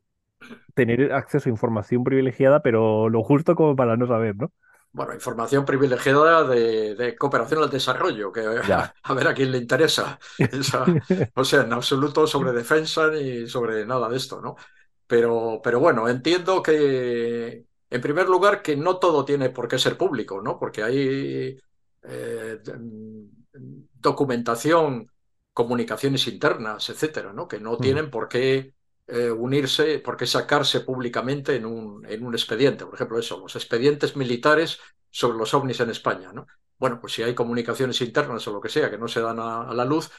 tener 0.73 1.13
acceso 1.13 1.47
a 1.47 1.51
información 1.51 2.03
privilegiada, 2.03 2.61
pero 2.61 3.09
lo 3.09 3.23
justo 3.23 3.55
como 3.55 3.75
para 3.75 3.95
no 3.95 4.07
saber, 4.07 4.35
¿no? 4.35 4.51
Bueno, 4.95 5.13
información 5.13 5.65
privilegiada 5.65 6.45
de, 6.45 6.95
de, 6.95 7.17
cooperación 7.17 7.61
al 7.61 7.69
desarrollo, 7.69 8.31
que 8.31 8.39
a, 8.39 8.93
a, 9.03 9.13
ver 9.13 9.27
a 9.27 9.33
quién 9.33 9.51
le 9.51 9.57
interesa. 9.57 10.17
Esa, 10.37 10.85
o 11.33 11.43
sea, 11.43 11.63
en 11.63 11.73
absoluto 11.73 12.25
sobre 12.25 12.53
defensa 12.53 13.09
ni 13.09 13.45
sobre 13.45 13.85
nada 13.85 14.07
de 14.07 14.15
esto, 14.15 14.41
¿no? 14.41 14.55
Pero, 15.05 15.59
pero 15.61 15.81
bueno, 15.81 16.07
entiendo 16.07 16.63
que, 16.63 17.65
en 17.89 18.01
primer 18.01 18.29
lugar, 18.29 18.61
que 18.61 18.77
no 18.77 18.97
todo 18.97 19.25
tiene 19.25 19.49
por 19.49 19.67
qué 19.67 19.77
ser 19.77 19.97
público, 19.97 20.41
¿no? 20.41 20.57
Porque 20.57 20.81
hay 20.81 21.59
eh, 22.03 22.59
documentación, 23.99 25.11
comunicaciones 25.51 26.25
internas, 26.27 26.89
etcétera, 26.89 27.33
¿no? 27.33 27.49
Que 27.49 27.59
no 27.59 27.77
tienen 27.77 28.09
por 28.09 28.29
qué 28.29 28.74
eh, 29.07 29.29
unirse, 29.29 29.99
por 29.99 30.17
qué 30.17 30.25
sacarse 30.25 30.81
públicamente 30.81 31.55
en 31.55 31.65
un, 31.65 32.05
en 32.05 32.25
un 32.25 32.33
expediente. 32.33 32.85
Por 32.85 32.95
ejemplo, 32.95 33.19
eso, 33.19 33.39
los 33.39 33.55
expedientes 33.55 34.15
militares 34.15 34.79
sobre 35.09 35.37
los 35.37 35.53
ovnis 35.53 35.79
en 35.79 35.89
España, 35.89 36.31
¿no? 36.33 36.47
Bueno, 36.77 36.99
pues 36.99 37.13
si 37.13 37.23
hay 37.23 37.33
comunicaciones 37.33 38.01
internas 38.01 38.47
o 38.47 38.51
lo 38.51 38.59
que 38.59 38.69
sea 38.69 38.89
que 38.91 38.97
no 38.97 39.07
se 39.07 39.21
dan 39.21 39.39
a, 39.39 39.69
a 39.69 39.73
la 39.73 39.85
luz, 39.85 40.11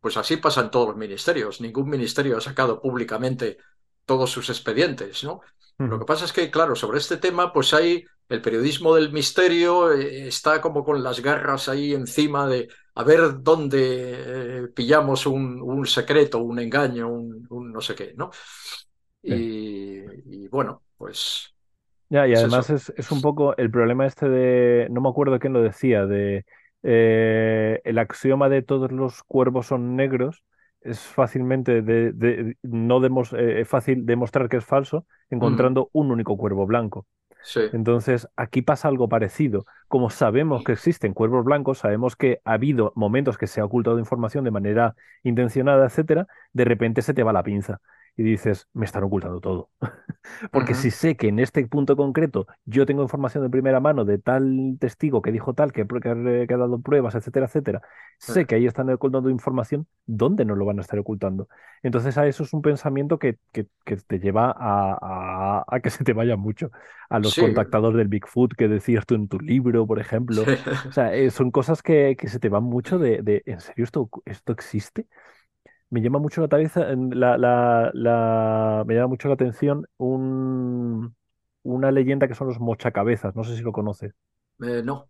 pues 0.00 0.16
así 0.16 0.36
pasan 0.36 0.70
todos 0.70 0.88
los 0.88 0.96
ministerios. 0.96 1.60
Ningún 1.60 1.88
ministerio 1.88 2.36
ha 2.36 2.40
sacado 2.40 2.80
públicamente 2.80 3.58
todos 4.04 4.30
sus 4.30 4.50
expedientes, 4.50 5.24
¿no? 5.24 5.40
Lo 5.78 5.98
que 5.98 6.04
pasa 6.04 6.24
es 6.24 6.32
que, 6.32 6.50
claro, 6.50 6.76
sobre 6.76 6.98
este 6.98 7.16
tema, 7.16 7.52
pues 7.52 7.74
hay 7.74 8.04
el 8.28 8.40
periodismo 8.40 8.94
del 8.94 9.12
misterio, 9.12 9.92
eh, 9.92 10.28
está 10.28 10.60
como 10.60 10.84
con 10.84 11.02
las 11.02 11.20
garras 11.20 11.68
ahí 11.68 11.94
encima 11.94 12.46
de 12.46 12.68
a 12.94 13.02
ver 13.02 13.42
dónde 13.42 14.14
eh, 14.16 14.68
pillamos 14.68 15.26
un, 15.26 15.60
un, 15.60 15.84
secreto, 15.86 16.38
un 16.38 16.60
engaño, 16.60 17.08
un, 17.08 17.46
no 17.74 17.80
sé 17.80 17.94
qué, 17.94 18.14
¿no? 18.16 18.30
Y, 19.22 20.00
y, 20.24 20.48
bueno, 20.48 20.82
pues... 20.96 21.54
Ya, 22.08 22.28
y 22.28 22.32
es 22.32 22.38
además 22.38 22.70
es, 22.70 22.92
es, 22.96 23.10
un 23.10 23.20
poco 23.20 23.56
el 23.56 23.70
problema 23.70 24.06
este 24.06 24.28
de, 24.28 24.86
no 24.90 25.00
me 25.00 25.08
acuerdo 25.08 25.38
quién 25.38 25.52
lo 25.52 25.62
decía, 25.62 26.06
de 26.06 26.44
eh, 26.82 27.80
el 27.82 27.98
axioma 27.98 28.48
de 28.48 28.62
todos 28.62 28.92
los 28.92 29.22
cuervos 29.24 29.66
son 29.66 29.96
negros, 29.96 30.44
es 30.82 31.00
fácilmente 31.00 31.82
de, 31.82 32.12
de, 32.12 32.56
no 32.62 33.00
demos, 33.00 33.34
eh, 33.36 33.64
fácil 33.64 34.06
demostrar 34.06 34.48
que 34.48 34.58
es 34.58 34.64
falso 34.64 35.06
encontrando 35.30 35.90
mm. 35.92 35.98
un 35.98 36.10
único 36.12 36.36
cuervo 36.36 36.66
blanco. 36.66 37.06
Entonces, 37.70 38.28
aquí 38.36 38.62
pasa 38.62 38.88
algo 38.88 39.08
parecido. 39.08 39.66
Como 39.88 40.10
sabemos 40.10 40.62
que 40.62 40.72
existen 40.72 41.12
cuervos 41.14 41.44
blancos, 41.44 41.78
sabemos 41.78 42.16
que 42.16 42.40
ha 42.44 42.54
habido 42.54 42.92
momentos 42.96 43.38
que 43.38 43.46
se 43.46 43.60
ha 43.60 43.64
ocultado 43.64 43.98
información 43.98 44.44
de 44.44 44.50
manera 44.50 44.94
intencionada, 45.22 45.86
etcétera, 45.86 46.26
de 46.52 46.64
repente 46.64 47.02
se 47.02 47.14
te 47.14 47.22
va 47.22 47.32
la 47.32 47.42
pinza 47.42 47.80
y 48.16 48.22
dices, 48.22 48.68
me 48.72 48.84
están 48.84 49.02
ocultando 49.02 49.40
todo. 49.40 49.70
Porque 50.52 50.74
si 50.74 50.90
sé 50.90 51.16
que 51.16 51.28
en 51.28 51.38
este 51.38 51.66
punto 51.66 51.96
concreto 51.96 52.46
yo 52.64 52.86
tengo 52.86 53.02
información 53.02 53.42
de 53.42 53.50
primera 53.50 53.80
mano 53.80 54.04
de 54.04 54.18
tal 54.18 54.76
testigo 54.78 55.20
que 55.20 55.32
dijo 55.32 55.52
tal, 55.54 55.72
que, 55.72 55.86
que 55.86 56.54
ha 56.54 56.56
dado 56.56 56.80
pruebas, 56.80 57.14
etcétera, 57.14 57.46
etcétera, 57.46 57.82
sé 58.18 58.46
que 58.46 58.54
ahí 58.54 58.66
están 58.66 58.88
ocultando 58.90 59.30
información, 59.30 59.86
¿dónde 60.06 60.44
no 60.44 60.54
lo 60.54 60.64
van 60.64 60.78
a 60.78 60.82
estar 60.82 60.98
ocultando? 60.98 61.48
Entonces 61.82 62.16
a 62.16 62.26
eso 62.26 62.44
es 62.44 62.52
un 62.52 62.62
pensamiento 62.62 63.18
que, 63.18 63.38
que, 63.52 63.66
te 64.06 64.18
lleva 64.18 64.54
a, 64.56 65.64
a, 65.68 65.80
que 65.80 65.90
se 65.90 66.04
te 66.04 66.12
vaya 66.12 66.36
mucho. 66.36 66.70
A 67.10 67.18
los 67.18 67.34
contactadores 67.34 67.98
del 67.98 68.08
Bigfoot 68.08 68.54
que 68.54 68.66
decías 68.66 69.04
tú 69.06 69.14
en 69.14 69.28
tu 69.28 69.38
libro, 69.38 69.86
por 69.86 70.00
ejemplo. 70.00 70.42
O 70.88 70.92
sea, 70.92 71.14
eh, 71.14 71.30
son 71.30 71.50
cosas 71.50 71.82
que, 71.82 72.16
que, 72.18 72.28
se 72.28 72.38
te 72.38 72.48
van 72.48 72.64
mucho 72.64 72.98
de, 72.98 73.22
de 73.22 73.42
¿en 73.46 73.60
serio 73.60 73.84
esto, 73.84 74.08
esto 74.24 74.52
existe? 74.52 75.06
Me 75.94 76.00
llama 76.02 76.18
mucho 76.18 76.40
la, 76.40 76.48
cabeza, 76.48 76.88
la, 76.96 77.38
la, 77.38 78.84
me 78.84 78.94
llama 78.96 79.06
mucho 79.06 79.28
la 79.28 79.34
atención 79.34 79.86
un, 79.96 81.14
una 81.62 81.92
leyenda 81.92 82.26
que 82.26 82.34
son 82.34 82.48
los 82.48 82.58
mochacabezas. 82.58 83.36
No 83.36 83.44
sé 83.44 83.54
si 83.54 83.62
lo 83.62 83.70
conoces. 83.70 84.12
Eh, 84.60 84.82
no. 84.84 85.06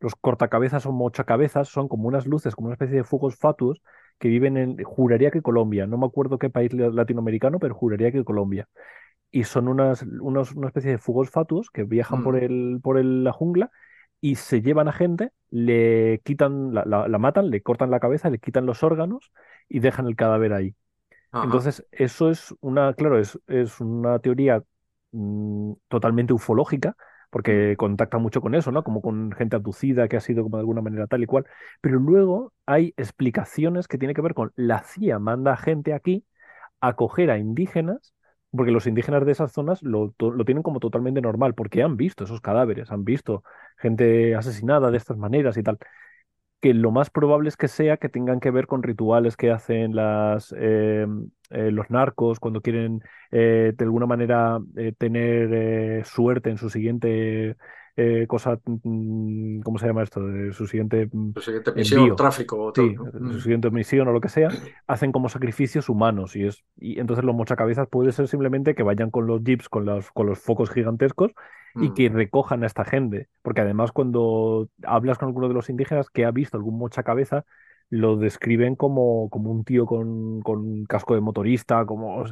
Los 0.00 0.14
cortacabezas 0.16 0.84
o 0.84 0.92
mochacabezas 0.92 1.68
son 1.68 1.88
como 1.88 2.08
unas 2.08 2.26
luces, 2.26 2.54
como 2.54 2.66
una 2.66 2.74
especie 2.74 2.96
de 2.96 3.04
fugos 3.04 3.36
fatuos 3.36 3.80
que 4.18 4.28
viven 4.28 4.58
en, 4.58 4.84
juraría 4.84 5.30
que 5.30 5.40
Colombia, 5.40 5.86
no 5.86 5.96
me 5.96 6.04
acuerdo 6.04 6.38
qué 6.38 6.50
país 6.50 6.74
latinoamericano, 6.74 7.58
pero 7.58 7.74
juraría 7.74 8.12
que 8.12 8.22
Colombia. 8.22 8.68
Y 9.30 9.44
son 9.44 9.66
unas, 9.66 10.02
unos, 10.02 10.52
una 10.52 10.66
especie 10.66 10.90
de 10.90 10.98
fugos 10.98 11.30
fatuos 11.30 11.70
que 11.70 11.84
viajan 11.84 12.22
por, 12.22 12.34
mm. 12.34 12.44
el, 12.44 12.80
por 12.82 13.02
la 13.02 13.32
jungla 13.32 13.70
y 14.20 14.34
se 14.36 14.62
llevan 14.62 14.88
a 14.88 14.92
gente, 14.92 15.32
le 15.50 16.20
quitan, 16.24 16.74
la, 16.74 16.84
la, 16.84 17.18
matan, 17.18 17.50
le 17.50 17.62
cortan 17.62 17.90
la 17.90 18.00
cabeza, 18.00 18.30
le 18.30 18.38
quitan 18.38 18.66
los 18.66 18.82
órganos 18.82 19.32
y 19.68 19.80
dejan 19.80 20.06
el 20.06 20.16
cadáver 20.16 20.52
ahí. 20.52 20.74
Entonces, 21.32 21.86
eso 21.92 22.30
es 22.30 22.54
una, 22.60 22.94
claro, 22.94 23.18
es, 23.18 23.38
es 23.46 23.80
una 23.80 24.18
teoría 24.18 24.62
mm, 25.12 25.72
totalmente 25.88 26.32
ufológica, 26.32 26.96
porque 27.30 27.74
mm. 27.74 27.76
contacta 27.76 28.18
mucho 28.18 28.40
con 28.40 28.54
eso, 28.54 28.72
¿no? 28.72 28.82
Como 28.82 29.02
con 29.02 29.32
gente 29.32 29.56
abducida 29.56 30.08
que 30.08 30.16
ha 30.16 30.20
sido 30.20 30.42
como 30.42 30.56
de 30.56 30.62
alguna 30.62 30.80
manera 30.80 31.06
tal 31.06 31.22
y 31.22 31.26
cual. 31.26 31.46
Pero 31.80 31.98
luego 32.00 32.52
hay 32.66 32.94
explicaciones 32.96 33.88
que 33.88 33.98
tienen 33.98 34.14
que 34.14 34.22
ver 34.22 34.34
con 34.34 34.52
la 34.56 34.82
CIA 34.82 35.18
manda 35.18 35.56
gente 35.56 35.92
aquí 35.92 36.24
a 36.80 36.94
coger 36.94 37.30
a 37.30 37.38
indígenas 37.38 38.14
porque 38.50 38.72
los 38.72 38.86
indígenas 38.86 39.24
de 39.26 39.32
esas 39.32 39.52
zonas 39.52 39.82
lo, 39.82 40.14
tienen 40.44 40.62
como 40.62 40.80
totalmente 40.80 41.20
normal, 41.20 41.54
porque 41.54 41.82
han 41.82 41.96
visto 41.96 42.24
esos 42.24 42.40
cadáveres, 42.40 42.90
han 42.90 43.04
visto 43.04 43.44
gente 43.76 44.34
asesinada 44.34 44.90
de 44.90 44.96
estas 44.96 45.16
maneras 45.18 45.56
y 45.56 45.62
tal. 45.62 45.78
Que 46.60 46.74
lo 46.74 46.90
más 46.90 47.10
probable 47.10 47.48
es 47.48 47.56
que 47.56 47.68
sea 47.68 47.98
que 47.98 48.08
tengan 48.08 48.40
que 48.40 48.50
ver 48.50 48.66
con 48.66 48.82
rituales 48.82 49.36
que 49.36 49.52
hacen 49.52 49.94
las, 49.94 50.52
eh, 50.58 51.06
eh, 51.50 51.70
los 51.70 51.88
narcos 51.90 52.40
cuando 52.40 52.60
quieren 52.60 53.02
eh, 53.30 53.74
de 53.76 53.84
alguna 53.84 54.06
manera 54.06 54.58
tener 54.98 56.04
suerte 56.04 56.50
en 56.50 56.58
su 56.58 56.68
siguiente 56.68 57.56
eh, 58.00 58.28
cosa, 58.28 58.60
mm, 58.64 59.58
¿cómo 59.62 59.76
se 59.76 59.88
llama 59.88 60.04
esto? 60.04 60.24
De 60.24 60.52
su 60.52 60.68
siguiente, 60.68 61.08
mm, 61.12 61.32
su 61.34 61.40
siguiente 61.40 61.72
misión, 61.72 62.14
tráfico, 62.14 62.72
sí, 62.72 62.94
su 62.94 63.04
mm. 63.04 63.40
siguiente 63.40 63.70
misión 63.72 64.06
o 64.06 64.12
lo 64.12 64.20
que 64.20 64.28
sea, 64.28 64.48
hacen 64.86 65.10
como 65.10 65.28
sacrificios 65.28 65.88
humanos 65.88 66.36
y 66.36 66.44
es 66.44 66.62
y 66.76 67.00
entonces 67.00 67.24
los 67.24 67.34
mochacabezas 67.34 67.88
puede 67.88 68.12
ser 68.12 68.28
simplemente 68.28 68.76
que 68.76 68.84
vayan 68.84 69.10
con 69.10 69.26
los 69.26 69.42
jeeps, 69.42 69.68
con 69.68 69.84
los, 69.84 70.12
con 70.12 70.26
los 70.28 70.38
focos 70.38 70.70
gigantescos 70.70 71.32
y 71.74 71.92
que 71.92 72.08
recojan 72.08 72.62
a 72.62 72.66
esta 72.66 72.84
gente, 72.84 73.28
porque 73.42 73.62
además 73.62 73.90
cuando 73.90 74.68
hablas 74.84 75.18
con 75.18 75.28
alguno 75.28 75.48
de 75.48 75.54
los 75.54 75.68
indígenas 75.68 76.08
que 76.08 76.24
ha 76.24 76.30
visto 76.30 76.56
algún 76.56 76.78
mochacabeza, 76.78 77.46
lo 77.90 78.16
describen 78.16 78.76
como, 78.76 79.28
como 79.28 79.50
un 79.50 79.64
tío 79.64 79.86
con, 79.86 80.40
con 80.42 80.84
casco 80.84 81.14
de 81.14 81.20
motorista, 81.20 81.84
como... 81.84 82.24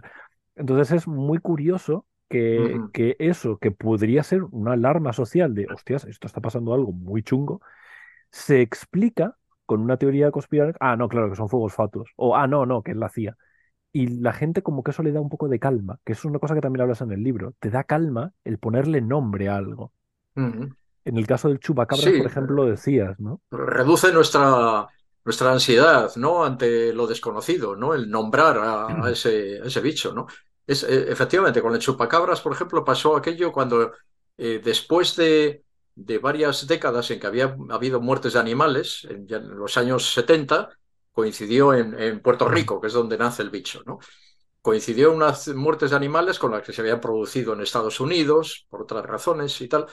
Entonces 0.54 0.92
es 0.92 1.08
muy 1.08 1.38
curioso 1.38 2.06
que, 2.28 2.80
que, 2.92 3.16
eso, 3.18 3.58
que 3.58 3.70
podría 3.70 4.22
ser 4.22 4.42
una 4.44 4.72
alarma 4.72 5.12
social 5.12 5.54
de, 5.54 5.66
hostias, 5.66 6.04
esto 6.04 6.26
está 6.26 6.40
pasando 6.40 6.74
algo 6.74 6.92
muy 6.92 7.22
chungo, 7.22 7.60
se 8.30 8.60
explica 8.62 9.36
con 9.64 9.80
una 9.80 9.96
teoría 9.96 10.30
conspiranoica, 10.30 10.78
ah, 10.80 10.96
no, 10.96 11.08
claro, 11.08 11.30
que 11.30 11.36
son 11.36 11.48
fuegos 11.48 11.74
fatuos, 11.74 12.10
o 12.16 12.36
ah, 12.36 12.46
no, 12.46 12.66
no, 12.66 12.82
que 12.82 12.92
es 12.92 12.96
la 12.96 13.08
CIA. 13.08 13.36
Y 13.92 14.08
la 14.08 14.32
gente 14.32 14.62
como 14.62 14.82
que 14.82 14.90
eso 14.90 15.02
le 15.02 15.12
da 15.12 15.20
un 15.20 15.28
poco 15.28 15.48
de 15.48 15.58
calma, 15.58 15.98
que 16.04 16.12
eso 16.12 16.20
es 16.20 16.24
una 16.26 16.38
cosa 16.38 16.54
que 16.54 16.60
también 16.60 16.82
hablas 16.82 17.00
en 17.00 17.12
el 17.12 17.22
libro, 17.22 17.54
te 17.60 17.70
da 17.70 17.84
calma 17.84 18.32
el 18.44 18.58
ponerle 18.58 19.00
nombre 19.00 19.48
a 19.48 19.56
algo. 19.56 19.92
En 20.34 21.16
el 21.16 21.26
caso 21.26 21.48
del 21.48 21.60
chupacabra, 21.60 22.04
por 22.04 22.26
ejemplo, 22.26 22.56
lo 22.56 22.66
decías, 22.66 23.18
¿no? 23.18 23.40
Reduce 23.50 24.12
nuestra, 24.12 24.86
nuestra 25.24 25.52
ansiedad, 25.52 26.10
¿no? 26.16 26.44
Ante 26.44 26.92
lo 26.92 27.06
desconocido, 27.06 27.74
¿no? 27.74 27.94
El 27.94 28.10
nombrar 28.10 28.58
a, 28.58 29.10
ese, 29.10 29.60
a 29.62 29.66
ese 29.66 29.80
bicho, 29.80 30.12
¿no? 30.12 30.26
Es, 30.66 30.82
eh, 30.82 31.06
efectivamente, 31.10 31.62
con 31.62 31.74
el 31.74 31.80
chupacabras, 31.80 32.40
por 32.40 32.52
ejemplo, 32.52 32.84
pasó 32.84 33.16
aquello 33.16 33.52
cuando 33.52 33.92
eh, 34.36 34.60
después 34.62 35.14
de, 35.16 35.64
de, 35.94 36.18
varias 36.18 36.66
décadas 36.66 37.10
en 37.10 37.20
que 37.20 37.26
había 37.26 37.56
habido 37.70 38.00
muertes 38.00 38.32
de 38.34 38.40
animales, 38.40 39.06
en, 39.08 39.26
los 39.56 39.76
años 39.76 40.12
70, 40.12 40.70
coincidió 41.12 41.72
en, 41.72 42.20
Puerto 42.20 42.48
Rico, 42.48 42.80
que 42.80 42.88
es 42.88 42.92
donde 42.92 43.16
nace 43.16 43.42
el 43.42 43.50
bicho, 43.50 43.82
¿no? 43.86 43.98
Coincidió 44.60 45.12
unas 45.12 45.48
muertes 45.48 45.90
de 45.90 45.96
animales 45.96 46.38
con 46.38 46.50
las 46.50 46.62
que 46.62 46.72
se 46.72 46.80
habían 46.82 47.00
producido 47.00 47.54
en 47.54 47.60
Estados 47.60 48.00
Unidos, 48.00 48.66
por 48.68 48.82
otras 48.82 49.06
razones 49.06 49.58
y 49.60 49.68
tal. 49.68 49.86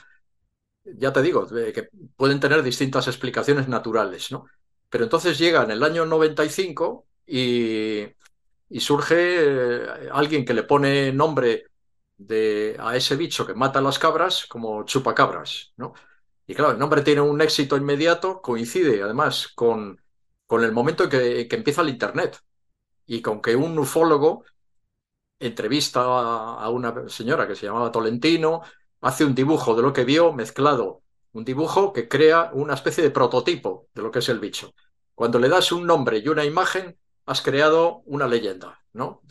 Ya 0.84 1.14
te 1.14 1.22
digo, 1.22 1.48
que 1.48 1.90
pueden 2.18 2.40
tener 2.40 2.62
distintas 2.64 3.08
explicaciones 3.08 3.68
naturales, 3.68 4.32
¿no? 4.32 4.46
Pero 4.90 5.06
entonces 5.06 5.38
llega 5.38 5.64
en 5.64 5.72
el 5.72 5.84
año 5.84 6.06
95 6.06 7.06
y 7.26 8.06
y 8.74 8.80
surge 8.80 9.16
eh, 9.18 10.10
alguien 10.12 10.44
que 10.44 10.56
le 10.56 10.64
pone 10.64 11.12
nombre 11.14 11.68
de, 12.18 12.76
a 12.80 12.96
ese 12.96 13.16
bicho 13.16 13.46
que 13.46 13.54
mata 13.54 13.78
a 13.78 13.82
las 13.84 14.00
cabras 14.00 14.48
como 14.48 14.84
chupacabras, 14.84 15.74
¿no? 15.78 15.94
Y 16.48 16.56
claro, 16.56 16.72
el 16.72 16.80
nombre 16.80 17.04
tiene 17.04 17.22
un 17.22 17.40
éxito 17.40 17.78
inmediato, 17.78 18.42
coincide 18.42 19.04
además 19.04 19.50
con, 19.54 20.02
con 20.48 20.64
el 20.64 20.72
momento 20.72 21.04
en 21.04 21.10
que, 21.12 21.48
que 21.48 21.56
empieza 21.56 21.84
el 21.84 21.90
Internet 21.90 22.40
y 23.06 23.22
con 23.22 23.44
que 23.44 23.56
un 23.56 23.78
ufólogo 23.78 24.44
entrevista 25.40 26.02
a, 26.02 26.68
una 26.72 27.08
señora 27.10 27.48
que 27.48 27.56
se 27.56 27.68
llamaba 27.68 27.92
Tolentino, 27.92 28.64
hace 29.02 29.24
un 29.24 29.36
dibujo 29.36 29.76
de 29.76 29.84
lo 29.84 29.94
que 29.94 30.04
vio 30.04 30.34
mezclado, 30.34 31.04
un 31.34 31.46
dibujo 31.46 31.94
que 31.94 32.08
crea 32.08 32.50
una 32.54 32.74
especie 32.74 33.04
de 33.04 33.12
prototipo 33.12 33.88
de 33.94 34.02
lo 34.02 34.10
que 34.10 34.20
es 34.20 34.30
el 34.30 34.40
bicho. 34.40 34.74
Cuando 35.14 35.38
le 35.38 35.48
das 35.48 35.72
un 35.72 35.86
nombre 35.86 36.18
y 36.18 36.28
una 36.28 36.44
imagen, 36.44 36.98
has 37.26 37.42
creado 37.42 38.02
una 38.06 38.28
leyenda, 38.28 38.80
¿no? 38.94 39.22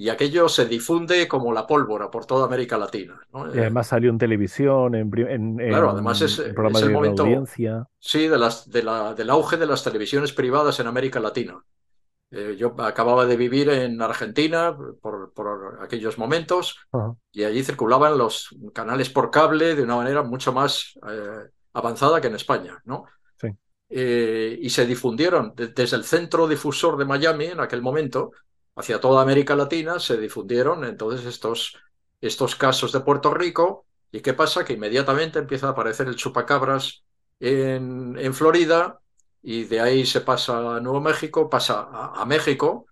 Y 0.00 0.10
aquello 0.10 0.48
se 0.48 0.66
difunde 0.66 1.26
como 1.26 1.52
la 1.52 1.66
pólvora 1.66 2.08
por 2.08 2.24
toda 2.24 2.46
América 2.46 2.78
Latina. 2.78 3.20
Y 3.52 3.58
además 3.58 3.88
salió 3.88 4.10
en 4.10 4.18
televisión, 4.18 4.94
en, 4.94 5.10
en, 5.28 5.56
claro, 5.56 5.90
además 5.90 6.20
es, 6.22 6.38
el 6.38 6.54
momento, 6.92 7.24
audiencia. 7.24 7.88
Sí, 7.98 8.28
de 8.28 8.38
las, 8.38 8.70
de 8.70 8.84
la, 8.84 9.14
del 9.14 9.28
auge 9.30 9.56
de 9.56 9.66
las 9.66 9.82
televisiones 9.82 10.32
privadas 10.32 10.78
en 10.78 10.86
América 10.86 11.18
Latina. 11.18 11.60
Eh, 12.30 12.56
yo 12.58 12.74
acababa 12.78 13.24
de 13.24 13.36
vivir 13.36 13.70
en 13.70 14.00
Argentina 14.02 14.76
por, 15.00 15.32
por 15.32 15.78
aquellos 15.82 16.18
momentos 16.18 16.76
y 17.32 17.44
allí 17.44 17.62
circulaban 17.64 18.18
los 18.18 18.54
canales 18.74 19.08
por 19.08 19.30
cable 19.30 19.74
de 19.74 19.82
una 19.82 19.96
manera 19.96 20.22
mucho 20.22 20.52
más 20.52 20.98
eh, 21.08 21.48
avanzada 21.72 22.20
que 22.20 22.26
en 22.26 22.34
España, 22.34 22.80
¿no? 22.84 23.06
Eh, 23.90 24.58
y 24.60 24.68
se 24.70 24.84
difundieron 24.86 25.54
desde 25.56 25.96
el 25.96 26.04
centro 26.04 26.46
difusor 26.46 26.98
de 26.98 27.06
Miami 27.06 27.46
en 27.46 27.60
aquel 27.60 27.80
momento 27.80 28.32
hacia 28.76 29.00
toda 29.00 29.22
América 29.22 29.56
Latina, 29.56 29.98
se 29.98 30.18
difundieron 30.18 30.84
entonces 30.84 31.26
estos, 31.26 31.76
estos 32.20 32.54
casos 32.54 32.92
de 32.92 33.00
Puerto 33.00 33.32
Rico. 33.34 33.86
¿Y 34.12 34.20
qué 34.20 34.34
pasa? 34.34 34.64
Que 34.64 34.74
inmediatamente 34.74 35.38
empieza 35.38 35.68
a 35.68 35.70
aparecer 35.70 36.06
el 36.06 36.16
chupacabras 36.16 37.02
en, 37.40 38.34
Florida 38.34 39.00
y 39.42 39.64
de 39.64 39.80
ahí 39.80 40.06
se 40.06 40.20
pasa 40.20 40.76
a 40.76 40.80
Nuevo 40.80 41.00
México, 41.00 41.48
pasa 41.50 41.88
a, 41.90 42.24
México, 42.24 42.86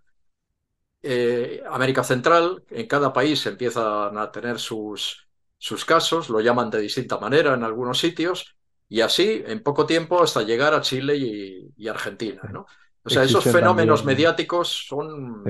eh, 1.02 1.62
América 1.70 2.02
Central, 2.04 2.64
en 2.70 2.86
cada 2.86 3.12
país 3.12 3.46
empiezan 3.46 4.16
a 4.18 4.30
tener 4.32 4.58
sus, 4.58 5.28
sus 5.58 5.84
casos, 5.84 6.28
lo 6.30 6.40
llaman 6.40 6.70
de 6.70 6.80
distinta 6.80 7.18
manera 7.18 7.54
en 7.54 7.64
algunos 7.64 7.98
sitios, 7.98 8.55
y 8.88 9.00
así, 9.00 9.42
en 9.46 9.62
poco 9.62 9.86
tiempo, 9.86 10.22
hasta 10.22 10.42
llegar 10.42 10.74
a 10.74 10.80
Chile 10.80 11.16
y, 11.16 11.88
Argentina. 11.88 12.42
¿no? 12.52 12.66
O 13.02 13.10
sea, 13.10 13.24
esos 13.24 13.44
fenómenos 13.44 14.04
mediáticos 14.04 14.86
son 14.86 15.44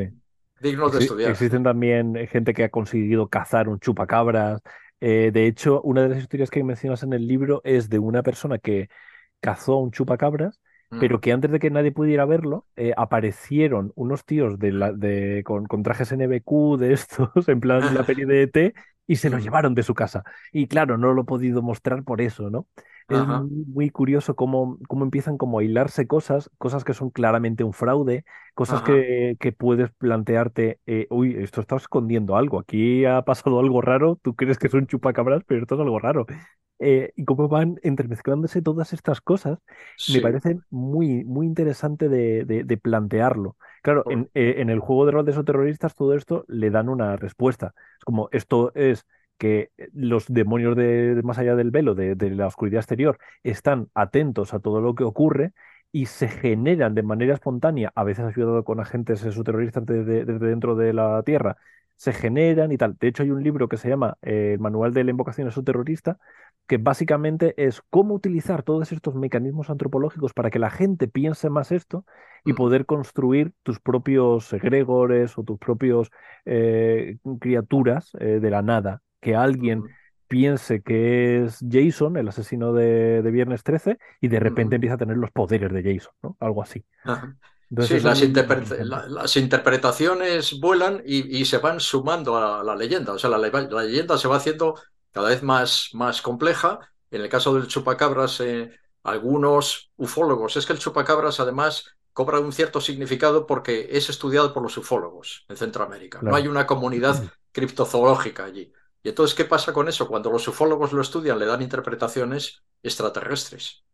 dignos 0.61 0.93
de 0.93 0.99
estudiar. 1.01 1.30
Existen 1.30 1.62
también 1.62 2.14
gente 2.28 2.55
que 2.55 2.64
ha 2.64 2.70
conseguido 2.70 3.28
cazar 3.28 3.68
un 3.68 3.78
chupacabras. 3.78 4.61
Eh, 5.01 5.30
de 5.32 5.47
hecho, 5.47 5.82
una 5.82 6.03
de 6.03 6.11
las 6.11 6.18
historias 6.18 6.51
que 6.51 6.64
mencionas 6.64 7.03
en 7.03 7.12
el 7.12 7.26
libro 7.26 7.61
es 7.64 7.89
de 7.91 7.99
una 7.99 8.22
persona 8.22 8.59
que 8.59 8.89
cazó 9.41 9.76
un 9.76 9.91
chupacabras, 9.91 10.61
pero 10.89 11.18
mm. 11.18 11.20
que 11.20 11.32
antes 11.32 11.51
de 11.51 11.59
que 11.59 11.70
nadie 11.70 11.93
pudiera 11.93 12.24
verlo, 12.24 12.66
eh, 12.76 12.95
aparecieron 12.97 13.93
unos 13.97 14.24
tíos 14.24 14.59
de 14.59 14.72
la, 14.72 14.93
de, 14.93 15.43
con, 15.45 15.66
con, 15.66 15.82
trajes 15.82 16.14
NBQ 16.14 16.78
de 16.78 16.93
estos, 16.95 17.30
en 17.49 17.61
plan 17.61 17.95
la 17.95 18.05
peli 18.05 18.24
de 18.24 18.43
ET, 18.43 18.74
y 19.07 19.16
se 19.16 19.28
lo 19.28 19.39
llevaron 19.39 19.74
de 19.74 19.82
su 19.82 19.95
casa. 19.95 20.24
Y 20.53 20.68
claro, 20.68 20.97
no 20.97 21.12
lo 21.12 21.22
he 21.22 21.26
podido 21.26 21.61
mostrar 21.61 22.03
por 22.05 22.20
eso, 22.20 22.51
¿no? 22.51 22.66
Es 23.09 23.24
Ajá, 23.24 23.48
muy, 23.66 23.90
curioso 23.90 24.34
cómo, 24.34 24.78
cómo 24.88 25.04
empiezan 25.04 25.38
como 25.38 25.61
a 25.61 25.64
hilarse 25.64 26.09
cosas, 26.09 26.50
cosas 26.59 26.82
que 26.84 26.92
son 26.94 27.11
claramente 27.11 27.62
un 27.62 27.72
fraude, 27.72 28.24
cosas 28.54 28.82
que, 28.82 29.36
que 29.38 29.52
puedes 29.52 29.90
plantearte, 29.92 30.80
eh, 30.86 31.07
uy, 31.11 31.36
esto 31.38 31.61
está 31.61 31.76
escondiendo 31.76 32.36
algo, 32.36 32.59
aquí 32.59 33.04
ha 33.04 33.22
pasado 33.22 33.61
algo 33.61 33.80
raro, 33.80 34.16
tú 34.22 34.34
crees 34.34 34.59
que 34.59 34.66
es 34.66 34.74
un 34.74 34.88
chupacabras, 34.88 35.44
pero 35.46 35.62
esto 35.62 35.76
es 35.76 35.80
algo 35.82 36.00
raro. 36.00 36.26
Eh, 36.78 37.12
y 37.16 37.24
cómo 37.24 37.48
van 37.48 37.78
entremezclándose 37.82 38.61
todas 38.62 38.92
estas 38.92 39.20
cosas, 39.20 39.59
me 40.07 40.20
parece 40.20 40.61
muy, 40.70 41.24
muy 41.24 41.46
interesante 41.46 42.09
de, 42.09 42.44
de- 42.44 42.64
de 42.64 42.76
plantearlo. 42.76 43.57
Claro, 43.82 44.04
en, 44.09 44.30
eh, 44.34 44.57
en 44.59 44.68
el 44.70 44.80
juego 44.80 45.07
de 45.07 45.12
rol 45.12 45.24
de 45.24 45.30
esos 45.32 45.44
terroristas, 45.44 45.94
todo 45.94 46.14
esto 46.14 46.44
le 46.48 46.70
dan 46.70 46.88
una 46.88 47.16
respuesta. 47.16 47.72
Es 47.98 48.04
como, 48.04 48.28
esto 48.32 48.72
es 48.74 49.07
que 49.39 49.70
los 49.93 50.26
demonios 50.28 50.76
de, 50.76 51.14
de 51.14 51.22
más 51.22 51.39
allá 51.39 51.55
del 51.57 51.70
velo, 51.70 51.95
de, 51.95 52.14
de 52.14 52.30
la 52.30 52.47
oscuridad 52.47 52.80
exterior, 52.80 53.18
están 53.43 53.89
atentos 53.95 54.55
a 54.55 54.61
todo 54.61 54.80
lo 54.80 54.95
que 54.95 55.05
ocurre 55.05 55.53
y 55.93 56.07
se 56.07 56.28
generan 56.28 56.95
de 56.95 57.03
manera 57.03 57.34
espontánea, 57.34 57.93
a 57.95 58.05
veces 58.05 58.24
ayudado 58.24 58.64
con 58.64 58.80
agentes 58.80 59.24
exoterroristas 59.24 59.87
desde, 59.87 60.24
desde 60.24 60.47
dentro 60.49 60.74
de 60.76 60.93
la 60.93 61.22
Tierra, 61.22 61.57
se 61.97 62.12
generan 62.12 62.72
y 62.72 62.76
tal. 62.78 62.97
De 62.99 63.09
hecho, 63.09 63.22
hay 63.22 63.30
un 63.30 63.43
libro 63.43 63.68
que 63.68 63.78
se 63.78 63.89
llama 63.89 64.18
eh, 64.22 64.53
El 64.55 64.61
Manual 64.61 64.93
de 64.93 65.05
la 65.05 65.11
Invocación 65.11 65.49
Exoterrorista, 65.49 66.18
que 66.66 66.78
básicamente 66.78 67.55
es 67.64 67.80
cómo 67.91 68.14
utilizar 68.14 68.62
todos 68.62 68.93
estos 68.93 69.14
mecanismos 69.14 69.70
antropológicos 69.70 70.32
para 70.34 70.51
que 70.51 70.59
la 70.59 70.70
gente 70.70 71.09
piense 71.09 71.49
más 71.49 71.72
esto 71.72 72.05
y 72.45 72.53
ujú, 72.53 72.57
poder 72.57 72.87
construir 72.87 73.53
tus 73.62 73.80
propios 73.80 74.53
egregores 74.53 75.39
o 75.39 75.45
tus 75.45 75.59
propios 75.59 76.11
eh, 76.45 77.18
criaturas 77.41 78.11
eh, 78.20 78.41
de 78.41 78.51
la 78.51 78.62
nada. 78.62 79.03
Que 79.27 79.37
alguien 79.37 79.85
piense 80.29 80.83
que 80.83 81.45
es 81.45 81.59
Jason, 81.70 82.16
el 82.16 82.29
asesino 82.29 82.72
de, 82.72 83.22
de 83.22 83.31
Viernes 83.31 83.62
13, 83.62 83.99
y 84.20 84.29
de 84.29 84.41
repente 84.41 84.77
empieza 84.77 84.95
a 84.95 84.99
tener 84.99 85.16
los 85.16 85.31
poderes 85.31 85.72
de 85.72 85.83
Jason, 85.83 86.12
¿no? 86.22 86.37
Algo 86.41 86.62
así. 86.62 86.85
Ajá. 87.05 87.37
Entonces 87.70 88.01
Sí, 88.01 88.07
las, 88.07 88.22
interpre- 88.22 88.85
la- 88.85 89.27
interpretaciones 89.41 90.61
vuelan 90.61 91.03
y, 91.05 91.39
y 91.41 91.45
se 91.45 91.59
van 91.59 91.81
sumando 91.81 92.37
a 92.37 92.62
la, 92.62 92.77
leyenda. 92.77 93.12
O 93.12 93.18
sea, 93.18 93.31
la, 93.31 93.39
le- 93.39 93.51
la 93.51 93.83
leyenda 93.83 94.18
se 94.18 94.29
va 94.29 94.37
haciendo 94.37 94.81
cada 95.12 95.29
vez 95.31 95.43
más, 95.43 95.91
más 95.93 96.22
compleja. 96.22 96.79
En 97.11 97.22
el 97.22 97.29
caso 97.29 97.55
del 97.55 97.66
chupacabras, 97.66 98.41
eh, 98.41 98.70
algunos 99.03 99.91
ufólogos, 99.97 100.57
es 100.57 100.66
que 100.66 100.72
el 100.72 100.79
chupacabras 100.79 101.41
además 101.41 101.85
cobra 102.12 102.41
un 102.41 102.53
cierto 102.53 102.81
significado 102.81 103.47
porque 103.47 103.89
es 103.91 104.09
estudiado 104.11 104.53
por 104.55 104.62
los 104.62 104.77
ufólogos 104.79 105.45
en 105.49 105.57
Centroamérica. 105.57 106.22
No 106.22 106.35
hay 106.37 106.49
una 106.49 106.66
comunidad 106.66 107.24
criptozoológica 107.53 108.45
allí. 108.45 108.72
Y 109.07 109.11
entonces, 109.11 109.36
¿qué 109.36 109.44
pasa 109.44 109.72
con 109.72 109.88
eso? 109.88 110.09
Cuando 110.09 110.30
los 110.32 110.48
ufólogos 110.48 110.92
lo 110.92 111.00
estudian, 111.02 111.38
le 111.38 111.46
dan 111.46 111.62
interpretaciones 111.62 112.64
extraterrestres. 112.82 113.84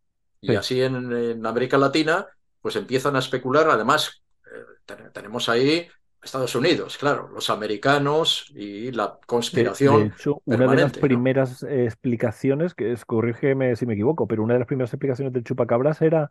Y 0.40 0.48
Sí. 0.48 0.56
así 0.56 0.82
en, 0.82 1.12
en 1.12 1.46
América 1.46 1.78
Latina, 1.78 2.26
pues 2.62 2.76
empiezan 2.76 3.16
a 3.16 3.20
especular. 3.20 3.68
Además, 3.70 4.22
eh, 4.46 4.64
ten- 4.86 5.12
tenemos 5.12 5.48
ahí 5.48 5.88
Estados 6.22 6.54
Unidos, 6.54 6.96
claro, 6.98 7.28
los 7.28 7.50
americanos 7.50 8.46
y 8.54 8.92
la 8.92 9.18
De, 9.50 9.70
de 9.76 10.06
conspiración 10.06 10.06
hecho, 10.06 10.40
una 10.46 10.66
de 10.68 10.78
las 10.78 10.94
primeras 10.94 11.62
eh, 11.62 11.84
explicaciones, 11.84 12.74
que 12.74 12.92
es, 12.92 13.04
corrígeme 13.04 13.76
si 13.76 13.84
me 13.86 13.92
equivoco, 13.94 14.26
pero 14.26 14.42
una 14.42 14.54
de 14.54 14.60
las 14.60 14.66
primeras 14.66 14.92
explicaciones 14.92 15.32
del 15.34 15.44
chupacabras 15.44 16.00
era 16.00 16.30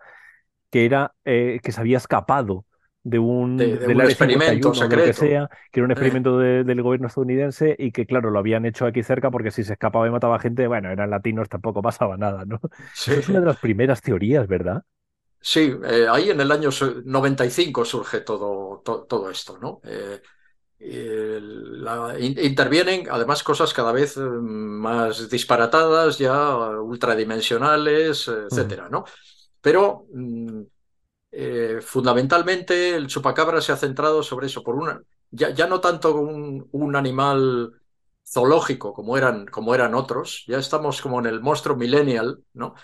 que 0.72 0.86
era 0.86 1.16
eh, 1.26 1.60
que 1.64 1.72
se 1.74 1.82
había 1.82 1.98
escapado 1.98 2.66
de 3.04 3.20
un 3.20 3.80
De, 3.80 3.88
un 3.88 4.02
experimento 4.02 4.70
uno 4.70 4.84
o 4.84 4.88
de 4.88 4.90
lo 4.90 5.02
que 5.04 5.14
secreto. 5.14 5.14
sea, 5.14 5.50
que 5.72 5.80
era 5.80 5.86
un 5.86 5.92
Eh, 5.96 6.18
experimento 6.18 6.38
de- 6.40 6.64
del 6.64 6.82
gobierno 6.84 7.08
estadounidense 7.08 7.76
y 7.80 7.92
que, 7.92 8.06
claro, 8.06 8.30
lo 8.32 8.40
habían 8.40 8.66
hecho 8.66 8.86
aquí 8.86 9.04
cerca 9.04 9.32
porque 9.32 9.52
si 9.52 9.64
se 9.64 9.74
escapaba 9.74 10.08
y 10.08 10.12
mataba 10.12 10.40
gente, 10.40 10.68
bueno, 10.68 10.90
eran 10.92 11.10
latinos, 11.10 11.50
tampoco 11.50 11.82
pasaba 11.82 12.18
nada, 12.18 12.46
¿no? 12.46 12.60
sí, 12.94 13.12
Eso 13.12 13.20
es 13.20 13.30
una 13.30 13.40
de 13.40 13.46
las 13.48 13.58
primeras 13.58 14.02
teorías, 14.02 14.48
¿verdad? 14.48 14.84
sí 15.40 15.74
eh, 15.86 16.08
ahí 16.10 16.30
en 16.30 16.42
el 16.42 16.52
año 16.52 16.72
su- 16.72 17.02
95 17.06 17.86
surge 17.86 18.22
todo, 18.22 18.82
to- 18.84 19.04
todo 19.04 19.30
esto, 19.30 19.58
¿no? 19.60 19.82
Eh, 19.84 20.22
la- 21.42 22.18
in- 22.20 22.38
intervienen 22.40 23.08
además 23.10 23.44
cosas 23.44 23.74
cada 23.74 23.92
vez 23.92 24.18
más 24.18 25.30
disparatadas, 25.30 26.18
ya 26.18 26.58
ultradimensionales, 26.82 28.28
Ujú, 28.52 28.78
etcétera, 28.78 28.90
¿no? 28.90 29.06
Pero 29.62 30.08
mm, 30.14 30.62
eh, 31.32 31.80
fundamentalmente 31.82 32.96
el 32.96 33.08
chupacabra 33.08 33.62
se 33.62 33.72
ha 33.72 33.78
centrado 33.78 34.24
sobre 34.24 34.48
eso, 34.48 34.64
por 34.64 34.76
una, 34.76 35.02
ya, 35.32 35.50
ya 35.52 35.68
no 35.68 35.80
tanto 35.82 36.16
un, 36.16 36.68
un 36.72 36.96
animal 36.96 37.74
zoológico 38.28 38.94
como 38.94 39.18
eran, 39.18 39.46
como 39.48 39.76
eran 39.76 39.96
otros, 39.96 40.44
ya 40.48 40.58
estamos 40.58 41.02
como 41.02 41.20
en 41.20 41.26
el 41.28 41.42
monstruo 41.42 41.76
millennial, 41.76 42.40
¿no? 42.54 42.76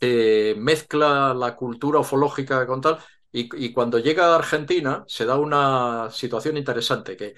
Eh, 0.00 0.54
mezcla 0.58 1.34
la 1.34 1.56
cultura 1.56 2.00
ufológica 2.00 2.66
con 2.66 2.80
tal, 2.80 2.98
y, 3.32 3.48
y 3.64 3.72
cuando 3.72 3.98
llega 3.98 4.26
a 4.32 4.36
Argentina 4.36 5.04
se 5.06 5.24
da 5.26 5.36
una 5.36 6.10
situación 6.10 6.56
interesante, 6.56 7.16
que 7.16 7.34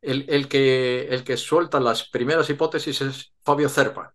el, 0.00 0.24
el 0.28 0.48
que 0.48 1.06
el 1.08 1.24
que 1.24 1.36
suelta 1.36 1.80
las 1.80 2.08
primeras 2.08 2.48
hipótesis 2.50 3.00
es 3.02 3.32
Fabio 3.42 3.68
Cerpa, 3.68 4.14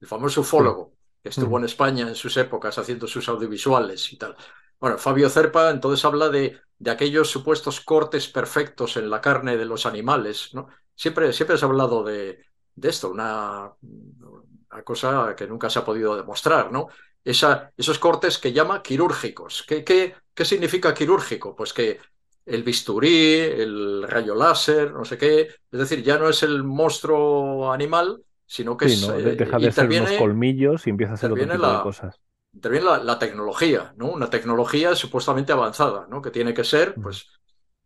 el 0.00 0.08
famoso 0.08 0.42
ufólogo 0.42 0.94
que 1.22 1.28
estuvo 1.30 1.58
en 1.58 1.64
España 1.64 2.08
en 2.08 2.14
sus 2.16 2.36
épocas 2.36 2.78
haciendo 2.78 3.06
sus 3.06 3.28
audiovisuales 3.28 4.12
y 4.12 4.18
tal. 4.18 4.36
Bueno, 4.82 4.98
Fabio 4.98 5.30
Cerpa 5.30 5.70
entonces 5.70 6.04
habla 6.04 6.30
de, 6.30 6.60
de 6.78 6.92
aquellos 6.92 7.30
supuestos 7.30 7.80
cortes 7.80 8.28
perfectos 8.28 8.98
en 8.98 9.10
la 9.10 9.22
carne 9.22 9.56
de 9.56 9.66
los 9.66 9.86
animales, 9.86 10.50
¿no? 10.54 10.68
Siempre, 10.96 11.32
siempre 11.32 11.58
se 11.58 11.64
ha 11.64 11.68
hablado 11.68 12.04
de, 12.04 12.44
de 12.76 12.90
esto, 12.90 13.10
una, 13.12 13.72
una 13.80 14.82
cosa 14.84 15.34
que 15.36 15.46
nunca 15.46 15.70
se 15.70 15.78
ha 15.78 15.84
podido 15.84 16.16
demostrar, 16.16 16.72
¿no? 16.72 16.88
Esa, 17.24 17.72
esos 17.76 18.00
cortes 18.00 18.38
que 18.38 18.52
llama 18.52 18.82
quirúrgicos. 18.82 19.64
¿Qué, 19.68 19.84
qué, 19.84 20.16
qué 20.34 20.44
significa 20.44 20.94
quirúrgico? 20.94 21.54
Pues 21.54 21.72
que 21.72 22.00
el 22.44 22.64
bisturí, 22.64 23.38
el 23.38 24.02
rayo 24.08 24.34
láser, 24.34 24.92
no 24.92 25.04
sé 25.04 25.16
qué, 25.18 25.42
es 25.42 25.78
decir, 25.78 26.02
ya 26.02 26.18
no 26.18 26.28
es 26.28 26.42
el 26.44 26.64
monstruo 26.64 27.72
animal, 27.72 28.22
sino 28.46 28.76
que 28.76 28.86
Sí, 28.86 28.92
es, 28.94 29.00
¿no? 29.00 29.14
Eh, 29.14 29.36
deja 29.36 29.60
de 29.60 29.70
ser 29.72 29.90
unos 29.90 30.12
colmillos 30.12 30.86
y 30.86 30.90
empieza 30.90 31.14
a 31.14 31.16
ser 31.16 31.32
otro 31.32 31.48
tipo 31.48 31.70
de 31.70 31.78
cosas. 31.80 32.20
Interviene 32.52 32.86
la, 32.86 32.98
la 33.04 33.18
tecnología, 33.18 33.94
¿no? 33.96 34.10
Una 34.10 34.30
tecnología 34.30 34.94
supuestamente 34.94 35.52
avanzada, 35.52 36.06
¿no? 36.08 36.22
Que 36.22 36.30
tiene 36.30 36.54
que 36.54 36.64
ser, 36.64 37.00
pues, 37.00 37.28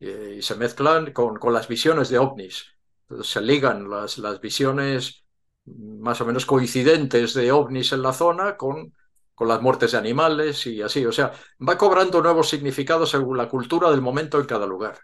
eh, 0.00 0.36
y 0.38 0.42
se 0.42 0.56
mezclan 0.56 1.12
con, 1.12 1.36
con 1.38 1.52
las 1.52 1.68
visiones 1.68 2.08
de 2.08 2.18
ovnis. 2.18 2.66
Entonces, 3.08 3.32
se 3.32 3.40
ligan 3.40 3.88
las, 3.90 4.18
las 4.18 4.40
visiones 4.40 5.24
más 5.64 6.20
o 6.20 6.26
menos 6.26 6.46
coincidentes 6.46 7.34
de 7.34 7.52
ovnis 7.52 7.92
en 7.92 8.02
la 8.02 8.12
zona 8.12 8.56
con, 8.56 8.92
con 9.34 9.48
las 9.48 9.60
muertes 9.62 9.92
de 9.92 9.98
animales 9.98 10.66
y 10.66 10.82
así. 10.82 11.04
O 11.06 11.12
sea, 11.12 11.32
va 11.66 11.78
cobrando 11.78 12.22
nuevos 12.22 12.48
significados 12.48 13.10
según 13.10 13.36
la 13.38 13.48
cultura 13.48 13.90
del 13.90 14.00
momento 14.02 14.38
en 14.40 14.46
cada 14.46 14.66
lugar. 14.66 14.98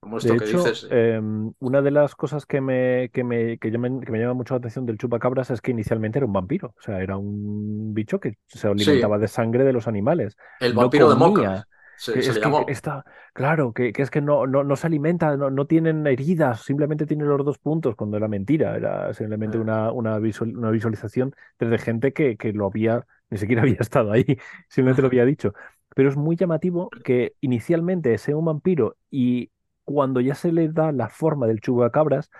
Como 0.00 0.18
De 0.20 0.34
esto 0.34 0.36
que 0.36 0.46
hecho, 0.46 0.76
dices. 0.76 0.82
de- 0.82 0.90
em, 0.90 1.52
una 1.60 1.80
de 1.80 1.92
las 1.92 2.16
cosas 2.16 2.44
que 2.44 2.60
me, 2.60 3.08
que 3.12 3.22
me, 3.22 3.56
que 3.58 3.70
llaman- 3.70 4.00
que 4.00 4.10
me 4.10 4.18
llama 4.18 4.34
mucho 4.34 4.54
la 4.54 4.58
atención 4.58 4.84
del 4.84 4.98
chupacabras 4.98 5.50
es 5.50 5.60
que 5.60 5.70
inicialmente 5.70 6.18
era 6.18 6.26
un 6.26 6.32
vampiro. 6.32 6.74
O 6.76 6.80
sea, 6.82 7.00
era 7.00 7.16
un 7.16 7.94
bicho 7.94 8.18
que 8.18 8.36
se 8.48 8.66
Sí, 8.76 8.92
alimentaba 8.98 9.18
de 9.18 9.28
sangre 9.28 9.62
de 9.64 9.72
los 9.72 9.86
animales. 9.86 10.36
el 10.60 10.72
No 10.76 10.90
vampiro 10.90 11.08
de 11.08 11.16
Moca, 11.16 11.56
comía. 11.56 11.68
se, 11.94 12.20
Que 12.20 12.22
se 12.22 12.32
es 12.32 12.38
le 12.38 12.40
que 12.40 12.56
llamó. 12.58 12.66
está, 12.66 13.04
claro, 13.32 13.72
que, 13.72 13.92
que 13.92 14.02
es 14.02 14.10
que 14.10 14.20
no, 14.20 14.46
no, 14.46 14.64
no 14.64 14.74
se 14.76 14.86
alimenta, 14.88 15.36
no, 15.36 15.50
no 15.50 15.66
tienen 15.66 16.04
heridas, 16.06 16.62
simplemente 16.62 17.06
tiene 17.06 17.24
los 17.24 17.44
dos 17.44 17.58
puntos, 17.58 17.94
cuando 17.94 18.16
era 18.16 18.26
mentira. 18.28 18.76
Era 18.76 19.12
simplemente 19.14 19.56
Eh, 19.56 19.58
una, 19.58 19.92
una, 19.92 20.18
visual- 20.18 20.56
una 20.56 20.70
visualización 20.70 21.32
desde 21.60 21.78
gente 21.78 22.12
que, 22.12 22.36
que 22.36 22.52
lo 22.52 22.66
había, 22.66 23.06
ni 23.30 23.38
siquiera 23.38 23.62
había 23.62 23.76
estado 23.80 24.10
ahí, 24.12 24.24
simplemente 24.68 25.02
lo 25.02 25.08
había 25.08 25.24
dicho. 25.24 25.52
Pero 25.94 26.08
es 26.08 26.16
muy 26.16 26.36
llamativo 26.36 26.92
que 27.02 27.34
inicialmente 27.40 28.16
sea 28.18 28.36
un 28.36 28.44
vampiro 28.46 28.96
y 29.10 29.50
cuando 29.88 30.20
ya 30.20 30.34
se 30.34 30.52
le 30.52 30.68
da 30.68 30.92
la 30.92 31.08
forma 31.08 31.46
del 31.46 31.60
chupacabras, 31.60 32.30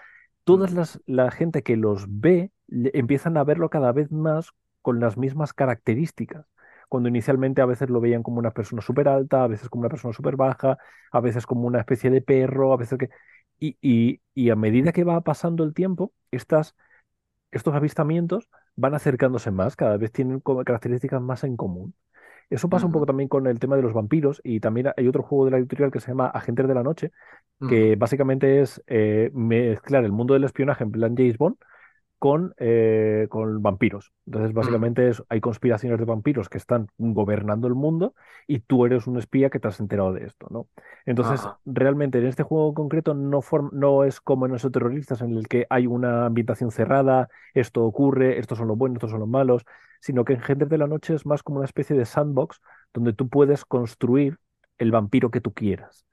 todas 0.44 0.72
mm, 0.72 0.76
las, 0.76 1.00
la 1.06 1.30
gente 1.30 1.62
que 1.62 1.76
los 1.76 2.06
ve 2.08 2.52
le- 2.68 2.90
empiezan 2.94 3.36
a 3.36 3.44
verlo 3.44 3.70
cada 3.70 3.92
vez 3.92 4.10
más 4.12 4.50
con 4.82 5.00
las 5.00 5.16
mismas 5.18 5.52
características. 5.52 6.46
Cuando 6.88 7.08
inicialmente 7.08 7.62
a 7.62 7.66
veces 7.66 7.90
lo 7.90 8.00
veían 8.00 8.22
como 8.22 8.38
una 8.40 8.52
persona 8.52 8.82
súper 8.82 9.08
alta, 9.08 9.44
a 9.44 9.48
veces 9.48 9.68
como 9.70 9.82
una 9.82 9.90
persona 9.90 10.14
súper 10.14 10.36
baja, 10.36 10.78
a 11.12 11.20
veces 11.20 11.46
como 11.46 11.66
una 11.66 11.80
especie 11.80 12.10
de 12.10 12.22
perro, 12.22 12.72
a 12.72 12.76
veces 12.78 12.98
que... 12.98 13.10
Y, 13.60 13.76
y, 13.82 14.20
y 14.34 14.50
a 14.50 14.56
medida 14.56 14.92
que 14.92 15.04
va 15.04 15.20
pasando 15.22 15.64
el 15.64 15.74
tiempo, 15.74 16.12
estas, 16.32 16.76
estos 17.52 17.74
avistamientos 17.74 18.48
van 18.76 18.94
acercándose 18.94 19.50
más, 19.50 19.76
cada 19.76 19.96
vez 19.98 20.12
tienen 20.12 20.40
características 20.40 21.20
más 21.22 21.44
en 21.44 21.56
común. 21.56 21.94
Eso 22.50 22.68
pasa 22.68 22.86
un 22.86 22.92
poco 22.92 23.06
también 23.06 23.28
con 23.28 23.46
el 23.46 23.58
tema 23.58 23.76
de 23.76 23.82
los 23.82 23.92
vampiros 23.92 24.40
y 24.42 24.60
también 24.60 24.90
hay 24.96 25.06
otro 25.06 25.22
juego 25.22 25.44
de 25.44 25.50
la 25.50 25.58
editorial 25.58 25.90
que 25.90 26.00
se 26.00 26.08
llama 26.08 26.28
Agentes 26.28 26.66
de 26.66 26.74
la 26.74 26.82
Noche, 26.82 27.12
que 27.68 27.96
básicamente 27.96 28.60
es 28.62 28.82
eh, 28.86 29.30
mezclar 29.34 30.04
el 30.04 30.12
mundo 30.12 30.34
del 30.34 30.44
espionaje 30.44 30.84
en 30.84 30.92
plan 30.92 31.14
James 31.16 31.36
Bond 31.36 31.56
con, 32.18 32.54
eh, 32.58 33.26
con 33.30 33.62
vampiros. 33.62 34.12
Entonces, 34.26 34.52
básicamente 34.52 35.08
es, 35.08 35.22
hay 35.28 35.40
conspiraciones 35.40 35.98
de 35.98 36.04
vampiros 36.04 36.48
que 36.48 36.58
están 36.58 36.88
gobernando 36.98 37.68
el 37.68 37.74
mundo 37.74 38.14
y 38.46 38.60
tú 38.60 38.86
eres 38.86 39.06
un 39.06 39.18
espía 39.18 39.50
que 39.50 39.60
te 39.60 39.68
has 39.68 39.78
enterado 39.80 40.12
de 40.12 40.26
esto, 40.26 40.48
¿no? 40.50 40.68
Entonces, 41.06 41.40
Ajá. 41.40 41.58
realmente 41.64 42.18
en 42.18 42.26
este 42.26 42.42
juego 42.42 42.68
en 42.68 42.74
concreto 42.74 43.14
no, 43.14 43.40
no 43.72 44.04
es 44.04 44.20
como 44.20 44.46
en 44.46 44.54
esos 44.54 44.72
terroristas 44.72 45.22
en 45.22 45.36
el 45.36 45.46
que 45.48 45.66
hay 45.70 45.86
una 45.86 46.26
ambientación 46.26 46.70
cerrada, 46.72 47.28
esto 47.54 47.84
ocurre, 47.84 48.38
estos 48.38 48.58
son 48.58 48.68
los 48.68 48.76
buenos, 48.76 48.96
estos 48.96 49.10
son 49.10 49.20
los 49.20 49.28
malos, 49.28 49.64
sino 50.00 50.24
que 50.24 50.32
en 50.34 50.40
Gentes 50.40 50.68
de 50.68 50.78
la 50.78 50.86
Noche 50.86 51.14
es 51.14 51.26
más 51.26 51.42
como 51.42 51.58
una 51.58 51.66
especie 51.66 51.96
de 51.96 52.04
sandbox 52.04 52.60
donde 52.92 53.12
tú 53.12 53.28
puedes 53.28 53.64
construir 53.64 54.38
el 54.78 54.90
vampiro 54.90 55.30
que 55.30 55.40
tú 55.40 55.52
quieras. 55.52 56.04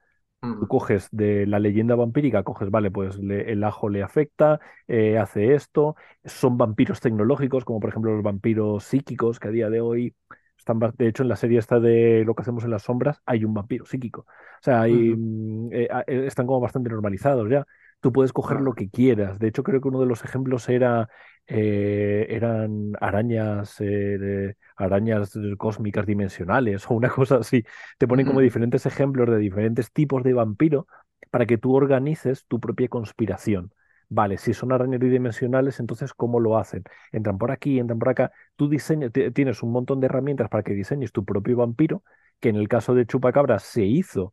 Tú 0.58 0.66
Mm, 0.66 0.68
coges 0.68 1.08
de 1.12 1.46
la 1.46 1.58
leyenda 1.58 1.94
vampírica, 1.96 2.42
coges, 2.42 2.70
vale, 2.70 2.90
pues 2.90 3.18
le- 3.18 3.52
el 3.52 3.62
ajo 3.64 3.88
le 3.90 4.02
afecta, 4.02 4.58
eh, 4.88 5.18
hace 5.18 5.54
esto. 5.54 5.96
Son 6.24 6.56
vampiros 6.56 7.00
tecnológicos, 7.00 7.64
como 7.66 7.78
por 7.80 7.90
ejemplo 7.90 8.14
los 8.14 8.22
vampiros 8.22 8.84
psíquicos, 8.84 9.38
que 9.38 9.48
a 9.48 9.50
día 9.50 9.68
de 9.70 9.80
hoy 9.82 10.14
están, 10.58 10.78
de 10.80 11.08
hecho, 11.08 11.22
en 11.22 11.28
la 11.28 11.36
serie 11.36 11.58
esta 11.58 11.78
de 11.78 12.24
Lo 12.24 12.34
que 12.34 12.42
hacemos 12.42 12.64
en 12.64 12.70
las 12.70 12.82
sombras, 12.84 13.20
hay 13.26 13.44
un 13.44 13.52
vampiro 13.54 13.84
psíquico. 13.84 14.22
O 14.22 14.62
sea, 14.62 14.80
hay, 14.82 15.14
mm, 15.16 15.68
eh, 15.72 15.88
eh, 16.06 16.24
están 16.26 16.46
como 16.46 16.60
bastante 16.60 16.88
normalizados 16.90 17.50
ya. 17.50 17.66
Tú 18.00 18.12
puedes 18.12 18.32
coger 18.32 18.60
lo 18.60 18.74
que 18.74 18.88
quieras. 18.90 19.38
De 19.38 19.48
hecho, 19.48 19.62
creo 19.64 19.80
que 19.80 19.88
uno 19.88 20.00
de 20.00 20.06
los 20.06 20.24
ejemplos 20.24 20.68
era, 20.68 21.08
eh, 21.46 22.26
eran 22.30 22.92
arañas, 23.00 23.76
eh, 23.80 24.54
arañas 24.76 25.32
cósmicas 25.58 26.06
dimensionales 26.06 26.88
o 26.90 26.94
una 26.94 27.08
cosa 27.10 27.36
así 27.38 27.64
te 27.98 28.06
ponen 28.06 28.26
como 28.26 28.40
diferentes 28.40 28.86
ejemplos 28.86 29.28
de 29.30 29.38
diferentes 29.38 29.92
tipos 29.92 30.22
de 30.22 30.34
vampiro 30.34 30.86
para 31.30 31.46
que 31.46 31.58
tú 31.58 31.74
organices 31.74 32.46
tu 32.46 32.60
propia 32.60 32.88
conspiración. 32.88 33.72
Vale, 34.08 34.38
si 34.38 34.54
son 34.54 34.70
arañas 34.72 35.00
bidimensionales, 35.00 35.80
entonces 35.80 36.14
¿cómo 36.14 36.38
lo 36.38 36.58
hacen? 36.58 36.84
Entran 37.10 37.38
por 37.38 37.50
aquí, 37.50 37.80
entran 37.80 37.98
por 37.98 38.08
acá. 38.10 38.30
Tú 38.54 38.68
diseñas, 38.68 39.10
ti- 39.12 39.32
tienes 39.32 39.62
un 39.64 39.72
montón 39.72 39.98
de 40.00 40.06
herramientas 40.06 40.48
para 40.48 40.62
que 40.62 40.74
diseñes 40.74 41.10
tu 41.10 41.24
propio 41.24 41.56
vampiro, 41.56 42.04
que 42.40 42.50
en 42.50 42.56
el 42.56 42.68
caso 42.68 42.94
de 42.94 43.04
Chupacabras 43.06 43.64
se 43.64 43.84
hizo 43.84 44.32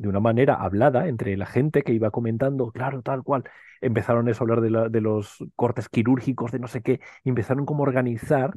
de 0.00 0.08
una 0.08 0.20
manera 0.20 0.54
hablada 0.54 1.08
entre 1.08 1.36
la 1.36 1.46
gente 1.46 1.82
que 1.82 1.92
iba 1.92 2.10
comentando, 2.10 2.70
claro, 2.72 3.02
tal 3.02 3.22
cual. 3.22 3.44
Empezaron 3.82 4.28
eso 4.28 4.42
a 4.42 4.44
hablar 4.44 4.60
de, 4.90 5.00
los 5.00 5.44
cortes 5.56 5.88
quirúrgicos, 5.88 6.52
de 6.52 6.58
no 6.58 6.68
sé 6.68 6.82
qué, 6.82 7.00
empezaron 7.24 7.66
como 7.66 7.84
a 7.84 7.88
organizar 7.88 8.52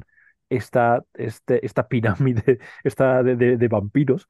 esta, 0.48 1.04
este, 1.14 1.64
esta 1.66 1.88
pirámide 1.88 2.58
esta 2.84 3.22
de 3.22 3.68
vampiros 3.68 4.26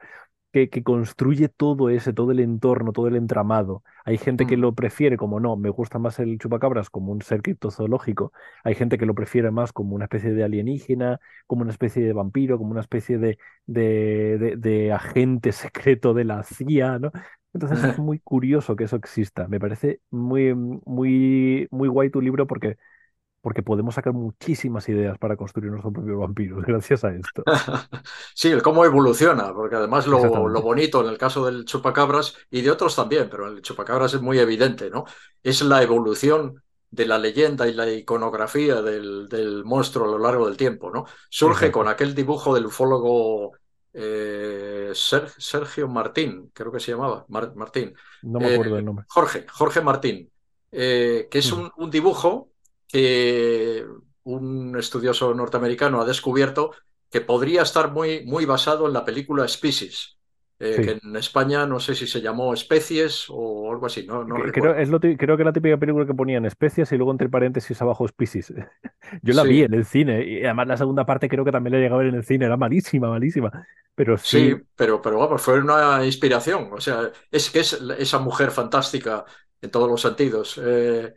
que, 0.54 0.70
que 0.70 0.82
construye 0.84 1.50
todo 1.50 1.90
ese, 1.90 2.14
todo 2.14 2.32
el 2.32 2.40
entorno, 2.40 2.92
todo 2.92 3.08
el 3.08 3.16
entramado. 3.16 3.82
Hay 4.06 4.18
gente 4.18 4.46
que 4.46 4.56
mm. 4.56 4.60
lo 4.60 4.74
prefiere 4.74 5.18
como 5.18 5.40
no, 5.40 5.56
me 5.56 5.70
gusta 5.70 5.98
más 5.98 6.18
el 6.20 6.38
chupacabras 6.38 6.90
como 6.90 7.12
un 7.12 7.22
ser 7.22 7.42
criptozoológico. 7.42 8.32
Hay 8.64 8.74
gente 8.76 8.98
que 8.98 9.06
lo 9.06 9.14
prefiere 9.14 9.50
más 9.50 9.72
como 9.72 9.96
una 9.96 10.06
especie 10.06 10.32
de 10.32 10.44
alienígena, 10.44 11.20
como 11.46 11.62
una 11.62 11.72
especie 11.72 12.02
de 12.04 12.12
vampiro, 12.14 12.58
como 12.58 12.70
una 12.72 12.80
especie 12.82 13.18
de, 13.18 13.38
de, 13.66 14.38
de- 14.38 14.56
de 14.56 14.92
agente 14.92 15.52
secreto 15.52 16.14
de 16.14 16.24
la 16.24 16.42
CIA, 16.44 16.98
¿no? 17.00 17.12
Entonces 17.52 17.84
es 17.84 17.98
muy 17.98 18.18
curioso 18.20 18.76
que 18.76 18.84
eso 18.84 18.96
exista. 18.96 19.48
Me 19.48 19.60
parece 19.60 20.00
muy, 20.10 20.54
muy, 20.54 21.68
muy 21.70 21.88
guay 21.88 22.10
tu 22.10 22.20
libro 22.20 22.46
porque, 22.46 22.78
porque 23.44 23.62
podemos 23.62 23.94
sacar 23.94 24.12
muchísimas 24.14 24.88
ideas 24.88 25.18
para 25.18 25.36
construir 25.36 25.70
nuestro 25.70 25.92
propio 25.92 26.18
vampiro 26.18 26.56
gracias 26.66 27.04
a 27.04 27.14
esto. 27.14 27.46
Sí, 28.34 28.48
el 28.50 28.62
cómo 28.62 28.84
evoluciona, 28.84 29.52
porque 29.54 29.76
además 29.76 30.06
lo, 30.06 30.48
lo 30.48 30.62
bonito 30.62 31.02
en 31.02 31.08
el 31.10 31.18
caso 31.18 31.44
del 31.46 31.64
chupacabras 31.64 32.34
y 32.50 32.62
de 32.62 32.70
otros 32.70 32.96
también, 32.96 33.28
pero 33.30 33.48
el 33.48 33.62
chupacabras 33.62 34.14
es 34.14 34.20
muy 34.22 34.38
evidente, 34.38 34.90
¿no? 34.90 35.04
Es 35.42 35.62
la 35.62 35.82
evolución 35.82 36.62
de 36.90 37.06
la 37.06 37.18
leyenda 37.18 37.66
y 37.68 37.74
la 37.74 37.90
iconografía 37.90 38.80
del, 38.82 39.28
del 39.28 39.64
monstruo 39.64 40.06
a 40.06 40.12
lo 40.12 40.18
largo 40.18 40.46
del 40.46 40.56
tiempo, 40.56 40.90
¿no? 40.90 41.04
Surge 41.30 41.70
con 41.70 41.88
aquel 41.88 42.14
dibujo 42.14 42.54
del 42.54 42.66
ufólogo 42.66 43.52
eh, 43.92 44.90
Ser- 44.94 45.30
Sergio 45.38 45.88
Martín, 45.88 46.50
creo 46.54 46.72
que 46.72 46.80
se 46.80 46.92
llamaba, 46.92 47.24
Mar- 47.28 47.54
Martín, 47.56 47.94
No 48.22 48.40
me 48.40 48.46
Eh, 48.46 48.54
acuerdo 48.54 48.74
del 48.74 48.84
nombre. 48.84 49.06
Jorge, 49.06 49.46
Jorge 49.48 49.80
Martín, 49.80 50.30
eh, 50.72 51.28
que 51.30 51.38
es 51.38 51.52
un, 51.52 51.70
un 51.76 51.90
dibujo 51.90 52.50
que 52.94 53.84
un 54.24 54.76
estudioso 54.78 55.34
norteamericano 55.34 56.00
ha 56.00 56.04
descubierto 56.06 56.72
que 57.10 57.20
podría 57.20 57.62
estar 57.62 57.86
muy, 57.92 58.24
muy 58.24 58.44
basado 58.46 58.86
en 58.86 58.92
la 58.94 59.04
película 59.04 59.46
Species, 59.48 60.18
eh, 60.58 60.74
Sí. 60.76 60.82
que 60.84 60.90
en 61.02 61.16
España 61.16 61.66
no 61.66 61.78
sé 61.80 61.94
si 61.94 62.06
se 62.06 62.20
llamó 62.20 62.54
Especies 62.54 63.26
o 63.28 63.70
algo 63.72 63.86
así, 63.86 64.06
no, 64.06 64.24
Creo, 64.52 64.74
es 64.76 64.88
lo 64.88 64.98
creo 65.00 65.36
que 65.36 65.44
la 65.44 65.52
típica 65.52 65.76
película 65.76 66.06
que 66.06 66.14
ponían 66.14 66.44
especias 66.46 66.90
y 66.92 66.96
luego 66.96 67.12
entre 67.12 67.28
paréntesis 67.28 67.80
abajo 67.82 68.06
species. 68.08 68.52
Yo 69.22 69.34
la 69.34 69.42
vi 69.44 69.62
en 69.62 69.74
el 69.74 69.84
cine 69.84 70.24
y 70.24 70.44
además 70.44 70.66
la 70.68 70.76
segunda 70.76 71.04
parte 71.06 71.28
creo 71.28 71.44
que 71.44 71.52
también 71.52 71.72
la 71.74 71.78
llegué 71.80 71.94
a 71.94 71.98
ver 71.98 72.06
en 72.08 72.14
el 72.16 72.24
cine. 72.24 72.46
Era 72.46 72.56
malísima, 72.56 73.08
malísima. 73.10 73.50
Pero 73.94 74.16
sí, 74.18 74.54
sí, 74.54 74.54
pero, 74.74 75.00
pero 75.02 75.18
vamos, 75.18 75.42
fue 75.42 75.60
una 75.60 76.04
inspiración. 76.04 76.70
O 76.72 76.80
sea, 76.80 77.10
es 77.30 77.50
que 77.50 77.60
es 77.60 77.72
esa 77.98 78.18
mujer 78.18 78.50
fantástica 78.50 79.24
en 79.60 79.70
todos 79.70 79.88
los 79.88 80.00
sentidos. 80.00 80.58
eh, 80.62 81.14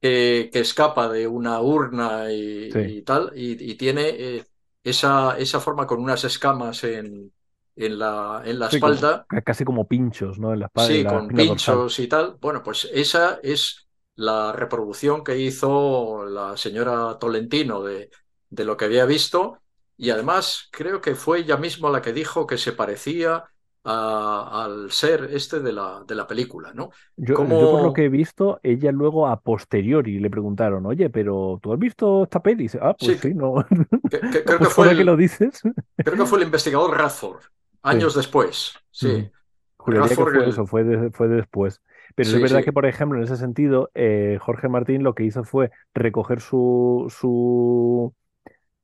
que, 0.00 0.50
que 0.52 0.60
escapa 0.60 1.08
de 1.08 1.26
una 1.26 1.60
urna 1.60 2.30
sí, 2.68 2.80
y, 2.80 3.02
tal, 3.02 3.32
y, 3.34 3.72
y 3.72 3.74
tiene 3.76 4.08
eh, 4.10 4.46
esa, 4.84 5.38
esa 5.38 5.60
forma 5.60 5.86
con 5.86 6.00
unas 6.02 6.24
escamas 6.24 6.84
en, 6.84 7.32
en 7.76 7.98
la, 7.98 8.42
en 8.44 8.58
la 8.58 8.68
sí, 8.68 8.80
espalda, 8.80 9.26
ca- 9.28 9.42
casi 9.42 9.64
como 9.64 9.86
pinchos, 9.88 10.38
¿no? 10.38 10.52
En 10.52 10.60
la, 10.60 10.66
espa- 10.68 10.92
en 10.94 11.02
sí, 11.02 11.04
la 11.04 11.22
con 11.34 11.34
dorsal. 11.34 11.86
pinchos 11.86 11.98
y 11.98 12.08
tal. 12.08 12.36
Bueno, 12.40 12.62
pues 12.62 12.88
esa 12.92 13.40
es 13.42 13.88
la 14.16 14.52
reproducción 14.52 15.24
que 15.24 15.38
hizo 15.38 16.24
la 16.26 16.56
señora 16.56 17.18
Tolentino 17.18 17.82
de, 17.82 18.10
de 18.50 18.64
lo 18.64 18.76
que 18.76 18.86
había 18.86 19.04
visto, 19.04 19.62
y 19.96 20.10
además 20.10 20.68
creo 20.72 21.00
que 21.00 21.14
fue 21.14 21.40
ella 21.40 21.56
misma 21.56 21.90
la 21.90 22.02
que 22.02 22.12
dijo 22.12 22.46
que 22.46 22.58
se 22.58 22.72
parecía 22.72 23.44
a- 23.86 24.64
al 24.64 24.90
ser 24.90 25.28
este 25.32 25.60
de 25.60 25.72
la, 25.72 26.02
de 26.06 26.14
la 26.14 26.26
película, 26.26 26.72
¿no? 26.74 26.90
Yo, 27.16 27.34
yo 27.34 27.70
por 27.70 27.82
lo 27.82 27.92
que 27.92 28.04
he 28.06 28.08
visto, 28.08 28.60
ella 28.62 28.92
luego 28.92 29.26
a 29.28 29.40
posteriori 29.40 30.18
le 30.18 30.30
preguntaron, 30.30 30.84
oye, 30.86 31.10
pero 31.10 31.58
¿tú 31.62 31.72
has 31.72 31.78
visto 31.78 32.24
esta 32.24 32.42
peli? 32.42 32.62
Y 32.62 32.64
dice, 32.64 32.78
ah, 32.82 32.94
pues 32.98 33.12
sí, 33.12 33.28
sí, 33.28 33.34
no. 33.34 33.64
que- 34.10 34.20
que- 34.20 34.44
creo 34.44 34.58
que 34.58 34.64
pues 34.64 34.72
fue 34.74 34.86
ahora 34.86 34.96
que 34.96 35.04
lo 35.04 35.12
el, 35.12 35.18
dices. 35.18 35.62
Creo 36.02 36.16
que 36.16 36.26
fue 36.26 36.38
el 36.38 36.44
investigador 36.44 36.96
Radford, 36.96 37.40
Sí. 37.42 37.48
años 37.82 38.14
después. 38.14 38.74
Sí. 38.90 39.30
Juraría 39.76 40.08
que 40.08 40.14
fue 40.16 40.48
eso, 40.48 40.62
el... 40.62 40.66
fue, 40.66 40.84
de- 40.84 41.10
fue 41.10 41.28
después. 41.28 41.82
Pero 42.14 42.32
es 42.32 42.34
sí, 42.34 42.42
verdad 42.42 42.64
que, 42.64 42.72
por 42.72 42.86
ejemplo, 42.86 43.18
en 43.18 43.24
ese 43.24 43.36
sentido, 43.36 43.90
eh, 43.94 44.38
Jorge 44.40 44.68
Martín 44.68 45.02
lo 45.04 45.14
que 45.14 45.24
hizo 45.24 45.44
fue 45.44 45.70
recoger 45.94 46.40
su, 46.40 47.06
su, 47.10 48.14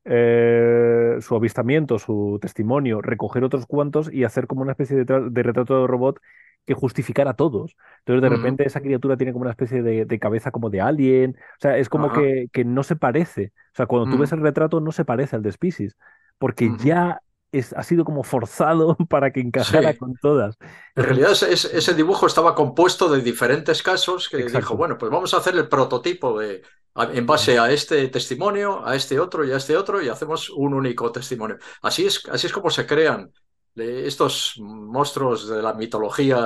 eh, 0.04 1.18
su 1.20 1.34
avistamiento, 1.36 1.98
su 1.98 2.38
testimonio, 2.40 3.00
recoger 3.02 3.44
otros 3.44 3.66
cuantos 3.66 4.12
y 4.12 4.24
hacer 4.24 4.46
como 4.46 4.62
una 4.62 4.72
especie 4.72 4.96
de, 4.96 5.06
tra- 5.06 5.28
de 5.30 5.42
retrato 5.42 5.80
de 5.82 5.86
robot 5.86 6.18
que 6.66 6.74
justificara 6.74 7.32
a 7.32 7.36
todos. 7.36 7.76
Entonces, 8.00 8.22
de 8.22 8.28
repente, 8.28 8.66
esa 8.66 8.80
criatura 8.80 9.16
tiene 9.16 9.32
como 9.32 9.42
una 9.42 9.50
especie 9.50 9.82
de, 9.82 10.04
de 10.04 10.18
cabeza 10.18 10.50
como 10.52 10.70
de 10.70 10.80
alien. 10.80 11.36
O 11.38 11.60
sea, 11.60 11.76
es 11.78 11.88
como 11.88 12.10
que, 12.12 12.48
que 12.52 12.64
no 12.64 12.82
se 12.84 12.96
parece. 12.96 13.52
O 13.72 13.76
sea, 13.76 13.86
cuando 13.86 14.08
tú 14.08 14.18
ves 14.18 14.30
ujú, 14.30 14.32
el 14.32 14.40
retrato, 14.40 14.80
no 14.80 14.92
se 14.92 15.04
parece 15.04 15.36
al 15.36 15.42
de 15.42 15.52
Species, 15.52 15.96
porque 16.38 16.72
ya 16.76 17.20
es, 17.52 17.72
ha 17.74 17.82
sido 17.82 18.04
como 18.04 18.22
forzado 18.24 18.96
para 19.08 19.32
que 19.32 19.40
encajara 19.40 19.94
Sí. 19.94 19.96
con 19.96 20.16
todas. 20.18 20.56
En 20.94 21.04
realidad 21.04 21.32
ese, 21.32 21.94
dibujo 21.94 22.26
estaba 22.26 22.54
compuesto 22.54 23.08
de 23.08 23.22
diferentes 23.22 23.82
casos 23.82 24.28
que 24.28 24.50
dijo, 24.50 24.76
bueno, 24.76 24.98
pues 24.98 25.10
vamos 25.10 25.32
a 25.34 25.38
hacer 25.38 25.54
el 25.56 25.68
prototipo 25.68 26.38
de, 26.38 26.62
en 26.96 27.26
base 27.26 27.58
a 27.58 27.70
este 27.70 28.08
testimonio, 28.08 28.86
a 28.86 28.94
este 28.94 29.18
otro 29.18 29.44
y 29.44 29.52
a 29.52 29.56
este 29.56 29.76
otro, 29.76 30.02
y 30.02 30.08
hacemos 30.08 30.50
un 30.50 30.74
único 30.74 31.10
testimonio. 31.10 31.58
Así 31.82 32.06
es, 32.06 32.22
así 32.30 32.46
es 32.46 32.52
como 32.52 32.70
se 32.70 32.86
crean 32.86 33.32
eh, 33.76 34.04
estos 34.06 34.56
monstruos 34.58 35.48
de 35.48 35.62
la 35.62 35.72
mitología 35.74 36.36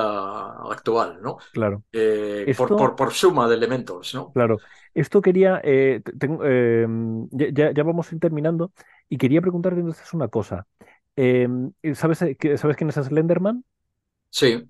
actual, 0.71 1.19
¿no? 1.21 1.37
Claro. 1.51 1.83
Eh, 1.91 2.53
por, 2.55 2.69
Esto, 2.69 2.77
por, 2.77 2.95
por 2.95 3.13
suma 3.13 3.47
de 3.49 3.55
elementos, 3.55 4.13
¿no? 4.15 4.31
claro. 4.33 4.57
Esto 4.93 5.21
quería, 5.21 5.61
eh, 5.63 6.01
tengo, 6.17 6.39
eh, 6.43 6.87
ya, 7.31 7.83
vamos 7.83 8.11
a 8.11 8.15
ir 8.15 8.19
terminando 8.21 8.71
y 9.09 9.17
quería 9.17 9.41
preguntarte 9.41 9.79
entonces 9.79 10.11
una 10.13 10.27
cosa. 10.27 10.65
Em, 11.15 11.71
¿sabes, 11.93 12.19
¿sabes 12.19 12.77
quién 12.77 12.89
es 12.89 12.95
Slenderman? 12.95 13.63
Sí, 14.29 14.67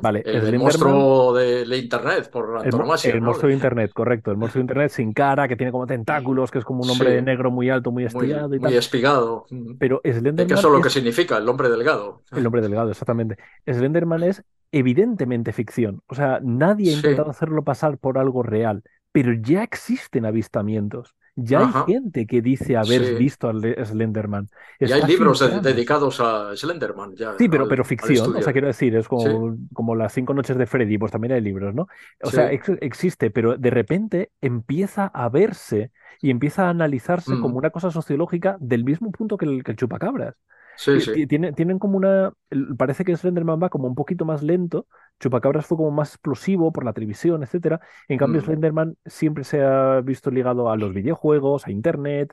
Vale, 0.00 0.22
El, 0.24 0.36
el 0.36 0.58
Slenderman, 0.58 0.58
monstruo 0.58 1.34
de, 1.34 1.64
de 1.64 1.78
Internet, 1.78 2.30
por 2.30 2.58
antonomasia, 2.58 3.14
el 3.14 3.22
¿no? 3.22 3.26
monstruo 3.26 3.48
De- 3.48 3.54
Internet, 3.54 3.92
correcto. 3.94 4.30
El 4.30 4.36
monstruo 4.36 4.60
de 4.60 4.64
Internet 4.64 4.90
sin 4.92 5.12
cara, 5.12 5.48
que 5.48 5.56
tiene 5.56 5.72
como 5.72 5.86
tentáculos, 5.86 6.50
que 6.50 6.58
es 6.58 6.64
como 6.64 6.82
un 6.82 6.90
hombre 6.90 7.18
sí, 7.18 7.22
negro 7.22 7.50
muy 7.50 7.70
alto, 7.70 7.90
muy 7.90 8.04
muy, 8.06 8.06
estirado 8.06 8.54
y 8.54 8.60
muy 8.60 8.60
tal. 8.60 8.74
espigado. 8.74 9.46
ujú. 9.50 9.76
Pero 9.78 10.00
Eh, 10.04 10.12
Que 10.12 10.12
Slenderman 10.14 10.58
eso 10.58 10.68
es 10.68 10.74
lo 10.74 10.80
que 10.82 10.90
significa, 10.90 11.38
el 11.38 11.48
hombre 11.48 11.68
delgado. 11.68 12.22
el 12.32 12.46
hombre 12.46 12.62
delgado, 12.62 12.90
exactamente. 12.90 13.36
Slenderman 13.66 14.22
es 14.22 14.44
evidentemente 14.72 15.52
ficción. 15.52 16.02
O 16.06 16.14
sea, 16.14 16.40
nadie 16.42 16.92
ha 16.94 16.96
Sí, 16.96 16.96
intentado 16.96 17.30
hacerlo 17.30 17.64
pasar 17.64 17.98
por 17.98 18.18
algo 18.18 18.42
real, 18.42 18.82
pero 19.12 19.32
ya 19.32 19.62
existen 19.64 20.24
avistamientos, 20.26 21.14
Ya 21.42 21.60
hay 21.60 21.94
gente 21.94 22.26
que 22.26 22.42
dice 22.42 22.76
haber 22.76 23.16
visto 23.16 23.48
a 23.48 23.52
Slenderman. 23.84 24.48
y 24.78 24.90
hay 24.90 25.02
libros 25.02 25.40
dedicados 25.62 26.20
a 26.20 26.56
Slenderman. 26.56 27.14
Ya, 27.16 27.36
sí, 27.38 27.48
pero, 27.48 27.68
pero 27.68 27.84
ficción. 27.84 28.36
O 28.36 28.42
sea, 28.42 28.52
quiero 28.52 28.66
decir, 28.66 28.94
es 28.96 29.08
como, 29.08 29.56
como 29.72 29.94
las 29.94 30.12
cinco 30.12 30.34
noches 30.34 30.56
de 30.56 30.66
Freddy, 30.66 30.98
pues 30.98 31.12
también 31.12 31.32
hay 31.32 31.40
libros, 31.40 31.74
¿no? 31.74 31.88
O 32.22 32.30
sea, 32.30 32.50
existe, 32.50 33.30
pero 33.30 33.56
de 33.56 33.70
repente 33.70 34.30
empieza 34.40 35.06
a 35.06 35.28
verse 35.28 35.90
y 36.20 36.30
empieza 36.30 36.66
a 36.66 36.70
analizarse 36.70 37.32
como 37.32 37.50
mm. 37.50 37.56
una 37.56 37.70
cosa 37.70 37.90
sociológica 37.90 38.56
del 38.60 38.84
mismo 38.84 39.10
punto 39.10 39.36
que 39.36 39.46
el, 39.46 39.64
que 39.64 39.72
el 39.72 39.76
chupacabras. 39.76 40.34
Sí, 40.80 41.26
Tienen, 41.26 41.78
como 41.78 41.98
una. 41.98 42.32
Parece 42.78 43.04
que 43.04 43.14
Slenderman 43.14 43.62
va 43.62 43.68
como 43.68 43.86
un 43.86 43.94
poquito 43.94 44.24
más 44.24 44.42
lento. 44.42 44.86
Chupacabras 45.18 45.66
fue 45.66 45.76
como 45.76 45.90
más 45.90 46.14
explosivo 46.14 46.72
por 46.72 46.86
la 46.86 46.94
televisión, 46.94 47.42
etcétera. 47.42 47.80
En 48.08 48.16
cambio, 48.16 48.40
mm. 48.40 48.44
Slenderman 48.46 48.96
siempre 49.04 49.44
se 49.44 49.62
ha 49.62 50.00
visto 50.00 50.30
ligado 50.30 50.70
a 50.70 50.78
los 50.78 50.94
videojuegos, 50.94 51.66
a 51.66 51.70
internet, 51.70 52.32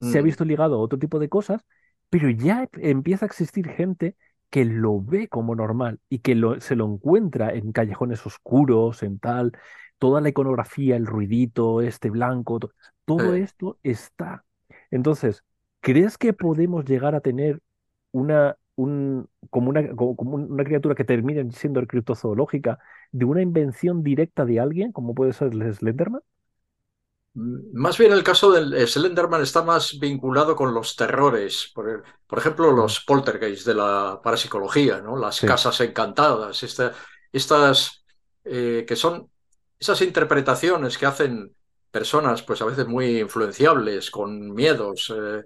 se 0.00 0.18
ha 0.18 0.22
mm. 0.22 0.24
visto 0.24 0.44
ligado 0.44 0.74
a 0.74 0.78
otro 0.78 0.98
tipo 0.98 1.20
de 1.20 1.28
cosas, 1.28 1.64
pero 2.10 2.28
ya 2.30 2.68
empieza 2.72 3.26
a 3.26 3.28
existir 3.28 3.68
gente 3.68 4.16
que 4.50 4.64
lo 4.64 5.00
ve 5.00 5.28
como 5.28 5.54
normal 5.54 6.00
y 6.08 6.18
que 6.18 6.36
se 6.58 6.74
lo 6.74 6.86
encuentra 6.86 7.52
en 7.52 7.70
callejones 7.70 8.26
oscuros, 8.26 9.04
en 9.04 9.20
tal, 9.20 9.52
toda 9.98 10.20
la 10.20 10.30
iconografía, 10.30 10.96
el 10.96 11.06
ruidito, 11.06 11.80
este 11.80 12.10
blanco, 12.10 12.58
todo 13.04 13.34
esto 13.34 13.78
está. 13.84 14.44
Entonces, 14.90 15.44
¿crees 15.80 16.18
que 16.18 16.32
podemos 16.32 16.84
llegar 16.84 17.14
a 17.14 17.20
tener 17.20 17.60
una, 18.14 18.56
un, 18.76 19.28
como, 19.50 19.70
una, 19.70 19.94
como 19.94 20.36
una 20.36 20.64
criatura 20.64 20.94
que 20.94 21.04
termine 21.04 21.50
siendo 21.52 21.84
criptozoológica 21.86 22.78
de 23.10 23.24
una 23.24 23.42
invención 23.42 24.02
directa 24.02 24.44
de 24.44 24.60
alguien, 24.60 24.92
como 24.92 25.14
puede 25.14 25.32
ser 25.32 25.52
el 25.52 25.74
Slenderman? 25.74 26.22
Mm, 27.34 27.76
más 27.76 27.98
bien 27.98 28.12
el 28.12 28.22
caso 28.22 28.52
del 28.52 28.86
Slenderman 28.86 29.42
está 29.42 29.62
más 29.62 29.98
vinculado 29.98 30.54
con 30.54 30.72
los 30.72 30.94
terrores, 30.94 31.72
por, 31.74 32.04
por 32.26 32.38
ejemplo, 32.38 32.72
mm. 32.72 32.76
los 32.76 33.00
poltergeists 33.00 33.64
de 33.64 33.74
la 33.74 34.20
parapsicología, 34.22 35.00
¿no? 35.00 35.16
las 35.16 35.40
casas 35.40 35.80
encantadas, 35.80 36.62
estas 37.32 38.04
eh, 38.44 38.84
que 38.86 38.94
son 38.94 39.28
esas 39.78 40.00
interpretaciones 40.02 40.96
que 40.96 41.06
hacen 41.06 41.52
personas, 41.90 42.42
pues 42.42 42.62
a 42.62 42.64
veces 42.64 42.86
muy 42.86 43.18
influenciables, 43.20 44.10
con 44.10 44.52
miedos, 44.52 45.12
eh, 45.16 45.44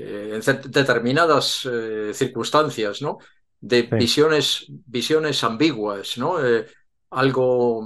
eh, 0.00 0.40
en 0.40 0.70
determinadas 0.70 1.68
eh, 1.68 2.12
circunstancias, 2.14 3.02
¿no? 3.02 3.18
De 3.60 3.82
visiones, 3.82 4.66
visiones 4.68 5.42
ambiguas, 5.42 6.16
¿no? 6.18 6.44
Eh, 6.44 6.66
algo, 7.10 7.80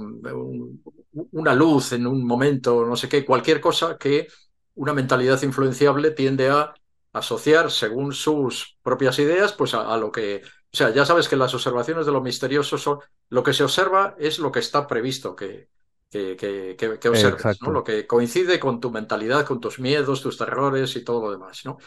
una 1.31 1.55
luz 1.55 1.93
en 1.93 2.05
un 2.05 2.23
momento, 2.23 2.85
no 2.85 2.95
sé 2.95 3.09
qué, 3.09 3.25
cualquier 3.25 3.59
cosa 3.59 3.97
que 3.97 4.27
una 4.75 4.93
mentalidad 4.93 5.41
influenciable 5.41 6.11
tiende 6.11 6.51
a 6.51 6.75
asociar 7.13 7.71
según 7.71 8.13
sus 8.13 8.77
propias 8.83 9.17
ideas, 9.17 9.53
pues 9.53 9.73
a, 9.73 9.97
lo 9.97 10.11
que, 10.11 10.43
o 10.45 10.77
sea, 10.77 10.91
ya 10.91 11.07
sabes 11.07 11.27
que 11.27 11.35
las 11.35 11.55
observaciones 11.55 12.05
de 12.05 12.11
lo 12.11 12.21
misterioso 12.21 12.77
son, 12.77 12.99
lo 13.29 13.41
que 13.41 13.53
se 13.53 13.63
observa 13.63 14.15
es 14.19 14.37
lo 14.37 14.51
que 14.51 14.59
está 14.59 14.85
previsto 14.85 15.35
que, 15.35 15.67
que, 16.13 16.75
que, 16.77 17.09
observes, 17.09 17.61
¿no? 17.61 17.71
Lo 17.71 17.83
que 17.83 18.05
coincide 18.05 18.59
con 18.59 18.79
tu 18.79 18.91
mentalidad, 18.91 19.45
con 19.45 19.59
tus 19.59 19.79
miedos, 19.79 20.21
tus 20.21 20.37
terrores 20.37 20.95
y 20.95 21.03
todo 21.03 21.21
lo 21.21 21.31
demás, 21.31 21.61
¿no? 21.65 21.77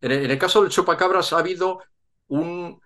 En 0.00 0.12
el, 0.12 0.38
caso 0.38 0.62
del 0.62 0.70
chupacabras 0.70 1.32
ha 1.32 1.38
habido 1.38 1.80
un, 2.28 2.80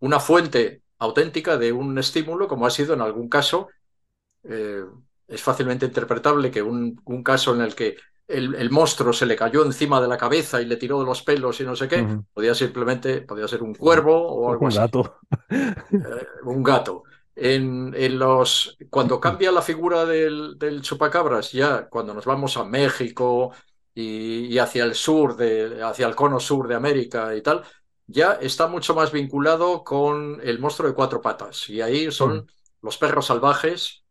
una 0.00 0.20
fuente 0.20 0.82
auténtica 0.98 1.56
de 1.56 1.72
un 1.72 1.98
estímulo, 1.98 2.48
como 2.48 2.66
ha 2.66 2.70
sido 2.70 2.94
en 2.94 3.00
algún 3.00 3.28
caso. 3.28 3.68
Eh, 4.44 4.84
es 5.26 5.42
fácilmente 5.42 5.86
interpretable 5.86 6.50
que 6.50 6.62
un, 6.62 7.00
caso 7.24 7.54
en 7.54 7.60
el 7.60 7.74
que 7.74 7.96
el, 8.26 8.70
monstruo 8.70 9.12
se 9.12 9.26
le 9.26 9.36
cayó 9.36 9.64
encima 9.64 10.00
de 10.00 10.08
la 10.08 10.16
cabeza 10.16 10.60
y 10.60 10.66
le 10.66 10.76
tiró 10.76 10.98
de 11.00 11.06
los 11.06 11.22
pelos 11.22 11.60
y 11.60 11.64
no 11.64 11.76
sé 11.76 11.88
qué, 11.88 12.06
podía 12.32 12.54
simplemente, 12.54 13.22
podía 13.22 13.46
ser 13.46 13.62
un 13.62 13.74
cuervo 13.74 14.16
o 14.16 14.50
algo 14.50 14.66
un 14.66 14.74
Gato. 14.74 15.20
Eh, 15.50 16.26
un 16.44 16.62
gato. 16.62 17.04
En, 17.36 17.94
en, 17.96 18.18
los, 18.18 18.76
cuando 18.90 19.20
cambia 19.20 19.52
la 19.52 19.62
figura 19.62 20.04
del, 20.04 20.58
del, 20.58 20.82
chupacabras, 20.82 21.52
ya 21.52 21.88
cuando 21.88 22.12
nos 22.12 22.26
vamos 22.26 22.56
a 22.56 22.64
México, 22.64 23.52
y, 23.94 24.58
hacia 24.58 24.84
el 24.84 24.94
sur, 24.94 25.36
de, 25.36 25.82
hacia 25.82 26.06
el 26.06 26.14
cono 26.14 26.40
sur 26.40 26.68
de 26.68 26.74
América 26.74 27.34
y 27.34 27.42
tal, 27.42 27.62
ya 28.06 28.32
está 28.34 28.66
mucho 28.66 28.94
más 28.94 29.12
vinculado 29.12 29.84
con 29.84 30.40
el 30.42 30.58
monstruo 30.58 30.88
de 30.88 30.94
cuatro 30.94 31.20
patas. 31.20 31.68
Y 31.68 31.80
ahí 31.80 32.10
son 32.10 32.38
mm. 32.38 32.46
los 32.82 32.98
perros 32.98 33.26
salvajes 33.26 34.04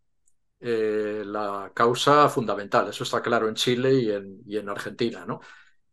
eh, 0.61 1.23
la 1.25 1.71
causa 1.73 2.29
fundamental. 2.29 2.89
Eso 2.89 3.03
está 3.03 3.21
claro 3.21 3.47
en 3.47 3.55
Chile 3.55 3.93
y 3.93 4.11
en, 4.11 4.41
y 4.45 4.57
en 4.57 4.69
Argentina, 4.69 5.25
¿no? 5.25 5.41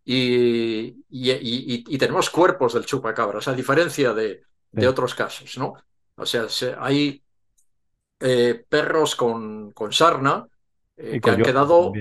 Y, 0.04 1.04
y, 1.08 1.98
tenemos 1.98 2.30
cuerpos 2.30 2.74
del 2.74 2.86
chupacabras, 2.86 3.48
a 3.48 3.54
diferencia 3.54 4.14
de, 4.14 4.42
de 4.70 4.86
otros 4.86 5.16
casos, 5.16 5.58
¿no? 5.58 5.74
O 6.16 6.26
sea, 6.26 6.46
hay 6.78 7.22
eh, 8.20 8.64
perros 8.68 9.14
con, 9.16 9.72
con 9.72 9.92
sarna 9.92 10.46
eh, 10.96 11.20
que 11.20 11.30
han 11.30 11.42
quedado 11.42 11.92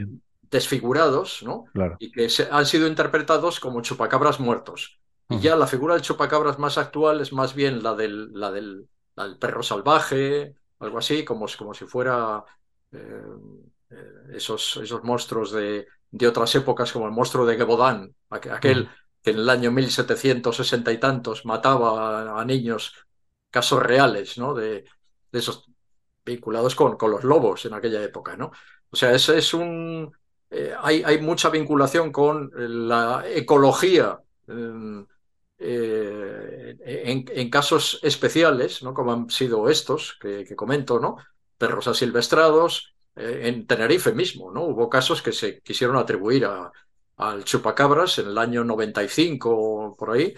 desfigurados, 0.49 1.43
¿no? 1.43 1.66
Y 1.99 2.11
que 2.11 2.30
han 2.49 2.66
sido 2.66 2.88
interpretados 2.88 3.59
como 3.59 3.82
chupacabras 3.82 4.39
muertos. 4.39 4.99
Y 5.28 5.39
ya 5.39 5.55
la 5.55 5.68
figura 5.68 5.95
del 5.95 6.03
chupacabras 6.03 6.59
más 6.59 6.78
actual 6.78 7.20
es 7.20 7.34
más 7.34 7.55
bien 7.55 7.82
la 7.82 7.95
del, 7.95 8.32
la 8.34 8.51
del, 8.51 8.88
perro 9.39 9.63
salvaje, 9.63 10.55
algo 10.80 10.99
así, 10.99 11.26
como, 11.26 11.47
como 11.57 11.74
si 11.74 11.86
fuera 11.86 12.43
eh, 12.91 13.24
eh, 13.89 14.11
esos, 14.34 14.78
esos 14.78 15.03
monstruos 15.03 15.51
de, 15.51 15.88
de, 16.11 16.28
otras 16.28 16.53
épocas, 16.55 16.91
como 16.91 17.07
el 17.07 17.11
monstruo 17.11 17.45
de 17.45 17.57
Gebodán, 17.57 18.13
aquel 18.30 18.88
que 19.24 19.32
en 19.32 19.39
el 19.39 19.49
año 19.49 19.72
1760 19.72 20.91
y 20.91 20.99
tantos 20.99 21.45
mataba 21.45 22.39
a, 22.39 22.45
niños, 22.45 22.93
casos 23.56 23.82
reales, 23.82 24.38
¿no? 24.38 24.53
De, 24.53 24.84
esos 25.32 25.66
vinculados 26.26 26.76
con, 26.76 26.97
con, 26.97 27.12
los 27.12 27.24
lobos 27.24 27.66
en 27.66 27.74
aquella 27.74 28.03
época, 28.03 28.36
¿no? 28.36 28.51
O 28.89 28.95
sea, 28.97 29.14
ese 29.14 29.38
es 29.38 29.53
un, 29.53 30.14
eh, 30.49 30.74
hay, 30.78 31.03
hay, 31.03 31.22
mucha 31.22 31.49
vinculación 31.49 32.12
con 32.12 32.51
la 32.53 33.24
ecología 33.26 34.20
em, 34.47 35.06
eh, 35.58 36.76
en, 36.84 37.49
casos 37.49 37.99
especiales, 38.03 38.84
¿no? 38.84 38.93
como 38.93 39.14
han 39.14 39.30
sido 39.30 39.70
estos 39.70 40.18
que, 40.20 40.53
comento, 40.56 40.99
¿no? 40.99 41.16
perros 41.58 41.88
asilvestrados, 41.88 42.93
eh, 43.16 43.41
en 43.45 43.66
Tenerife 43.68 44.12
mismo, 44.14 44.51
¿no? 44.51 44.64
Hubo 44.64 44.89
casos 44.89 45.22
que 45.22 45.32
se 45.32 45.62
quisieron 45.62 45.95
atribuir 45.95 46.45
a, 46.45 46.72
al 47.18 47.45
chupacabras 47.45 48.20
en 48.20 48.28
el 48.28 48.38
año 48.38 48.64
95 48.66 49.49
o 49.49 49.95
por 49.95 50.12
ahí. 50.12 50.34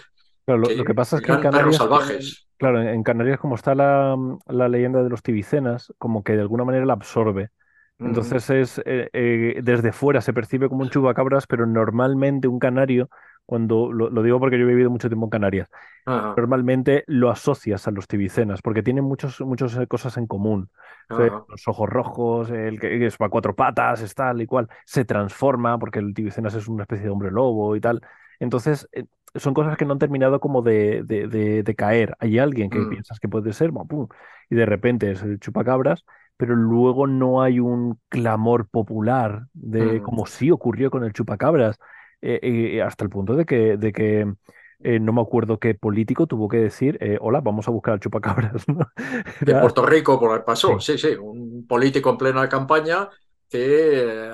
Lo, 0.56 0.86
que 0.86 0.94
pasa 0.94 1.18
es 1.18 1.22
que 1.22 1.32
en 1.34 1.42
Canarias, 1.42 1.76
salvajes. 1.76 2.48
Claro, 2.58 2.82
en 2.82 3.04
Canarias 3.04 3.40
como 3.40 3.56
está 3.56 3.76
la, 3.76 4.16
la 4.48 4.70
leyenda 4.70 5.04
de 5.04 5.10
los 5.10 5.22
tibicenas, 5.22 5.94
como 5.98 6.24
que 6.24 6.34
de 6.34 6.42
alguna 6.42 6.64
manera 6.64 6.86
la 6.86 6.94
absorbe. 6.94 7.52
Entonces 8.00 8.50
es 8.52 8.82
eh, 8.86 9.10
eh, 9.12 9.60
desde 9.64 9.92
fuera 9.92 10.22
se 10.22 10.32
percibe 10.32 10.70
como 10.70 10.84
un 10.84 10.90
chupacabras, 10.90 11.48
pero 11.48 11.66
normalmente 11.66 12.48
un 12.48 12.60
canario, 12.60 13.10
cuando 13.46 13.92
lo, 13.92 14.22
digo 14.22 14.40
porque 14.40 14.60
yo 14.60 14.66
he 14.66 14.68
vivido 14.68 14.92
mucho 14.92 15.10
tiempo 15.10 15.26
en 15.26 15.32
Canarias, 15.32 15.70
normalmente 16.06 17.04
lo 17.08 17.32
asocias 17.32 17.88
a 17.88 17.92
los 17.92 18.08
tibicenas, 18.08 18.62
porque 18.62 18.84
tienen 18.84 19.04
muchas 19.04 19.42
muchas 19.42 19.76
eh, 19.78 19.88
cosas 19.88 20.18
en 20.18 20.28
común. 20.28 20.70
los 21.10 21.68
ojos 21.68 21.90
rojos, 21.90 22.52
el 22.52 22.80
que 22.80 23.04
es 23.04 23.20
a 23.20 23.30
cuatro 23.30 23.56
patas, 23.56 24.02
es 24.02 24.14
tal 24.14 24.42
y 24.42 24.46
cual, 24.46 24.68
se 24.86 25.04
transforma, 25.04 25.80
porque 25.80 26.00
el 26.00 26.14
tibicenas 26.14 26.54
es 26.54 26.68
una 26.68 26.84
especie 26.84 27.06
de 27.06 27.12
hombre 27.12 27.32
lobo 27.32 27.76
y 27.76 27.82
tal. 27.82 28.02
Entonces, 28.40 28.88
son 29.36 29.54
cosas 29.54 29.78
que 29.78 29.86
no 29.86 29.94
han 29.94 30.00
terminado 30.00 30.40
como 30.40 30.62
de, 30.62 31.04
de, 31.04 31.76
caer. 31.76 32.16
Hay 32.20 32.40
alguien 32.40 32.70
que 32.70 32.80
mm. 32.80 32.90
piensas 32.90 33.20
que 33.20 33.28
puede 33.28 33.54
ser, 33.54 33.72
y 34.50 34.56
de 34.56 34.66
repente 34.66 35.12
es 35.12 35.22
el 35.22 35.40
chupacabras 35.40 36.04
pero 36.38 36.56
luego 36.56 37.08
no 37.08 37.42
hay 37.42 37.60
un 37.60 38.00
clamor 38.10 38.68
popular 38.70 39.48
de 39.54 40.00
mm. 40.00 40.04
como 40.04 40.28
sí 40.28 40.52
ocurrió 40.52 40.92
con 40.92 41.04
el 41.04 41.12
chupacabras, 41.12 41.80
eh, 42.22 42.40
eh, 42.42 42.82
hasta 42.82 43.04
el 43.04 43.10
punto 43.10 43.36
de 43.36 43.46
que, 43.46 43.78
de 43.78 43.92
que 43.92 44.32
eh, 44.80 45.00
no 45.00 45.12
me 45.12 45.22
acuerdo 45.22 45.60
qué 45.60 45.74
político 45.74 46.28
tuvo 46.28 46.48
que 46.48 46.58
decir, 46.58 47.00
hola, 47.20 47.42
vamos 47.42 47.68
a 47.68 47.72
buscar 47.72 47.96
al 47.96 48.00
chupacabras. 48.00 48.64
En 49.46 49.60
Puerto 49.60 49.86
Rico 49.86 50.20
por 50.20 50.38
el 50.38 50.44
pasó, 50.44 50.80
sí. 50.80 50.98
sí, 50.98 51.16
un 51.20 51.66
político 51.68 52.12
en 52.12 52.18
plena 52.18 52.48
campaña 52.48 53.10
que 53.50 54.30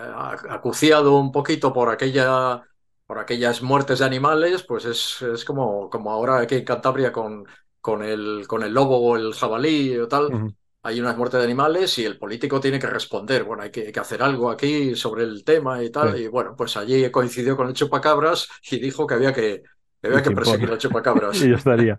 acuciado 0.50 1.18
un 1.18 1.32
poquito 1.32 1.72
por 1.72 1.90
aquella 1.90 2.62
por 3.06 3.20
aquellas 3.20 3.62
muertes 3.62 4.00
de 4.00 4.06
animales, 4.06 4.64
pues 4.64 4.86
es, 4.86 5.22
es 5.22 5.46
como, 5.46 5.90
como 5.90 6.12
ahora 6.12 6.40
aquí 6.40 6.56
en 6.56 6.66
Cantabria 6.66 7.12
con, 7.12 7.46
con, 7.82 8.04
el, 8.04 8.46
con 8.48 8.64
el 8.64 8.74
lobo 8.74 8.98
o 9.00 9.18
el 9.18 9.34
jabalí 9.34 9.98
o 9.98 10.08
tal, 10.08 10.56
hay 10.86 11.00
unas 11.00 11.18
muertes 11.18 11.40
de 11.40 11.46
animales 11.46 11.98
y 11.98 12.06
el 12.06 12.18
político 12.18 12.60
tiene 12.60 12.78
que 12.78 12.88
responder, 12.88 13.46
bueno, 13.46 13.64
hay 13.64 13.72
que, 13.72 13.92
hacer 13.98 14.22
algo 14.22 14.50
aquí 14.50 14.96
sobre 14.96 15.24
el 15.24 15.46
tema 15.46 15.82
y 15.82 15.90
tal. 15.90 16.20
Y 16.20 16.28
bueno, 16.28 16.56
pues 16.58 16.76
allí 16.76 17.10
coincidió 17.10 17.56
con 17.56 17.68
el 17.68 17.74
chupacabras 17.74 18.50
y 18.70 18.80
dijo 18.80 19.08
que 19.08 19.14
había 19.14 19.34
que, 19.34 19.64
había 20.04 20.22
que 20.22 20.32
perseguir 20.32 20.70
al 20.70 20.78
chupacabras. 20.78 21.42
y 21.42 21.50
yo 21.50 21.56
estaría. 21.56 21.98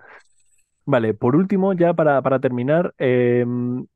Vale, 0.85 1.15
por 1.15 1.35
último, 1.35 1.73
ya 1.73 1.95
para, 1.95 2.21
para 2.21 2.41
terminar, 2.41 2.95
em, 2.99 3.87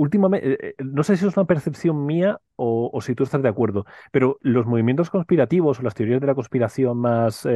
últimamente, 0.00 0.74
no 0.78 1.02
sé 1.02 1.16
si 1.16 1.26
es 1.26 1.36
una 1.36 1.46
percepción 1.46 2.06
mía 2.06 2.40
o, 2.56 3.00
si 3.02 3.14
tú 3.14 3.24
estás 3.24 3.42
de 3.42 3.48
acuerdo, 3.48 3.86
pero 4.12 4.38
los 4.42 4.66
movimientos 4.66 5.10
conspirativos 5.10 5.78
o 5.80 5.82
las 5.82 5.94
teorías 5.94 6.20
de 6.20 6.26
la 6.26 6.34
conspiración 6.34 6.98
más, 6.98 7.46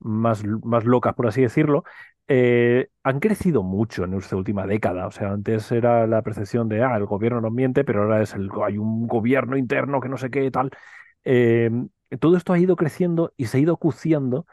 más, 0.00 0.44
más 0.44 0.84
locas, 0.84 1.14
por 1.14 1.26
así 1.26 1.42
decirlo, 1.42 1.84
eh, 2.28 2.88
han 3.02 3.20
crecido 3.20 3.62
mucho 3.62 4.04
en 4.04 4.14
esta 4.14 4.36
última 4.36 4.66
década. 4.66 5.06
O 5.06 5.10
sea, 5.10 5.32
antes 5.32 5.70
era 5.72 6.06
la 6.06 6.22
percepción 6.22 6.68
de, 6.68 6.82
ah, 6.82 6.96
el 6.96 7.06
gobierno 7.06 7.40
nos 7.40 7.52
miente, 7.52 7.84
pero 7.84 8.02
ahora 8.02 8.22
es 8.22 8.34
el, 8.34 8.50
hay 8.64 8.78
un 8.78 9.06
gobierno 9.06 9.56
interno 9.56 10.00
que 10.00 10.08
no 10.08 10.16
sé 10.16 10.30
qué, 10.30 10.50
tal. 10.50 10.70
Eh, 11.24 11.70
todo 12.20 12.36
esto 12.36 12.52
ha 12.52 12.58
ido 12.58 12.76
creciendo 12.76 13.32
y 13.36 13.46
se 13.46 13.58
ha 13.58 13.60
ido 13.60 13.74
acuciando 13.74 14.46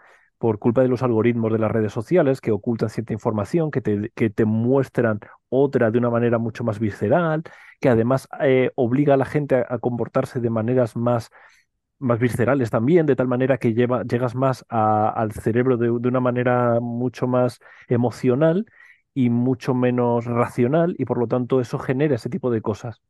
por 0.44 0.60
culpa 0.60 0.82
de 0.82 0.90
los 0.90 1.04
algoritmos 1.04 1.54
de 1.54 1.58
las 1.58 1.72
redes 1.72 1.94
sociales 1.94 2.42
que 2.42 2.52
ocultan 2.52 2.90
cierta 2.90 3.14
información, 3.14 3.72
que 3.72 3.80
te, 3.80 4.12
que 4.14 4.30
te 4.30 4.44
muestran 4.44 5.22
otra 5.48 5.90
de 5.90 5.98
una 6.00 6.10
manera 6.10 6.38
mucho 6.38 6.66
más 6.66 6.80
visceral, 6.80 7.44
que 7.80 7.88
además 7.88 8.28
eh, 8.42 8.70
obliga 8.76 9.14
a 9.14 9.18
la 9.18 9.24
gente 9.24 9.64
a 9.66 9.78
comportarse 9.78 10.42
de 10.42 10.50
maneras 10.50 10.98
más 10.98 11.30
más 11.98 12.20
viscerales 12.20 12.70
también, 12.70 13.06
de 13.06 13.16
tal 13.16 13.30
manera 13.30 13.58
que 13.58 13.74
lleva, 13.74 14.04
llegas 14.04 14.36
más 14.36 14.66
al 14.68 15.32
cerebro 15.32 15.78
de, 15.78 15.90
una 15.90 16.20
manera 16.20 16.82
mucho 16.82 17.26
más 17.26 17.60
emocional 17.88 18.66
y 19.14 19.30
mucho 19.30 19.74
menos 19.74 20.26
racional 20.26 20.94
y 20.98 21.06
por 21.06 21.20
lo 21.20 21.28
tanto 21.28 21.62
eso 21.62 21.80
genera 21.80 22.16
ese 22.16 22.30
tipo 22.30 22.52
de 22.52 22.62
cosas. 22.62 23.02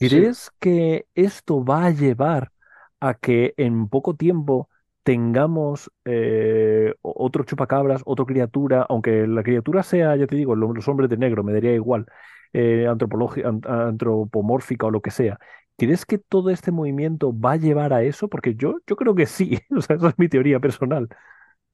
¿Crees 0.00 0.50
que 0.58 1.06
esto 1.14 1.64
va 1.64 1.84
a 1.84 1.90
llevar 1.90 2.50
a 2.98 3.14
que 3.14 3.54
en 3.56 3.88
poco 3.88 4.14
tiempo 4.14 4.68
tengamos 5.02 5.90
eh, 6.04 6.94
otro 7.02 7.44
chupacabras, 7.44 8.02
otra 8.04 8.24
criatura, 8.24 8.86
aunque 8.88 9.26
la 9.26 9.42
criatura 9.42 9.82
sea, 9.82 10.14
ya 10.16 10.26
te 10.26 10.36
digo, 10.36 10.54
los 10.54 10.88
hombres 10.88 11.10
de 11.10 11.16
negro, 11.16 11.42
me 11.42 11.52
daría 11.52 11.74
igual, 11.74 12.06
eh, 12.52 12.86
antropomórfica 12.86 14.86
o 14.86 14.90
lo 14.90 15.00
que 15.00 15.10
sea, 15.10 15.38
¿Crees 15.80 16.04
que 16.04 16.18
todo 16.18 16.50
este 16.50 16.72
movimiento 16.72 17.32
va 17.32 17.52
a 17.52 17.56
llevar 17.56 17.94
a 17.94 18.02
eso? 18.02 18.28
Porque 18.28 18.54
yo, 18.54 18.80
yo 18.86 18.96
creo 18.96 19.14
que 19.14 19.24
sí, 19.24 19.58
o 19.74 19.80
sea, 19.80 19.96
esa 19.96 20.08
es 20.08 20.18
mi 20.18 20.28
teoría 20.28 20.60
personal. 20.60 21.08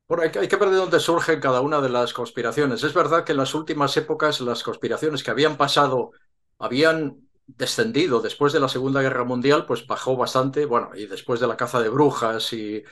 Bueno, 0.07 0.23
hay, 0.23 0.31
que 0.31 0.55
ver 0.55 0.71
de 0.71 0.77
dónde 0.77 1.01
surgen 1.01 1.41
cada 1.41 1.61
una 1.61 1.81
de 1.81 1.89
las 1.89 2.13
conspiraciones. 2.13 2.85
Es 2.85 2.95
verdad 2.95 3.25
que 3.25 3.33
en 3.33 3.39
las 3.39 3.53
últimas 3.53 3.97
épocas 3.97 4.41
las 4.41 4.63
conspiraciones 4.63 5.25
que 5.25 5.33
habían 5.33 5.57
pasado 5.57 6.13
habían 6.61 7.17
descendido 7.49 8.21
después 8.21 8.53
de 8.53 8.61
la 8.61 8.69
Segunda 8.69 9.03
Guerra 9.03 9.25
Mundial, 9.25 9.67
pues 9.67 9.85
bajó 9.89 10.17
bastante, 10.17 10.67
bueno, 10.67 10.91
y 10.95 11.07
después 11.07 11.41
de 11.41 11.49
la 11.49 11.57
caza 11.57 11.81
de 11.81 11.89
brujas 11.89 12.53
y, 12.53 12.85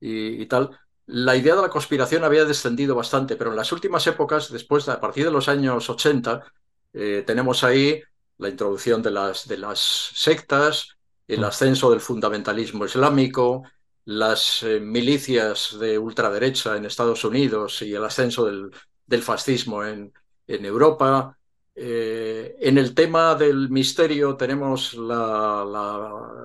y, 0.00 0.46
tal, 0.46 0.70
la 1.06 1.36
idea 1.36 1.54
de 1.56 1.62
la 1.62 1.68
conspiración 1.68 2.24
había 2.24 2.44
descendido 2.44 2.94
bastante, 2.94 3.36
pero 3.36 3.50
en 3.50 3.56
las 3.56 3.72
últimas 3.72 4.06
épocas, 4.06 4.50
después, 4.52 4.88
a 4.88 5.00
partir 5.00 5.24
de 5.24 5.30
los 5.30 5.48
años 5.48 5.88
80, 5.88 6.44
eh, 6.92 7.24
tenemos 7.26 7.64
ahí 7.64 8.02
la 8.38 8.48
introducción 8.48 9.02
de 9.02 9.10
las, 9.10 9.48
de 9.48 9.58
las 9.58 9.78
sectas, 10.14 10.96
el 11.26 11.40
mm. 11.40 11.44
ascenso 11.44 11.90
del 11.90 12.00
fundamentalismo 12.00 12.84
islámico, 12.84 13.62
las 14.04 14.62
eh, 14.62 14.80
milicias 14.80 15.76
de 15.80 15.98
ultraderecha 15.98 16.76
en 16.76 16.84
Estados 16.84 17.24
Unidos 17.24 17.82
y 17.82 17.94
el 17.94 18.04
ascenso 18.04 18.46
del, 18.46 18.70
del 19.06 19.22
fascismo 19.22 19.84
en, 19.84 20.12
en 20.46 20.64
Europa. 20.64 21.35
Eh, 21.78 22.56
en 22.60 22.78
el 22.78 22.94
tema 22.94 23.34
del 23.34 23.68
misterio 23.68 24.34
tenemos 24.34 24.94
la, 24.94 25.62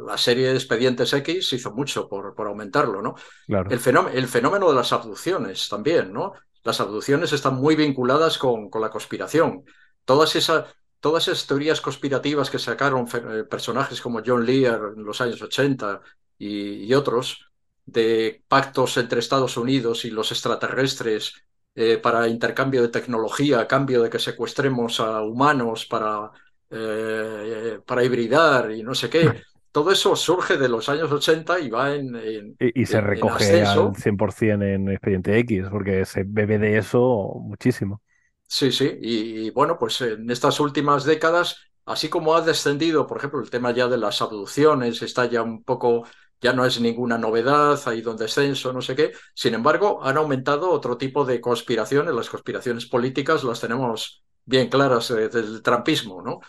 la, 0.06 0.18
serie 0.18 0.50
de 0.50 0.56
Expedientes 0.56 1.14
X, 1.14 1.54
hizo 1.54 1.72
mucho 1.72 2.10
por, 2.10 2.36
por 2.36 2.48
aumentarlo, 2.48 3.02
¿no? 3.02 3.16
El, 3.48 3.80
fenómeno, 3.80 4.18
el 4.18 4.28
fenómeno 4.28 4.68
de 4.68 4.76
las 4.76 4.92
abducciones 4.92 5.70
también, 5.70 6.12
¿no? 6.12 6.34
Las 6.64 6.82
abducciones 6.82 7.32
están 7.32 7.56
muy 7.56 7.78
vinculadas 7.78 8.38
con, 8.38 8.70
con 8.70 8.82
la 8.82 8.90
conspiración. 8.90 9.64
Todas 10.04 10.36
esas, 10.36 10.66
todas 11.00 11.30
esas 11.30 11.48
teorías 11.48 11.80
conspirativas 11.80 12.50
que 12.50 12.60
sacaron 12.60 13.08
eh, 13.14 13.44
personajes 13.46 14.02
como 14.02 14.22
John 14.26 14.46
Lear 14.46 14.82
en 14.98 15.04
los 15.06 15.22
años 15.22 15.42
80 15.42 16.02
y, 16.38 16.94
otros, 16.94 17.52
de 17.86 18.44
pactos 18.48 18.98
entre 18.98 19.20
Estados 19.20 19.56
Unidos 19.56 20.04
y 20.04 20.10
los 20.10 20.32
extraterrestres 20.32 21.36
eh, 21.76 21.98
para 21.98 22.28
intercambio 22.28 22.82
de 22.82 22.90
tecnología, 22.90 23.60
a 23.60 23.68
cambio 23.68 24.02
de 24.02 24.10
que 24.10 24.20
secuestremos 24.20 25.00
a 25.00 25.22
humanos 25.22 25.86
para, 25.86 26.32
eh, 26.70 27.80
para 27.86 28.04
hibridar 28.04 28.72
y 28.72 28.84
no 28.84 28.94
sé 28.94 29.10
qué. 29.10 29.44
Todo 29.72 29.92
eso 29.92 30.16
surge 30.18 30.58
de 30.58 30.68
los 30.68 30.90
años 30.90 31.10
80 31.10 31.60
y 31.62 31.70
va 31.70 31.96
en... 31.96 32.56
y, 32.60 32.86
se 32.86 33.00
recoge 33.00 33.64
al 33.64 33.94
100% 33.94 34.64
en 34.64 34.90
Expediente 34.90 35.38
X, 35.40 35.68
porque 35.72 36.04
se 36.04 36.24
bebe 36.26 36.60
de 36.60 36.78
eso 36.78 37.36
muchísimo. 37.40 38.02
Sí, 38.48 38.70
sí, 38.74 38.98
y, 39.02 39.50
bueno, 39.52 39.78
pues 39.80 40.02
en 40.02 40.30
estas 40.30 40.60
últimas 40.60 41.06
décadas, 41.06 41.56
así 41.86 42.10
como 42.10 42.36
ha 42.36 42.42
descendido, 42.42 43.08
por 43.08 43.18
ejemplo, 43.18 43.40
el 43.40 43.50
tema 43.50 43.72
ya 43.72 43.88
de 43.88 43.98
las 43.98 44.22
abducciones, 44.22 45.02
está 45.02 45.26
ya 45.26 45.42
un 45.42 45.64
poco, 45.64 46.06
ya 46.42 46.54
no 46.54 46.66
es 46.66 46.80
ninguna 46.82 47.18
novedad, 47.18 47.80
ha 47.86 47.96
ido 47.96 48.12
en 48.12 48.18
descenso, 48.18 48.74
no 48.74 48.82
sé 48.82 48.96
qué, 48.96 49.12
sin 49.34 49.54
embargo, 49.54 50.04
han 50.04 50.18
aumentado 50.18 50.72
otro 50.72 50.98
tipo 50.98 51.24
de 51.24 51.40
conspiraciones, 51.40 52.14
las 52.14 52.30
conspiraciones 52.30 52.86
políticas 52.86 53.44
las 53.44 53.62
tenemos 53.62 54.24
bien 54.46 54.70
claras 54.70 55.12
eh, 55.12 55.30
del 55.30 55.62
trampismo, 55.62 56.22
¿no? 56.22 56.40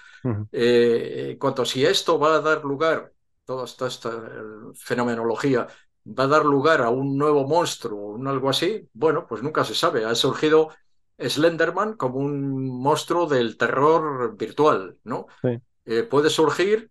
Eh, 0.50 1.30
en 1.32 1.38
cuanto 1.38 1.62
a 1.62 1.66
si 1.66 1.84
esto 1.84 2.18
va 2.18 2.36
a 2.36 2.40
dar 2.40 2.64
lugar, 2.64 3.12
toda 3.44 3.64
esta, 3.64 3.86
esta 3.86 4.10
fenomenología, 4.74 5.66
va 6.06 6.24
a 6.24 6.28
dar 6.28 6.44
lugar 6.44 6.82
a 6.82 6.90
un 6.90 7.16
nuevo 7.16 7.46
monstruo 7.46 7.98
o 8.00 8.12
un 8.14 8.26
algo 8.26 8.48
así, 8.48 8.88
bueno, 8.92 9.26
pues 9.26 9.42
nunca 9.42 9.64
se 9.64 9.74
sabe. 9.74 10.04
Ha 10.04 10.14
surgido 10.14 10.70
Slenderman 11.18 11.94
como 11.94 12.18
un 12.18 12.82
monstruo 12.82 13.26
del 13.26 13.56
terror 13.56 14.36
virtual, 14.36 14.96
¿no? 15.04 15.26
Eh, 15.84 16.02
puede 16.04 16.30
surgir 16.30 16.90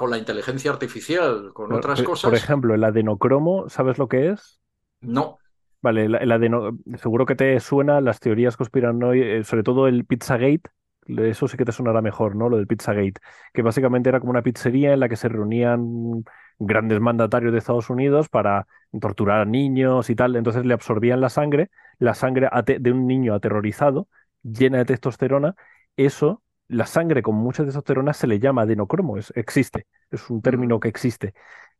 con 0.00 0.08
la 0.08 0.16
inteligencia 0.16 0.70
artificial, 0.70 1.52
con 1.52 1.70
otras 1.74 2.02
cosas. 2.02 2.30
Por 2.30 2.38
ejemplo, 2.38 2.74
el 2.74 2.82
adenocromo, 2.82 3.68
¿sabes 3.68 3.98
lo 3.98 4.08
que 4.08 4.30
es? 4.30 4.58
No. 5.02 5.36
Vale, 5.82 6.06
el, 6.06 6.98
seguro 6.98 7.26
que 7.26 7.36
te 7.36 7.60
suena 7.60 8.00
las 8.00 8.18
teorías 8.18 8.56
conspiranoicas, 8.56 9.28
eh, 9.28 9.44
sobre 9.44 9.62
todo 9.62 9.88
el 9.88 10.06
Pizzagate, 10.06 10.70
eso 11.18 11.48
sí 11.48 11.58
que 11.58 11.66
te 11.66 11.72
sonará 11.72 12.00
mejor, 12.00 12.34
¿no? 12.34 12.48
Lo 12.48 12.56
del 12.56 12.66
Pizzagate, 12.66 13.20
que 13.52 13.60
básicamente 13.60 14.08
era 14.08 14.20
como 14.20 14.30
una 14.30 14.40
pizzería 14.40 14.94
en 14.94 15.00
la 15.00 15.10
que 15.10 15.16
se 15.16 15.28
reunían 15.28 16.24
grandes 16.58 16.98
mandatarios 16.98 17.52
de 17.52 17.58
Estados 17.58 17.90
Unidos 17.90 18.30
para 18.30 18.66
torturar 18.98 19.42
a 19.42 19.44
niños 19.44 20.08
y 20.08 20.14
tal, 20.14 20.34
entonces 20.34 20.64
le 20.64 20.72
absorbían 20.72 21.20
la 21.20 21.28
sangre 21.28 21.68
la 21.98 22.14
sangre 22.14 22.48
de 22.78 22.90
un 22.90 23.06
niño 23.06 23.34
aterrorizado, 23.34 24.08
llena 24.42 24.78
de 24.78 24.86
testosterona, 24.86 25.56
eso, 25.98 26.42
la 26.70 26.86
sangre 26.86 27.22
con 27.22 27.34
mucha 27.34 27.64
testosterona 27.64 28.12
se 28.12 28.26
le 28.26 28.38
llama 28.38 28.62
adenocromo, 28.62 29.16
es, 29.16 29.32
existe, 29.34 29.86
es 30.10 30.30
un 30.30 30.40
término 30.40 30.76
mm. 30.76 30.80
que 30.80 30.88
existe. 30.88 31.34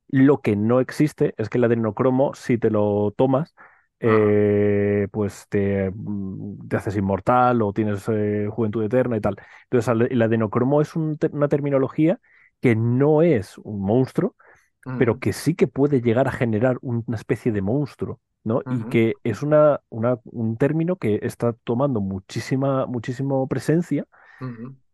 Lo 0.09 0.41
que 0.41 0.57
no 0.57 0.81
existe 0.81 1.35
es 1.39 1.49
que 1.49 1.59
el 1.59 1.65
adenocromo, 1.65 2.35
si 2.35 2.59
te 2.59 2.71
lo 2.71 3.15
tomas, 3.17 3.55
eh, 4.01 5.07
pues 5.13 5.47
te, 5.49 5.91
mm, 5.95 6.67
te, 6.69 6.77
haces 6.77 6.97
inmortal 6.97 7.63
o 7.63 7.73
tienes 7.73 8.05
eh, 8.09 8.49
juventud 8.51 8.83
eterna 8.83 9.17
y 9.17 9.21
tal. 9.21 9.37
Entonces, 9.71 10.11
el 10.11 10.23
adenocromo 10.23 10.81
es 10.81 10.97
una 10.97 11.49
terminología 11.49 12.19
que 12.61 12.75
no 12.75 13.23
es 13.23 13.59
un 13.59 13.81
monstruo, 13.81 14.35
pero 14.99 15.19
que 15.21 15.35
sí 15.35 15.55
que 15.55 15.67
puede 15.67 16.01
llegar 16.01 16.27
a 16.27 16.33
generar 16.33 16.79
una 16.81 17.17
especie 17.17 17.53
de 17.53 17.63
monstruo. 17.63 18.19
¿no? 18.43 18.63
Y 18.65 18.85
que 18.89 19.15
es 19.23 19.43
una, 19.43 19.81
una, 19.91 20.19
un 20.25 20.57
término 20.57 20.97
que 20.97 21.21
está 21.23 21.53
tomando 21.53 22.01
muchísima, 22.01 22.87
muchísima 22.87 23.47
presencia 23.47 24.07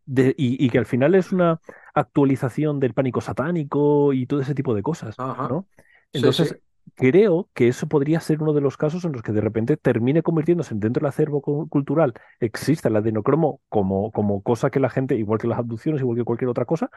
de, 0.07 0.33
y, 0.37 0.69
que 0.69 0.79
al 0.79 0.85
final 0.85 1.13
es 1.13 1.31
una 1.31 1.59
actualización 1.93 2.79
del 2.79 2.93
pánico 2.93 3.21
satánico 3.21 4.13
y 4.13 4.25
todo 4.25 4.39
ese 4.39 4.55
tipo 4.55 4.73
de 4.73 4.81
cosas, 4.81 5.17
¿no? 5.19 5.67
Entonces, 6.13 6.59
creo 6.95 7.49
que 7.53 7.67
eso 7.67 7.87
podría 7.87 8.19
ser 8.19 8.41
uno 8.41 8.53
de 8.53 8.61
los 8.61 8.77
casos 8.77 9.03
en 9.05 9.11
los 9.11 9.21
que 9.21 9.33
de 9.33 9.41
repente 9.41 9.77
termine 9.77 10.23
convirtiéndose 10.23 10.73
dentro 10.75 11.01
del 11.01 11.09
acervo 11.09 11.41
cultural, 11.41 12.13
exista 12.39 12.87
el 12.87 12.95
adenocromo 12.95 13.61
como, 13.69 14.11
como 14.11 14.41
cosa 14.41 14.69
que 14.69 14.79
la 14.79 14.89
gente, 14.89 15.15
igual 15.15 15.39
que 15.39 15.47
las 15.47 15.59
abducciones, 15.59 16.01
igual 16.01 16.17
que 16.17 16.23
cualquier 16.23 16.49
otra 16.49 16.65
cosa, 16.65 16.89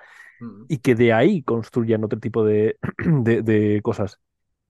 y 0.68 0.78
que 0.78 0.94
de 0.94 1.12
ahí 1.12 1.42
construyan 1.42 2.04
otro 2.04 2.20
tipo 2.20 2.44
de, 2.44 2.78
de 3.04 3.80
cosas. 3.82 4.20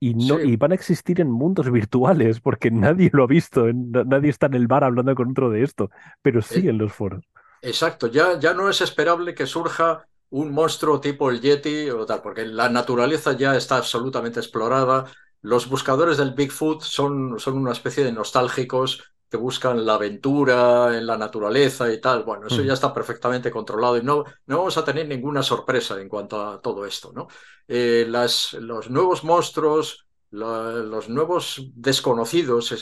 Y, 0.02 0.14
no, 0.14 0.40
y 0.40 0.56
van 0.56 0.72
a 0.72 0.76
existir 0.76 1.20
en 1.20 1.30
mundos 1.30 1.70
virtuales 1.70 2.40
porque 2.40 2.70
nadie 2.70 3.10
lo 3.12 3.24
ha 3.24 3.26
visto, 3.26 3.70
nadie 3.70 4.30
está 4.30 4.46
en 4.46 4.54
el 4.54 4.66
bar 4.66 4.82
hablando 4.82 5.14
con 5.14 5.32
otro 5.32 5.50
de 5.50 5.62
esto, 5.62 5.90
pero 6.22 6.40
sí 6.40 6.66
eh, 6.66 6.70
en 6.70 6.78
los 6.78 6.90
foros. 6.90 7.28
Exacto, 7.62 8.06
ya, 8.06 8.38
ya 8.38 8.54
no 8.54 8.70
es 8.70 8.80
esperable 8.80 9.34
que 9.34 9.46
surja 9.46 10.06
un 10.30 10.50
monstruo 10.52 11.00
tipo 11.00 11.28
el 11.30 11.40
Yeti 11.40 11.90
o 11.90 12.06
tal, 12.06 12.22
porque 12.22 12.46
la 12.46 12.68
naturaleza 12.70 13.32
ya 13.36 13.54
está 13.56 13.76
absolutamente 13.76 14.40
explorada. 14.40 15.06
Los 15.42 15.68
buscadores 15.68 16.16
del 16.16 16.32
Bigfoot 16.32 16.82
son, 16.82 17.38
son 17.38 17.58
una 17.58 17.72
especie 17.72 18.04
de 18.04 18.12
nostálgicos 18.12 19.02
que 19.28 19.36
buscan 19.36 19.84
la 19.84 19.94
aventura 19.94 20.96
en 20.96 21.06
la 21.06 21.18
naturaleza 21.18 21.92
y 21.92 22.00
tal. 22.00 22.24
Bueno, 22.24 22.46
eso 22.46 22.62
ya 22.62 22.72
está 22.72 22.92
perfectamente 22.94 23.50
controlado 23.50 23.96
y 23.98 24.02
no, 24.02 24.24
no 24.46 24.58
vamos 24.58 24.76
a 24.78 24.84
tener 24.84 25.06
ninguna 25.06 25.42
sorpresa 25.42 26.00
en 26.00 26.08
cuanto 26.08 26.40
a 26.48 26.60
todo 26.60 26.86
esto. 26.86 27.12
¿no? 27.12 27.28
Eh, 27.68 28.06
las, 28.08 28.54
los 28.54 28.90
nuevos 28.90 29.22
monstruos, 29.22 30.06
los 30.30 31.08
nuevos 31.08 31.60
desconocidos 31.74 32.72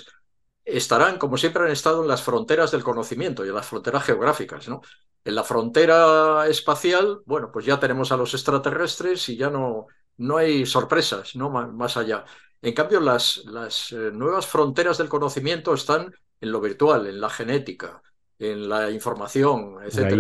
estarán, 0.69 1.19
como 1.19 1.37
siempre 1.37 1.65
han 1.65 1.71
estado, 1.71 2.03
en 2.03 2.09
las 2.09 2.23
fronteras 2.23 2.71
del 2.71 2.85
conocimiento 2.85 3.45
y 3.45 3.49
en 3.49 3.55
las 3.55 3.67
fronteras 3.67 4.05
geográficas. 4.05 4.69
¿no? 4.69 4.83
En 5.25 5.35
la 5.35 5.45
frontera 5.45 6.47
espacial, 6.47 7.21
bueno, 7.25 7.51
pues 7.53 7.65
ya 7.65 7.81
tenemos 7.81 8.13
a 8.13 8.17
los 8.17 8.35
extraterrestres 8.35 9.29
y 9.29 9.37
ya 9.37 9.51
no, 9.51 9.87
no 10.19 10.37
hay 10.37 10.67
sorpresas, 10.67 11.35
¿no? 11.37 11.51
más 11.51 11.97
allá. 11.97 12.25
En 12.61 12.75
cambio, 12.75 13.01
las, 13.01 13.45
las 13.47 13.93
eh, 13.93 14.11
nuevas 14.13 14.47
fronteras 14.47 14.99
del 14.99 15.09
conocimiento 15.09 15.73
están 15.75 16.13
en 16.41 16.53
lo 16.53 16.61
virtual, 16.61 17.07
en 17.07 17.21
la 17.21 17.31
genética, 17.31 18.03
en 18.39 18.69
la 18.69 18.91
información, 18.91 19.77
etc. 19.85 20.13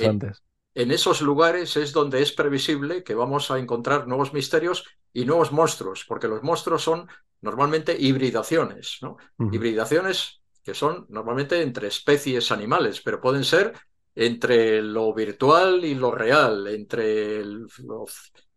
en, 0.00 0.32
en 0.74 0.90
esos 0.90 1.22
lugares 1.22 1.76
es 1.78 1.92
donde 1.92 2.20
es 2.20 2.32
previsible 2.32 3.02
que 3.02 3.14
vamos 3.14 3.50
a 3.50 3.58
encontrar 3.58 4.06
nuevos 4.06 4.34
misterios 4.34 4.84
y 5.16 5.24
nuevos 5.24 5.50
monstruos, 5.50 6.04
porque 6.06 6.28
los 6.28 6.42
monstruos 6.42 6.82
son 6.82 7.08
normalmente 7.40 7.96
hibridaciones, 7.98 8.98
¿no? 9.00 9.16
Hibridaciones 9.50 10.42
que 10.62 10.74
son 10.74 11.06
normalmente 11.08 11.62
entre 11.62 11.88
especies 11.88 12.52
animales, 12.52 13.00
pero 13.00 13.20
pueden 13.20 13.44
ser 13.44 13.72
entre 14.14 14.82
lo 14.82 15.14
virtual 15.14 15.84
y 15.86 15.94
lo 15.94 16.10
real, 16.10 16.66
entre 16.66 17.38
el, 17.38 17.66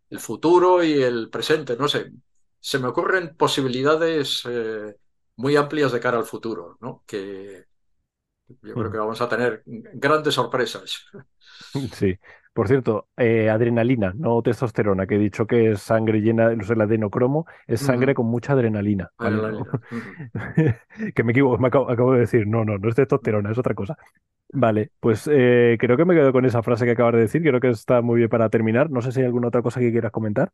el 0.09 0.19
futuro 0.19 0.83
y 0.83 1.01
el 1.01 1.29
presente, 1.29 1.77
no 1.77 1.87
sé. 1.87 2.11
Se 2.59 2.77
me 2.77 2.89
ocurren 2.89 3.37
posibilidades 3.37 4.43
eh, 4.49 4.95
muy 5.37 5.55
amplias 5.55 5.93
de 5.93 5.99
cara 6.01 6.17
al 6.17 6.25
futuro, 6.25 6.77
¿no? 6.81 7.03
Que 7.07 7.63
yo 8.47 8.73
creo 8.73 8.91
que 8.91 8.97
vamos 8.97 9.21
a 9.21 9.29
tener 9.29 9.63
grandes 9.65 10.33
sorpresas. 10.33 11.05
Sí. 11.93 12.17
Por 12.53 12.67
cierto, 12.67 13.07
eh, 13.15 13.49
adrenalina, 13.49 14.13
no 14.15 14.41
testosterona, 14.41 15.05
que 15.05 15.15
he 15.15 15.19
dicho 15.19 15.45
que 15.45 15.71
es 15.71 15.81
sangre 15.81 16.19
llena, 16.19 16.55
no 16.55 16.63
sé, 16.63 16.73
el 16.73 16.81
adenocromo 16.81 17.45
es 17.67 17.79
sangre 17.79 18.13
con 18.13 18.25
mucha 18.25 18.53
adrenalina. 18.53 19.11
que 21.15 21.23
me 21.23 21.31
equivoco, 21.31 21.57
me 21.57 21.67
acabo, 21.67 22.13
de 22.13 22.19
decir, 22.19 22.47
no, 22.47 22.65
no, 22.65 22.77
no 22.77 22.89
es 22.89 22.95
testosterona, 22.95 23.51
es 23.51 23.57
otra 23.57 23.75
cosa. 23.75 23.97
Vale, 24.51 24.91
pues 24.99 25.29
eh, 25.31 25.77
creo 25.79 25.95
que 25.95 26.05
me 26.05 26.15
quedo 26.15 26.33
con 26.33 26.43
esa 26.43 26.63
frase 26.63 26.85
que 26.85 26.91
acabas 26.91 27.13
de 27.13 27.21
decir, 27.21 27.43
creo 27.43 27.59
que 27.59 27.69
está 27.69 28.01
muy 28.01 28.17
bien 28.17 28.29
para 28.29 28.49
terminar. 28.49 28.89
No 28.89 29.01
sé 29.01 29.11
si 29.11 29.19
hay 29.19 29.27
alguna 29.27 29.49
otra 29.49 29.61
cosa 29.61 29.79
que 29.79 29.91
quieras 29.91 30.11
comentar. 30.11 30.51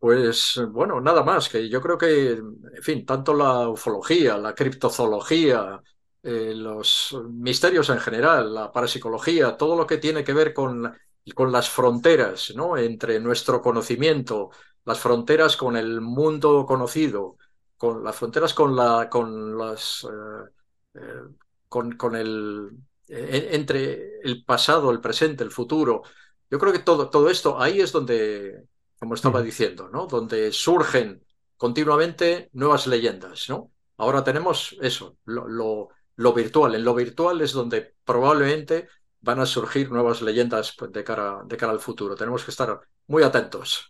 Pues 0.00 0.60
bueno, 0.72 1.00
nada 1.00 1.22
más, 1.22 1.48
que 1.48 1.68
yo 1.68 1.80
creo 1.80 1.98
que, 1.98 2.32
en 2.32 2.82
fin, 2.82 3.04
tanto 3.04 3.34
la 3.34 3.68
ufología, 3.68 4.38
la 4.38 4.54
criptozoología, 4.54 5.80
eh, 6.22 6.52
los 6.54 7.16
misterios 7.30 7.88
en 7.88 7.98
general, 7.98 8.52
la 8.52 8.70
parapsicología, 8.72 9.56
todo 9.56 9.74
lo 9.76 9.86
que 9.86 9.96
tiene 9.96 10.22
que 10.22 10.34
ver 10.34 10.52
con, 10.52 10.92
con 11.34 11.50
las 11.50 11.70
fronteras 11.70 12.52
¿no? 12.54 12.76
entre 12.76 13.20
nuestro 13.20 13.62
conocimiento, 13.62 14.50
las 14.84 14.98
fronteras 14.98 15.56
con 15.56 15.76
el 15.76 16.00
mundo 16.02 16.66
conocido, 16.66 17.36
con 17.78 18.04
las 18.04 18.16
fronteras 18.16 18.52
con 18.52 18.76
la 18.76 19.08
con 19.08 19.56
las 19.56 20.04
eh, 20.04 21.00
eh, 21.00 21.22
con, 21.68 21.92
con, 21.92 22.16
el 22.16 22.70
entre 23.08 24.20
el 24.22 24.44
pasado, 24.44 24.90
el 24.90 25.00
presente, 25.00 25.42
el 25.42 25.50
futuro. 25.50 26.02
Yo 26.50 26.58
creo 26.58 26.72
que 26.72 26.78
todo, 26.80 27.10
todo 27.10 27.28
esto 27.30 27.60
ahí 27.60 27.80
es 27.80 27.92
donde, 27.92 28.64
como 28.98 29.14
estaba 29.14 29.42
diciendo, 29.42 29.88
¿no? 29.88 30.06
Donde 30.06 30.52
surgen 30.52 31.24
continuamente 31.56 32.50
nuevas 32.52 32.86
leyendas, 32.86 33.48
¿no? 33.48 33.72
Ahora 33.96 34.22
tenemos 34.22 34.76
eso, 34.80 35.16
lo 35.24 35.48
lo 35.48 35.88
virtual. 36.16 36.74
En 36.74 36.84
lo 36.84 36.94
virtual 36.94 37.40
es 37.40 37.52
donde 37.52 37.94
probablemente 38.04 38.88
van 39.20 39.40
a 39.40 39.46
surgir 39.46 39.90
nuevas 39.90 40.22
leyendas 40.22 40.74
pues, 40.78 40.92
de, 40.92 41.04
cara, 41.04 41.40
de 41.44 41.56
cara 41.56 41.72
al 41.72 41.80
futuro. 41.80 42.14
Tenemos 42.14 42.44
que 42.44 42.50
estar 42.50 42.80
muy 43.06 43.22
atentos. 43.22 43.88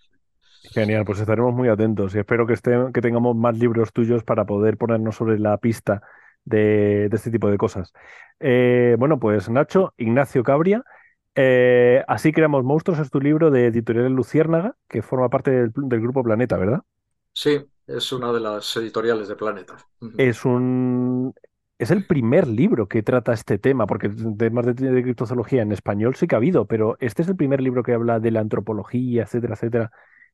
Genial, 0.62 1.04
pues 1.04 1.20
estaremos 1.20 1.54
muy 1.54 1.68
atentos 1.68 2.14
y 2.14 2.18
espero 2.18 2.46
que, 2.46 2.54
que 2.92 3.00
tengamos 3.00 3.34
más 3.34 3.58
libros 3.58 3.92
tuyos 3.92 4.24
para 4.24 4.44
poder 4.44 4.76
ponernos 4.76 5.16
sobre 5.16 5.38
la 5.38 5.56
pista 5.56 6.02
de, 6.44 7.06
este 7.06 7.30
tipo 7.30 7.50
de 7.50 7.56
cosas. 7.56 7.92
Eh, 8.38 8.96
bueno, 8.98 9.18
pues 9.18 9.48
Nacho, 9.48 9.94
Ignacio 9.96 10.42
Cabria, 10.42 10.84
eh, 11.34 12.02
Así 12.08 12.32
creamos 12.32 12.64
monstruos 12.64 12.98
es 12.98 13.10
tu 13.10 13.20
libro 13.20 13.50
de 13.50 13.66
Editorial 13.66 14.12
Luciérnaga, 14.12 14.74
que 14.88 15.00
forma 15.00 15.28
parte 15.30 15.50
del, 15.50 15.72
del, 15.74 16.00
grupo 16.00 16.22
Planeta, 16.22 16.56
¿verdad? 16.56 16.80
Sí, 17.32 17.60
es 17.86 18.12
una 18.12 18.32
de 18.32 18.40
las 18.40 18.76
editoriales 18.76 19.28
de 19.28 19.36
Planeta. 19.36 19.76
Es 20.18 20.44
un, 20.44 21.32
es 21.80 21.90
el 21.90 22.06
primer 22.06 22.46
libro 22.46 22.88
que 22.88 23.02
trata 23.02 23.32
este 23.32 23.58
tema, 23.58 23.86
porque 23.86 24.10
temas 24.10 24.66
de, 24.66 24.74
de, 24.74 25.02
criptozoología 25.02 25.62
en 25.62 25.72
español 25.72 26.14
sí 26.14 26.26
que 26.26 26.34
ha 26.34 26.38
habido, 26.38 26.66
pero 26.66 26.98
este 27.00 27.22
es 27.22 27.28
el 27.28 27.36
primer 27.36 27.62
libro 27.62 27.82
que 27.82 27.94
habla 27.94 28.20
de 28.20 28.30
la 28.30 28.40
antropología, 28.40 29.22
etcétera, 29.22 29.54
etcétera, 29.54 29.90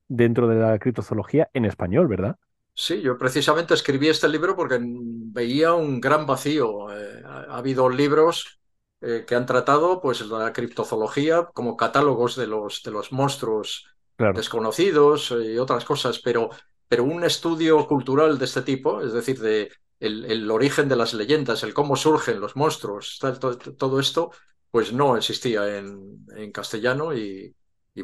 dentro 0.08 0.48
de 0.48 0.56
la 0.56 0.76
criptozoología 0.80 1.48
en 1.54 1.64
español, 1.64 2.08
¿verdad? 2.08 2.36
Sí, 2.74 3.00
yo 3.00 3.16
precisamente 3.16 3.74
escribí 3.74 4.08
este 4.08 4.28
libro 4.28 4.56
porque 4.56 4.80
veía 4.80 5.74
un 5.74 6.00
gran 6.00 6.26
vacío. 6.26 6.90
Eh, 6.90 7.22
ha 7.24 7.56
habido 7.58 7.88
libros 7.88 8.58
eh, 9.00 9.24
que 9.24 9.36
han 9.36 9.46
tratado 9.46 10.00
pues, 10.00 10.26
la 10.26 10.52
criptozoología 10.52 11.44
como 11.54 11.76
catálogos 11.76 12.34
de 12.34 12.48
los, 12.48 12.82
de 12.82 12.90
los 12.90 13.12
monstruos 13.12 13.86
desconocidos 14.34 15.30
y 15.30 15.58
otras 15.58 15.84
cosas, 15.84 16.18
pero, 16.18 16.50
pero 16.88 17.04
un 17.04 17.22
estudio 17.22 17.86
cultural 17.86 18.38
de 18.38 18.46
este 18.46 18.62
tipo, 18.62 19.02
es 19.02 19.12
decir, 19.12 19.38
de 19.38 19.70
el, 20.00 20.50
origen 20.50 20.88
de 20.88 20.96
las 20.96 21.14
leyendas, 21.14 21.62
el 21.62 21.74
cómo 21.74 21.96
surgen 21.96 22.40
los 22.40 22.56
monstruos, 22.56 23.18
todo, 23.78 24.00
esto, 24.00 24.30
pues 24.70 24.92
no 24.92 25.16
existía 25.16 25.78
en, 25.78 26.26
en 26.36 26.52
castellano 26.52 27.14
y, 27.14 27.54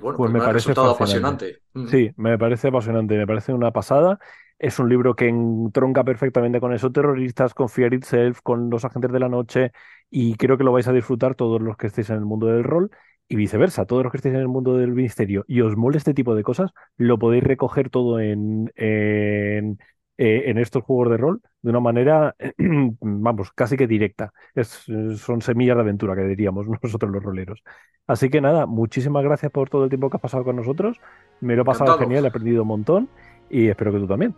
bueno, 0.00 0.16
pues, 0.16 0.30
pues 0.30 0.32
me, 0.32 0.38
parece 0.38 0.54
resultado 0.54 0.90
apasionante. 0.90 1.60
Sí, 1.88 2.10
me 2.16 2.38
parece 2.38 2.68
apasionante, 2.68 3.16
me 3.16 3.26
parece 3.26 3.52
una 3.52 3.70
pasada. 3.70 4.18
Es 4.58 4.78
un 4.78 4.88
libro 4.88 5.16
que 5.16 5.28
entronca 5.28 6.04
perfectamente 6.04 6.60
con 6.60 6.72
esos 6.72 6.92
terroristas, 6.92 7.52
con 7.52 7.68
Fear 7.68 7.94
Itself, 7.94 8.40
con 8.42 8.70
los 8.70 8.84
agentes 8.84 9.10
de 9.10 9.18
la 9.18 9.28
noche, 9.28 9.72
y 10.08 10.36
creo 10.36 10.56
que 10.56 10.64
lo 10.64 10.72
vais 10.72 10.86
a 10.86 10.92
disfrutar 10.92 11.34
todos 11.34 11.60
los 11.60 11.76
que 11.76 11.88
estéis 11.88 12.10
en 12.10 12.16
el 12.16 12.24
mundo 12.24 12.46
del 12.46 12.62
rol 12.62 12.90
y 13.28 13.36
viceversa, 13.36 13.86
todos 13.86 14.02
los 14.02 14.12
que 14.12 14.18
estéis 14.18 14.34
en 14.34 14.42
el 14.42 14.48
mundo 14.48 14.76
del 14.76 14.92
misterio 14.92 15.44
y 15.48 15.62
os 15.62 15.76
mole 15.76 15.96
este 15.96 16.12
tipo 16.12 16.34
de 16.34 16.42
cosas, 16.42 16.70
lo 16.96 17.18
podéis 17.18 17.42
recoger 17.42 17.88
todo 17.88 18.20
en, 18.20 18.70
en, 18.76 19.78
eh, 20.18 20.44
en 20.46 20.58
estos 20.58 20.84
juegos 20.84 21.10
de 21.10 21.16
rol 21.16 21.40
de 21.62 21.70
una 21.70 21.80
manera, 21.80 22.34
vamos, 23.00 23.52
casi 23.52 23.76
que 23.76 23.86
directa. 23.86 24.32
Es, 24.54 24.84
son 25.16 25.40
semillas 25.42 25.76
de 25.76 25.82
aventura, 25.82 26.14
que 26.14 26.22
diríamos 26.22 26.66
nosotros 26.82 27.10
los 27.10 27.22
roleros. 27.22 27.62
Así 28.06 28.28
que 28.30 28.40
nada, 28.40 28.66
muchísimas 28.66 29.24
gracias 29.24 29.52
por 29.52 29.70
todo 29.70 29.84
el 29.84 29.88
tiempo 29.88 30.10
que 30.10 30.16
has 30.16 30.22
pasado 30.22 30.44
con 30.44 30.56
nosotros. 30.56 30.98
Me 31.40 31.56
lo 31.56 31.62
he 31.62 31.64
pasado 31.64 31.98
genial, 31.98 32.24
he 32.24 32.28
aprendido 32.28 32.62
un 32.62 32.68
montón 32.68 33.08
y 33.48 33.68
espero 33.68 33.92
que 33.92 33.98
tú 33.98 34.06
también. 34.06 34.34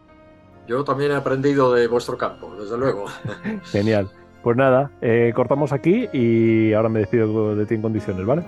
Yo 0.66 0.85
también 0.85 1.12
he 1.12 1.16
aprendido 1.16 1.72
de 1.72 1.87
vuestro 1.89 2.16
campo, 2.16 2.55
desde 2.57 2.79
luego. 2.79 3.07
genial. 3.64 4.11
Pues 4.43 4.57
nada, 4.57 4.91
eh, 5.01 5.33
cortamos 5.35 5.72
aquí 5.72 6.07
y 6.12 6.75
ahora 6.75 6.91
me 6.91 7.01
despido 7.01 7.57
de 7.57 7.64
ti 7.64 7.75
en 7.75 7.83
condiciones, 7.83 8.27
¿vale? 8.27 8.45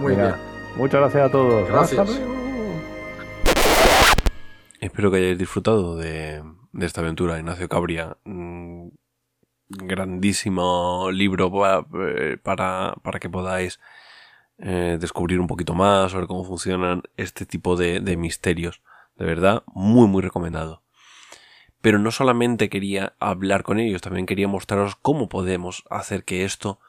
Muy 0.00 0.16
bien. 0.16 0.34
Muchas 0.76 1.00
gracias 1.00 1.28
a 1.28 1.30
todos. 1.30 1.68
Gracias. 1.68 2.41
Espero 4.82 5.12
que 5.12 5.18
hayáis 5.18 5.38
disfrutado 5.38 5.96
de, 5.96 6.42
esta 6.80 7.02
aventura, 7.02 7.38
Ignacio 7.38 7.68
Cabria. 7.68 8.16
Mm, 8.24 8.88
grandísimo 9.68 11.08
libro 11.12 11.52
eh, 12.10 12.36
para, 12.42 12.96
para, 13.04 13.20
que 13.20 13.30
podáis 13.30 13.78
eh, 14.58 14.98
descubrir 15.00 15.38
un 15.38 15.46
poquito 15.46 15.74
más 15.74 16.10
sobre 16.10 16.26
cómo 16.26 16.42
funcionan 16.42 17.04
este 17.16 17.46
tipo 17.46 17.76
de, 17.76 18.00
de 18.00 18.16
misterios. 18.16 18.82
De 19.14 19.24
verdad, 19.24 19.62
muy, 19.72 20.08
muy 20.08 20.20
recomendado. 20.20 20.82
Pero 21.80 22.00
no 22.00 22.10
solamente 22.10 22.68
quería 22.68 23.14
hablar 23.20 23.62
con 23.62 23.78
ellos, 23.78 24.02
también 24.02 24.26
quería 24.26 24.48
mostraros 24.48 24.96
cómo 24.96 25.28
podemos 25.28 25.84
hacer 25.90 26.24
que 26.24 26.44
esto 26.44 26.80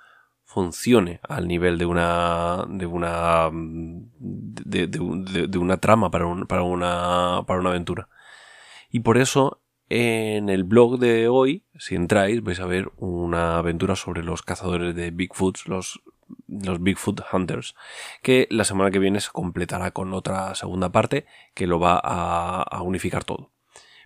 funcione 0.53 1.19
al 1.27 1.47
nivel 1.47 1.79
de 1.79 1.85
una 1.85 2.65
de 2.69 2.85
una 2.85 3.49
de, 3.51 5.57
una 5.57 5.77
trama 5.77 6.11
para, 6.11 6.27
un, 6.27 6.45
para 6.45 6.61
una 6.61 7.43
para 7.47 7.59
una 7.59 7.71
aventura. 7.71 8.07
Y 8.91 8.99
por 8.99 9.17
eso 9.17 9.61
en 9.89 10.49
el 10.49 10.63
blog 10.63 10.99
de 10.99 11.27
hoy 11.27 11.65
si 11.79 11.95
entráis 11.95 12.43
vais 12.43 12.59
a 12.59 12.67
ver 12.67 12.91
una 12.97 13.57
aventura 13.57 13.95
sobre 13.95 14.23
los 14.23 14.43
cazadores 14.43 14.95
de 14.95 15.09
Bigfoot 15.09 15.65
los 15.65 16.01
los 16.47 16.81
Bigfoot 16.81 17.21
Hunters 17.31 17.75
que 18.21 18.47
la 18.51 18.63
semana 18.63 18.91
que 18.91 18.99
viene 18.99 19.21
se 19.21 19.31
completará 19.31 19.91
con 19.91 20.13
otra 20.13 20.53
segunda 20.53 20.91
parte 20.91 21.25
que 21.55 21.65
lo 21.65 21.79
va 21.79 21.99
a, 22.03 22.61
a 22.61 22.81
unificar 22.83 23.23
todo. 23.23 23.49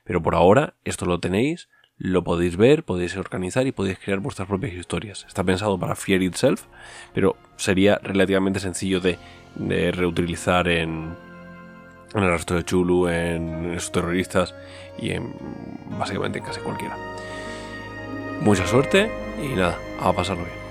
Pero 0.06 0.22
por 0.22 0.36
ahora 0.36 0.76
esto 0.86 1.06
lo 1.06 1.20
tenéis 1.20 1.68
lo 2.00 2.24
podéis 2.24 2.58
ver, 2.58 2.84
podéis 2.84 3.18
organizar 3.18 3.66
y 3.66 3.72
podéis 3.72 4.00
crear 4.00 4.20
vuestras 4.20 4.48
propias 4.48 4.74
historias. 4.74 5.26
Está 5.28 5.44
pensado 5.44 5.80
para 5.80 5.96
Fear 5.96 6.22
Itself, 6.22 6.64
pero 7.14 7.36
sería 7.56 8.00
relativamente 8.04 8.60
sencillo 8.60 9.00
de, 9.00 9.18
reutilizar 9.92 10.68
en, 10.68 11.16
en 12.14 12.24
el 12.24 12.32
resto 12.32 12.56
de 12.56 12.64
Chulu, 12.64 13.08
en 13.08 13.74
esos 13.74 13.92
terroristas 13.92 14.54
y 15.00 15.12
en 15.12 15.34
básicamente 15.98 16.40
en 16.40 16.46
casi 16.46 16.60
cualquiera. 16.62 16.96
Mucha 18.42 18.68
suerte 18.68 19.10
y 19.42 19.56
nada, 19.56 19.78
a 20.00 20.14
pasarlo 20.14 20.46
bien. 20.46 20.67